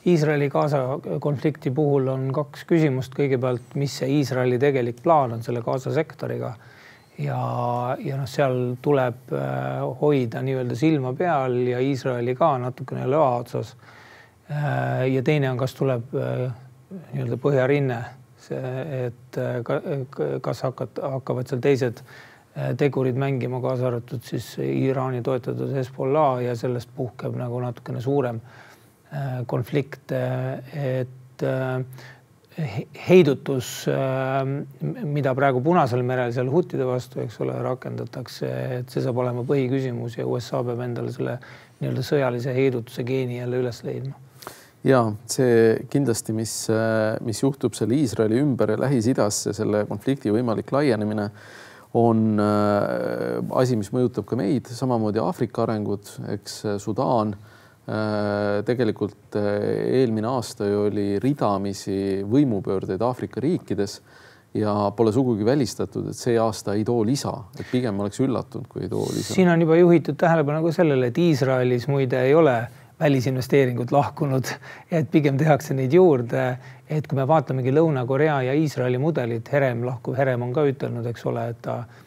Iisraeli-Gaza 0.09 0.81
konflikti 1.23 1.71
puhul 1.71 2.09
on 2.11 2.31
kaks 2.35 2.65
küsimust. 2.67 3.13
kõigepealt, 3.15 3.77
mis 3.79 3.99
see 4.01 4.09
Iisraeli 4.19 4.59
tegelik 4.59 5.03
plaan 5.03 5.37
on 5.37 5.45
selle 5.45 5.63
Gaza 5.63 5.93
sektoriga 5.95 6.55
ja, 7.19 7.97
ja 8.01 8.17
noh, 8.17 8.29
seal 8.31 8.59
tuleb 8.83 9.33
äh, 9.37 9.83
hoida 10.01 10.43
nii-öelda 10.45 10.77
silma 10.79 11.13
peal 11.17 11.57
ja 11.69 11.81
Iisraeli 11.83 12.35
ka 12.39 12.55
natukene 12.63 13.07
löa 13.11 13.37
otsas. 13.43 13.75
Äh, 14.51 15.09
ja 15.13 15.23
teine 15.23 15.51
on, 15.51 15.61
kas 15.61 15.77
tuleb 15.79 16.15
äh, 16.17 16.49
nii-öelda 17.13 17.39
põhjarinne, 17.41 18.03
see, 18.43 18.75
et 19.07 19.39
kas 20.43 20.61
hakkad, 20.67 20.99
hakkavad 21.15 21.49
seal 21.49 21.63
teised 21.63 22.03
tegurid 22.77 23.17
mängima, 23.17 23.63
kaasa 23.65 23.87
arvatud 23.89 24.21
siis 24.27 24.59
Iraani 24.61 25.23
toetatud 25.25 25.71
Hezbollah 25.73 26.43
ja 26.45 26.57
sellest 26.59 26.91
puhkeb 26.93 27.39
nagu 27.39 27.63
natukene 27.63 28.03
suurem 28.05 28.43
konflikte, 29.49 30.21
et 30.77 31.45
heidutus, 33.07 33.87
äh, 33.89 34.43
mida 35.09 35.33
praegu 35.37 35.63
Punasel 35.65 36.03
merel 36.05 36.33
seal 36.35 36.51
huttide 36.53 36.85
vastu, 36.87 37.23
eks 37.25 37.39
ole, 37.45 37.55
rakendatakse, 37.65 38.51
et 38.79 38.93
see 38.93 39.05
saab 39.05 39.23
olema 39.23 39.45
põhiküsimus 39.49 40.19
ja 40.19 40.27
USA 40.29 40.61
peab 40.67 40.83
endale 40.85 41.15
selle 41.15 41.39
nii-öelda 41.81 42.05
sõjalise 42.07 42.55
heidutuse 42.57 43.05
geeni 43.09 43.41
jälle 43.41 43.63
üles 43.63 43.83
leidma. 43.87 44.19
Ja 44.85 45.05
see 45.31 45.79
kindlasti, 45.91 46.35
mis, 46.35 46.55
mis 47.23 47.41
juhtub 47.43 47.77
seal 47.79 47.93
Iisraeli 47.95 48.41
ümber 48.43 48.75
ja 48.75 48.81
Lähis-Idas, 48.83 49.45
selle 49.55 49.85
konflikti 49.87 50.33
võimalik 50.35 50.73
laienemine 50.75 51.29
on 51.95 52.41
asi, 52.41 53.77
mis 53.79 53.93
mõjutab 53.95 54.27
ka 54.27 54.39
meid, 54.41 54.67
samamoodi 54.75 55.23
Aafrika 55.23 55.63
arengud, 55.69 56.11
eks 56.35 56.65
Sudaan 56.83 57.37
Äh, 57.37 57.52
tegelikult 58.67 59.37
äh, 59.37 59.47
eelmine 60.03 60.29
aasta 60.31 60.69
ju 60.69 60.85
oli 60.87 61.07
ridamisi 61.23 62.23
võimupöördeid 62.31 63.03
Aafrika 63.03 63.43
riikides 63.43 63.97
ja 64.55 64.93
pole 64.97 65.13
sugugi 65.13 65.45
välistatud, 65.45 66.13
et 66.13 66.19
see 66.19 66.37
aasta 66.39 66.77
ei 66.79 66.85
too 66.87 67.03
lisa, 67.07 67.33
et 67.59 67.67
pigem 67.73 67.99
oleks 68.05 68.21
üllatunud, 68.23 68.69
kui 68.71 68.85
ei 68.85 68.93
too 68.93 69.03
lisa. 69.11 69.35
siin 69.35 69.51
on 69.51 69.65
juba 69.65 69.81
juhitud 69.81 70.19
tähelepanu 70.21 70.63
ka 70.67 70.77
sellele, 70.77 71.11
et 71.11 71.19
Iisraelis 71.19 71.89
muide 71.91 72.21
ei 72.23 72.37
ole 72.39 72.55
välisinvesteeringud 73.03 73.91
lahkunud, 73.91 74.53
et 74.93 75.11
pigem 75.11 75.41
tehakse 75.41 75.75
neid 75.75 75.93
juurde. 75.93 76.47
et 76.93 77.07
kui 77.09 77.17
me 77.17 77.27
vaatamegi 77.27 77.73
Lõuna-Korea 77.73 78.43
ja 78.47 78.55
Iisraeli 78.55 78.99
mudelit, 79.01 79.49
Herem, 79.53 79.83
lahkuv 79.89 80.15
Herem 80.15 80.43
on 80.45 80.53
ka 80.53 80.67
ütelnud, 80.69 81.07
eks 81.09 81.27
ole, 81.27 81.49
et 81.55 81.63
ta 81.65 81.81
Äh, 81.81 82.02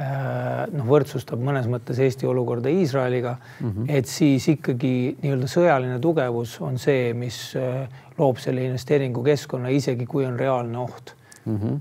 noh, 0.00 0.86
võrdsustab 0.88 1.40
mõnes 1.44 1.66
mõttes 1.70 1.98
Eesti 2.00 2.28
olukorda 2.28 2.70
Iisraeliga 2.72 3.34
mm, 3.36 3.70
-hmm. 3.70 3.90
et 3.98 4.08
siis 4.08 4.48
ikkagi 4.48 4.92
nii-öelda 5.20 5.48
sõjaline 5.50 5.98
tugevus 6.00 6.56
on 6.64 6.78
see, 6.80 7.12
mis 7.14 7.38
äh, 7.58 7.84
loob 8.18 8.40
selle 8.40 8.64
investeeringukeskkonna, 8.68 9.68
isegi 9.68 10.06
kui 10.06 10.26
on 10.26 10.38
reaalne 10.38 10.78
oht 10.78 11.14
mm. 11.44 11.58
-hmm. 11.58 11.80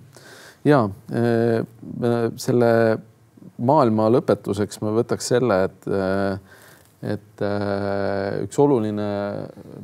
ja 0.66 0.84
äh, 0.84 2.32
selle 2.36 3.00
maailma 3.58 4.10
lõpetuseks 4.10 4.82
ma 4.82 4.96
võtaks 4.96 5.34
selle, 5.36 5.64
et 5.64 5.92
et 7.00 7.42
üks 8.44 8.58
oluline 8.60 9.04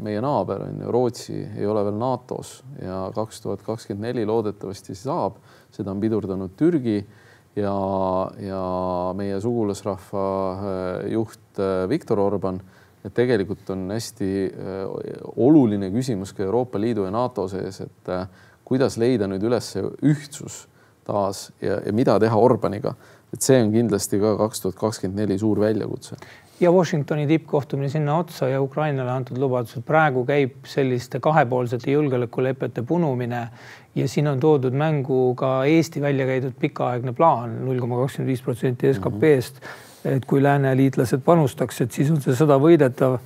meie 0.04 0.20
naaber 0.20 0.66
on 0.66 0.82
ju 0.84 0.92
Rootsi, 0.92 1.38
ei 1.58 1.66
ole 1.66 1.84
veel 1.88 1.96
NATO-s 1.96 2.64
ja 2.82 3.12
kaks 3.16 3.40
tuhat 3.42 3.62
kakskümmend 3.64 4.10
neli 4.10 4.26
loodetavasti 4.28 4.96
saab, 4.96 5.38
seda 5.72 5.92
on 5.92 6.02
pidurdanud 6.04 6.58
Türgi 6.60 6.98
ja, 7.56 7.76
ja 8.42 8.62
meie 9.18 9.40
sugulasrahva 9.42 10.26
äh, 10.54 11.12
juht 11.14 11.60
äh, 11.60 11.90
Viktor 11.90 12.20
Orban, 12.20 12.60
et 13.06 13.14
tegelikult 13.16 13.70
on 13.74 13.88
hästi 13.94 14.32
äh, 14.46 14.86
oluline 15.36 15.92
küsimus 15.94 16.34
ka 16.36 16.46
Euroopa 16.46 16.82
Liidu 16.82 17.08
ja 17.08 17.14
NATO 17.16 17.48
sees, 17.52 17.82
et 17.86 18.14
kuidas 18.66 18.98
leida 19.02 19.30
nüüd 19.30 19.44
üles 19.46 19.76
ühtsus 20.04 20.66
taas 21.06 21.52
ja, 21.62 21.80
ja 21.86 21.94
mida 21.94 22.18
teha 22.20 22.38
Orbaniga, 22.38 22.96
et 23.34 23.46
see 23.46 23.60
on 23.62 23.72
kindlasti 23.74 24.20
ka 24.22 24.36
kaks 24.40 24.64
tuhat 24.64 24.80
kakskümmend 24.80 25.22
neli 25.22 25.38
suur 25.40 25.62
väljakutse 25.62 26.18
ja 26.60 26.72
Washingtoni 26.72 27.28
tippkohtumine 27.28 27.90
sinna 27.90 28.18
otsa 28.18 28.48
ja 28.48 28.62
Ukrainale 28.62 29.12
antud 29.12 29.38
lubadused. 29.38 29.84
praegu 29.84 30.26
käib 30.26 30.66
selliste 30.66 31.20
kahepoolsete 31.20 31.92
julgeolekulepete 31.92 32.82
punumine 32.82 33.48
ja 33.96 34.08
siin 34.08 34.28
on 34.28 34.40
toodud 34.40 34.74
mängu 34.74 35.36
ka 35.36 35.66
Eesti 35.66 36.02
välja 36.02 36.26
käidud 36.26 36.54
pikaaegne 36.60 37.14
plaan 37.14 37.66
null 37.66 37.80
koma 37.80 38.00
kakskümmend 38.02 38.28
viis 38.28 38.42
protsenti 38.42 38.94
SKP-st. 38.94 39.62
et 40.06 40.26
kui 40.26 40.44
lääneliitlased 40.44 41.22
panustaks, 41.26 41.82
et 41.82 41.92
siis 41.92 42.12
on 42.12 42.22
see 42.22 42.36
sõda 42.38 42.60
võidetav. 42.62 43.18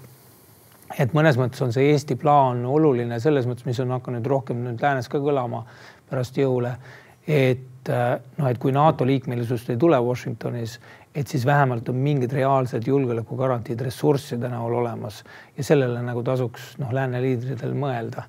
et 0.99 1.13
mõnes 1.13 1.38
mõttes 1.38 1.61
on 1.61 1.73
see 1.73 1.91
Eesti 1.91 2.15
plaan 2.15 2.65
oluline 2.65 3.19
selles 3.19 3.45
mõttes, 3.45 3.65
mis 3.65 3.80
on 3.80 3.91
hakanud 3.91 4.25
rohkem 4.25 4.63
nüüd 4.63 4.82
läänes 4.82 5.09
ka 5.09 5.19
kõlama 5.19 5.65
pärast 6.09 6.38
jõule. 6.38 6.75
et 7.27 7.89
noh, 8.38 8.47
et 8.49 8.57
kui 8.57 8.71
NATO 8.71 9.05
liikmelisust 9.05 9.69
ei 9.69 9.77
tule 9.77 9.99
Washingtonis, 9.99 10.80
et 11.20 11.28
siis 11.28 11.43
vähemalt 11.45 11.89
on 11.91 11.97
mingid 11.99 12.32
reaalsed 12.32 12.86
julgeolekugarantiid 12.88 13.82
ressursside 13.84 14.51
näol 14.51 14.78
olemas 14.82 15.24
ja 15.57 15.65
sellele 15.67 16.01
nagu 16.05 16.24
tasuks 16.24 16.78
noh, 16.80 16.93
lääne 16.95 17.20
liidritel 17.24 17.76
mõelda. 17.76 18.24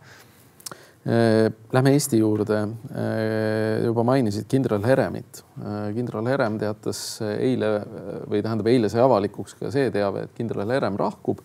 Äh, 1.01 1.49
lähme 1.73 1.95
Eesti 1.97 2.19
juurde. 2.19 2.57
Äh, 2.93 3.85
juba 3.87 4.03
mainisid 4.05 4.45
kindral 4.51 4.83
Heremit. 4.85 5.45
Äh, 5.63 5.93
kindral 5.97 6.27
Herem 6.29 6.59
teatas 6.61 7.21
eile 7.31 7.71
või 8.29 8.43
tähendab, 8.45 8.69
eile 8.69 8.91
sai 8.93 9.01
avalikuks 9.07 9.55
ka 9.57 9.71
see 9.73 9.89
teave, 9.95 10.27
et 10.27 10.35
kindral 10.37 10.71
Herem 10.71 10.99
lahkub. 11.01 11.45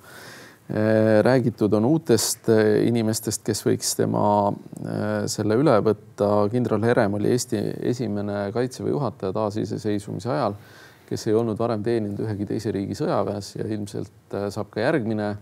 räägitud 1.22 1.74
on 1.78 1.86
uutest 1.86 2.48
inimestest, 2.82 3.44
kes 3.46 3.60
võiks 3.68 3.92
tema 4.00 4.50
selle 5.30 5.60
üle 5.62 5.76
võtta. 5.86 6.50
kindral 6.50 6.82
Herem 6.82 7.14
oli 7.20 7.30
Eesti 7.36 7.60
esimene 7.92 8.48
kaitseväe 8.52 8.90
juhataja 8.90 9.36
taasiseseisvumise 9.36 10.32
ajal 10.34 10.58
kes 11.10 11.28
ei 11.30 11.36
olnud 11.38 11.60
varem 11.60 11.84
teeninud 11.86 12.22
ühegi 12.26 12.48
teise 12.50 12.74
riigi 12.74 12.98
sõjaväes 12.98 13.54
ja 13.60 13.68
ilmselt 13.70 14.36
äh, 14.36 14.48
saab 14.54 14.72
ka 14.74 14.82
järgmine 14.84 15.36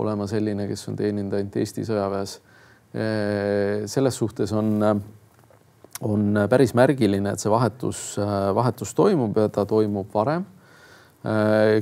olema 0.00 0.28
selline, 0.30 0.68
kes 0.70 0.86
on 0.88 0.96
teeninud 0.98 1.34
ainult 1.36 1.58
Eesti 1.60 1.84
sõjaväes. 1.88 2.38
Äh, 2.94 3.82
selles 3.90 4.18
suhtes 4.18 4.54
on, 4.56 4.72
on 6.08 6.42
päris 6.50 6.74
märgiline, 6.78 7.34
et 7.34 7.42
see 7.42 7.52
vahetus, 7.52 8.04
äh, 8.22 8.34
vahetus 8.56 8.94
toimub 8.98 9.38
ja 9.42 9.48
ta 9.52 9.66
toimub 9.68 10.12
varem. 10.14 10.48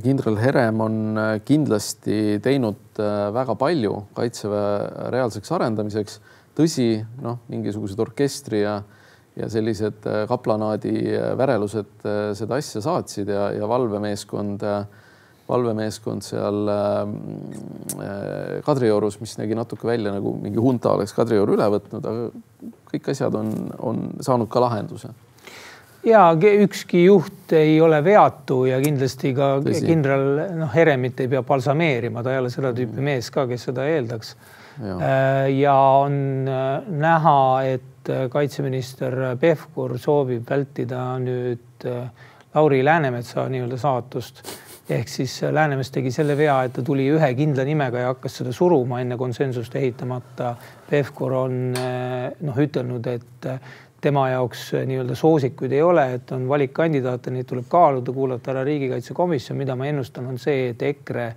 kindral 0.04 0.34
Herem 0.36 0.80
on 0.84 0.96
kindlasti 1.48 2.42
teinud 2.44 2.98
väga 3.32 3.54
palju 3.56 3.94
kaitseväe 4.12 5.08
reaalseks 5.14 5.52
arendamiseks. 5.56 6.18
tõsi, 6.52 7.06
noh, 7.24 7.38
mingisugused 7.48 8.00
orkestri 8.04 8.60
ja 8.60 8.82
ja 9.40 9.48
sellised 9.52 10.06
äh, 10.06 10.24
kaplanaadi 10.28 10.96
äh, 11.16 11.30
värelused 11.38 12.04
äh, 12.04 12.18
seda 12.38 12.58
asja 12.60 12.82
saatsid 12.84 13.30
ja, 13.32 13.50
ja 13.56 13.68
valvemeeskond, 13.68 14.64
valvemeeskond 15.50 16.22
seal 16.22 16.68
Kadriorus, 18.64 19.16
mis 19.20 19.34
nägi 19.40 19.56
natuke 19.58 19.88
välja 19.88 20.12
nagu 20.14 20.36
mingi 20.38 20.62
hunta 20.62 20.92
oleks 20.94 21.14
Kadrioru 21.16 21.56
üle 21.56 21.66
võtnud, 21.74 22.06
aga 22.06 22.70
kõik 22.92 23.10
asjad 23.10 23.34
on, 23.34 23.50
on 23.78 24.06
saanud 24.22 24.50
ka 24.52 24.62
lahenduse 24.62 25.10
ja 26.06 26.30
ükski 26.34 27.04
juht 27.04 27.52
ei 27.52 27.74
ole 27.82 27.98
veatu 28.04 28.62
ja 28.68 28.78
kindlasti 28.80 29.34
ka 29.36 29.56
Tõsi. 29.64 29.84
kindral 29.84 30.24
noh, 30.62 30.70
Heremit 30.72 31.20
ei 31.20 31.28
pea 31.28 31.42
balsameerima, 31.46 32.22
ta 32.24 32.32
ei 32.32 32.40
ole 32.40 32.52
seda 32.52 32.72
tüüpi 32.76 33.04
mees 33.04 33.28
ka, 33.34 33.44
kes 33.50 33.68
seda 33.68 33.84
eeldaks. 33.90 34.34
ja, 34.80 34.96
ja 35.50 35.76
on 36.06 36.14
näha, 37.02 37.40
et 37.74 37.89
et 38.10 38.16
äh, 38.16 38.28
kaitseminister 38.30 39.14
Pevkur 39.40 39.96
soovib 39.98 40.48
vältida 40.48 41.02
nüüd 41.22 41.86
äh, 41.86 42.08
Lauri 42.54 42.82
Läänemetsa 42.84 43.46
nii-öelda 43.48 43.78
saatust. 43.78 44.42
ehk 44.90 45.08
siis 45.08 45.42
äh, 45.44 45.52
Läänemets 45.52 45.90
tegi 45.90 46.10
selle 46.10 46.36
vea, 46.36 46.62
et 46.64 46.72
ta 46.72 46.82
tuli 46.82 47.06
ühe 47.10 47.34
kindla 47.38 47.64
nimega 47.64 47.98
ja 48.02 48.08
hakkas 48.10 48.40
seda 48.40 48.52
suruma 48.52 49.00
enne 49.00 49.16
konsensust 49.16 49.76
ehitamata. 49.76 50.56
Pevkur 50.90 51.32
on 51.44 51.60
noh 52.40 52.56
ütelnud, 52.58 53.06
et 53.06 53.46
tema 54.02 54.24
jaoks 54.32 54.72
nii-öelda 54.88 55.14
soosikuid 55.14 55.72
ei 55.76 55.82
ole, 55.86 56.06
et 56.16 56.32
on 56.34 56.48
valikkandidaate, 56.48 57.30
neid 57.30 57.46
tuleb 57.46 57.68
kaaluda, 57.70 58.12
kuulata 58.12 58.50
ära 58.50 58.64
riigikaitsekomisjon, 58.66 59.58
mida 59.60 59.76
ma 59.78 59.86
ennustan, 59.86 60.26
on 60.26 60.40
see, 60.42 60.72
et 60.72 60.82
EKRE, 60.82 61.28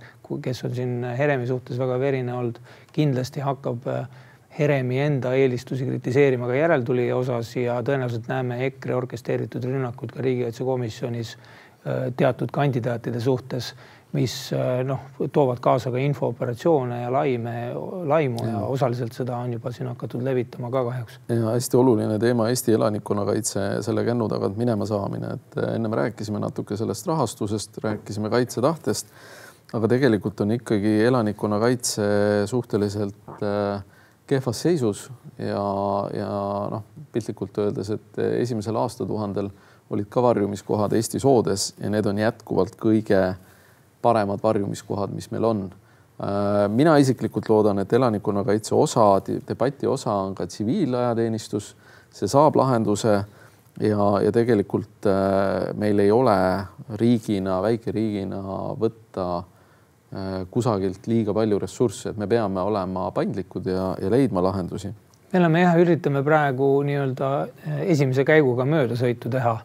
kes 0.42 0.64
on 0.66 0.74
siin 0.74 0.94
Heremi 1.14 1.46
suhtes 1.46 1.78
väga 1.78 2.00
verine 2.02 2.34
olnud, 2.34 2.58
kindlasti 2.96 3.44
hakkab 3.44 3.86
äh, 3.92 4.24
Heremi 4.58 5.00
enda 5.02 5.32
eelistusi 5.34 5.86
kritiseerima 5.86 6.46
ka 6.46 6.54
järeltulija 6.54 7.16
osas 7.16 7.56
ja 7.56 7.80
tõenäoliselt 7.82 8.28
näeme 8.30 8.60
EKRE 8.68 8.94
orkesteeritud 8.94 9.66
rünnakud 9.66 10.14
ka 10.14 10.22
riigikaitsekomisjonis 10.22 11.34
äh, 11.34 12.06
teatud 12.16 12.52
kandidaatide 12.54 13.20
suhtes, 13.20 13.72
mis 14.14 14.36
äh, 14.54 14.84
noh, 14.86 15.08
toovad 15.34 15.58
kaasa 15.62 15.90
ka 15.90 15.98
infooperatsioone 15.98 17.00
ja 17.02 17.10
laime, 17.12 17.54
laimu 18.06 18.44
ja. 18.46 18.52
ja 18.52 18.64
osaliselt 18.76 19.16
seda 19.16 19.40
on 19.42 19.56
juba 19.58 19.72
siin 19.74 19.90
hakatud 19.90 20.22
levitama 20.22 20.70
ka 20.70 20.84
kahjuks. 20.86 21.18
ja 21.28 21.54
hästi 21.56 21.80
oluline 21.80 22.18
teema 22.22 22.46
Eesti 22.52 22.76
elanikkonnakaitse, 22.78 23.64
selle 23.82 24.04
kännu 24.06 24.28
tagant 24.30 24.60
minema 24.60 24.86
saamine, 24.86 25.34
et 25.34 25.58
äh, 25.58 25.74
ennem 25.74 25.98
rääkisime 25.98 26.38
natuke 26.38 26.78
sellest 26.78 27.10
rahastusest, 27.10 27.82
rääkisime 27.82 28.30
kaitsetahtest 28.30 29.10
aga 29.74 29.90
tegelikult 29.90 30.40
on 30.44 30.54
ikkagi 30.54 30.94
elanikkonnakaitse 31.08 32.06
suhteliselt 32.46 33.42
äh, 33.42 33.82
kehvas 34.26 34.62
seisus 34.64 35.06
ja, 35.38 35.64
ja 36.14 36.32
noh, 36.72 36.84
piltlikult 37.12 37.58
öeldes, 37.58 37.90
et 37.94 38.20
esimesel 38.40 38.76
aastatuhandel 38.80 39.50
olid 39.92 40.08
ka 40.10 40.22
varjumiskohad 40.24 40.92
Eesti 40.96 41.20
soodes 41.20 41.72
ja 41.80 41.90
need 41.92 42.06
on 42.08 42.18
jätkuvalt 42.18 42.76
kõige 42.80 43.20
paremad 44.02 44.42
varjumiskohad, 44.42 45.12
mis 45.16 45.30
meil 45.32 45.44
on. 45.48 45.62
Äh, 46.20 46.64
mina 46.68 46.96
isiklikult 47.00 47.48
loodan, 47.48 47.80
et 47.82 47.92
elanikkonnakaitse 47.92 48.74
osa, 48.74 49.06
debati 49.48 49.86
osa 49.86 50.12
on 50.26 50.34
ka 50.34 50.46
tsiviilajateenistus, 50.46 51.72
see 52.14 52.30
saab 52.30 52.56
lahenduse 52.56 53.14
ja, 53.80 54.10
ja 54.22 54.32
tegelikult 54.32 55.08
äh, 55.10 55.72
meil 55.80 55.98
ei 56.04 56.12
ole 56.14 56.36
riigina, 57.00 57.58
väikeriigina 57.64 58.42
võtta 58.80 59.26
kusagilt 60.50 61.08
liiga 61.10 61.34
palju 61.34 61.58
ressursse, 61.58 62.12
et 62.12 62.18
me 62.20 62.28
peame 62.30 62.62
olema 62.62 63.08
paindlikud 63.14 63.66
ja, 63.66 63.88
ja 63.98 64.10
leidma 64.12 64.42
lahendusi. 64.44 64.92
me 65.32 65.40
oleme 65.40 65.64
jah, 65.64 65.78
üritame 65.82 66.22
praegu 66.22 66.68
nii-öelda 66.86 67.30
esimese 67.82 68.22
käiguga 68.28 68.66
möödasõitu 68.68 69.32
teha 69.32 69.56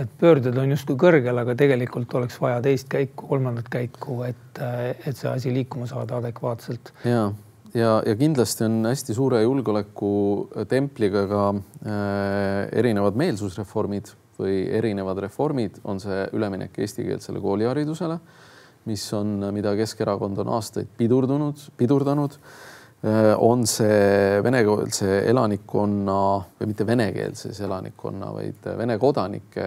et 0.00 0.10
pöörded 0.20 0.56
on 0.60 0.70
justkui 0.72 0.96
kõrgel, 1.00 1.40
aga 1.42 1.54
tegelikult 1.58 2.14
oleks 2.18 2.38
vaja 2.40 2.60
teist 2.64 2.88
käiku, 2.90 3.28
kolmandat 3.32 3.68
käiku, 3.72 4.22
et, 4.28 4.60
et 5.06 5.16
see 5.16 5.30
asi 5.30 5.54
liikuma 5.54 5.88
saada 5.90 6.20
adekvaatselt. 6.20 6.92
ja, 7.04 7.30
ja, 7.74 7.96
ja 8.06 8.16
kindlasti 8.18 8.66
on 8.68 8.84
hästi 8.88 9.16
suure 9.16 9.42
julgeolekutempliga 9.42 11.26
ka 11.30 11.44
äh, 11.54 12.68
erinevad 12.82 13.18
meelsusreformid 13.20 14.12
või 14.40 14.62
erinevad 14.78 15.18
reformid, 15.26 15.82
on 15.84 16.00
see 16.00 16.22
üleminek 16.36 16.78
eestikeelsele 16.80 17.42
kooliharidusele, 17.42 18.20
mis 18.90 19.06
on, 19.14 19.38
mida 19.54 19.76
Keskerakond 19.78 20.42
on 20.42 20.50
aastaid 20.58 20.90
pidurdunud, 20.98 21.70
pidurdanud 21.78 22.36
Äh, 23.00 23.32
on 23.40 23.62
see 23.64 24.40
venekeelse 24.44 25.22
elanikkonna 25.30 26.16
või 26.60 26.66
mitte 26.68 26.84
venekeelses 26.84 27.56
elanikkonna, 27.64 28.26
vaid 28.34 28.66
Vene 28.76 28.98
kodanike 29.00 29.62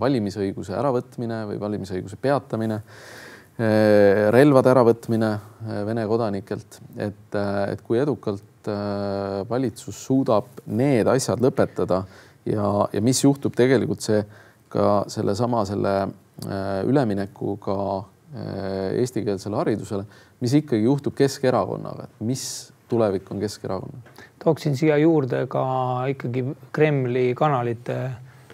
valimisõiguse 0.00 0.72
äravõtmine 0.78 1.42
või 1.50 1.58
valimisõiguse 1.60 2.16
peatamine, 2.16 2.78
äh, 2.80 4.30
relvade 4.32 4.72
äravõtmine 4.72 5.28
äh, 5.34 5.82
Vene 5.90 6.06
kodanikelt, 6.08 6.78
et, 6.96 7.36
et 7.36 7.82
kui 7.84 8.00
edukalt 8.00 8.46
valitsus 9.48 10.00
suudab 10.06 10.48
need 10.68 11.08
asjad 11.08 11.40
lõpetada 11.40 12.02
ja, 12.48 12.64
ja 12.92 13.00
mis 13.04 13.20
juhtub 13.24 13.54
tegelikult 13.56 14.04
see 14.04 14.20
ka 14.72 15.02
sellesama 15.08 15.62
selle 15.68 15.94
üleminekuga 16.88 17.76
eestikeelsele 19.00 19.56
haridusele, 19.58 20.04
mis 20.40 20.54
ikkagi 20.54 20.84
juhtub 20.84 21.16
Keskerakonnaga, 21.18 22.06
mis 22.26 22.44
tulevik 22.88 23.30
on 23.30 23.40
Keskerakonnal? 23.40 24.26
tooksin 24.44 24.76
siia 24.76 24.96
juurde 24.96 25.44
ka 25.50 25.62
ikkagi 26.08 26.44
Kremli 26.72 27.34
kanalite 27.34 27.96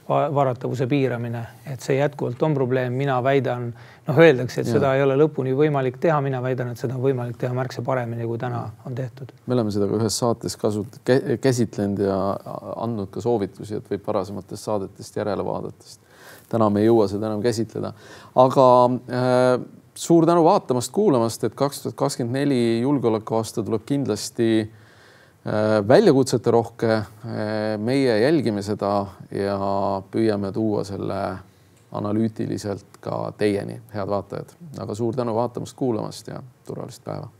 varatavuse 0.09 0.87
piiramine, 0.87 1.41
et 1.67 1.83
see 1.83 1.97
jätkuvalt 1.97 2.43
on 2.47 2.55
probleem, 2.55 2.95
mina 2.95 3.17
väidan, 3.23 3.73
noh, 4.07 4.19
öeldakse, 4.23 4.61
et 4.61 4.69
ja. 4.69 4.77
seda 4.77 4.93
ei 4.95 5.03
ole 5.03 5.17
lõpuni 5.19 5.55
võimalik 5.59 5.99
teha, 6.03 6.21
mina 6.23 6.39
väidan, 6.43 6.71
et 6.71 6.79
seda 6.79 6.95
on 6.95 7.03
võimalik 7.03 7.35
teha 7.41 7.51
märksa 7.57 7.83
paremini, 7.87 8.27
kui 8.29 8.39
täna 8.39 8.63
on 8.87 8.95
tehtud. 8.95 9.35
me 9.47 9.57
oleme 9.59 9.75
seda 9.75 9.89
ka 9.91 9.99
ühes 9.99 10.19
saates 10.23 10.55
kasut-, 10.63 11.01
käsitlenud 11.43 12.05
ja 12.07 12.19
andnud 12.77 13.11
ka 13.15 13.25
soovitusi, 13.25 13.81
et 13.81 13.91
võib 13.91 14.07
varasematest 14.07 14.71
saadetest 14.71 15.19
järele 15.19 15.47
vaadata, 15.47 15.91
sest 15.91 16.06
täna 16.53 16.69
me 16.71 16.83
ei 16.83 16.91
jõua 16.91 17.09
seda 17.11 17.31
enam 17.31 17.43
käsitleda, 17.45 17.93
aga 18.43 18.67
äh, 19.11 19.53
suur 19.95 20.27
tänu 20.29 20.45
vaatamast, 20.47 20.93
kuulamast, 20.95 21.45
et 21.45 21.57
kaks 21.59 21.83
tuhat 21.83 21.99
kakskümmend 21.99 22.41
neli 22.41 22.81
julgeolekuaasta 22.83 23.65
tuleb 23.67 23.87
kindlasti 23.89 24.51
äh, 24.63 25.79
väljakutsete 25.89 26.55
rohke. 26.55 26.93
Äh, 26.93 27.77
meie 27.79 28.21
jälgime 28.23 28.63
seda 28.67 28.93
ja 29.31 29.59
püüame 30.13 30.53
tuua 30.53 30.85
selle 30.89 31.23
analüütiliselt 31.97 33.01
ka 33.01 33.31
teieni, 33.39 33.81
head 33.95 34.11
vaatajad, 34.11 34.53
aga 34.83 34.95
suur 34.95 35.17
tänu 35.17 35.35
vaatamast, 35.39 35.77
kuulamast 35.79 36.29
ja 36.35 36.43
turvalist 36.67 37.05
päeva 37.05 37.31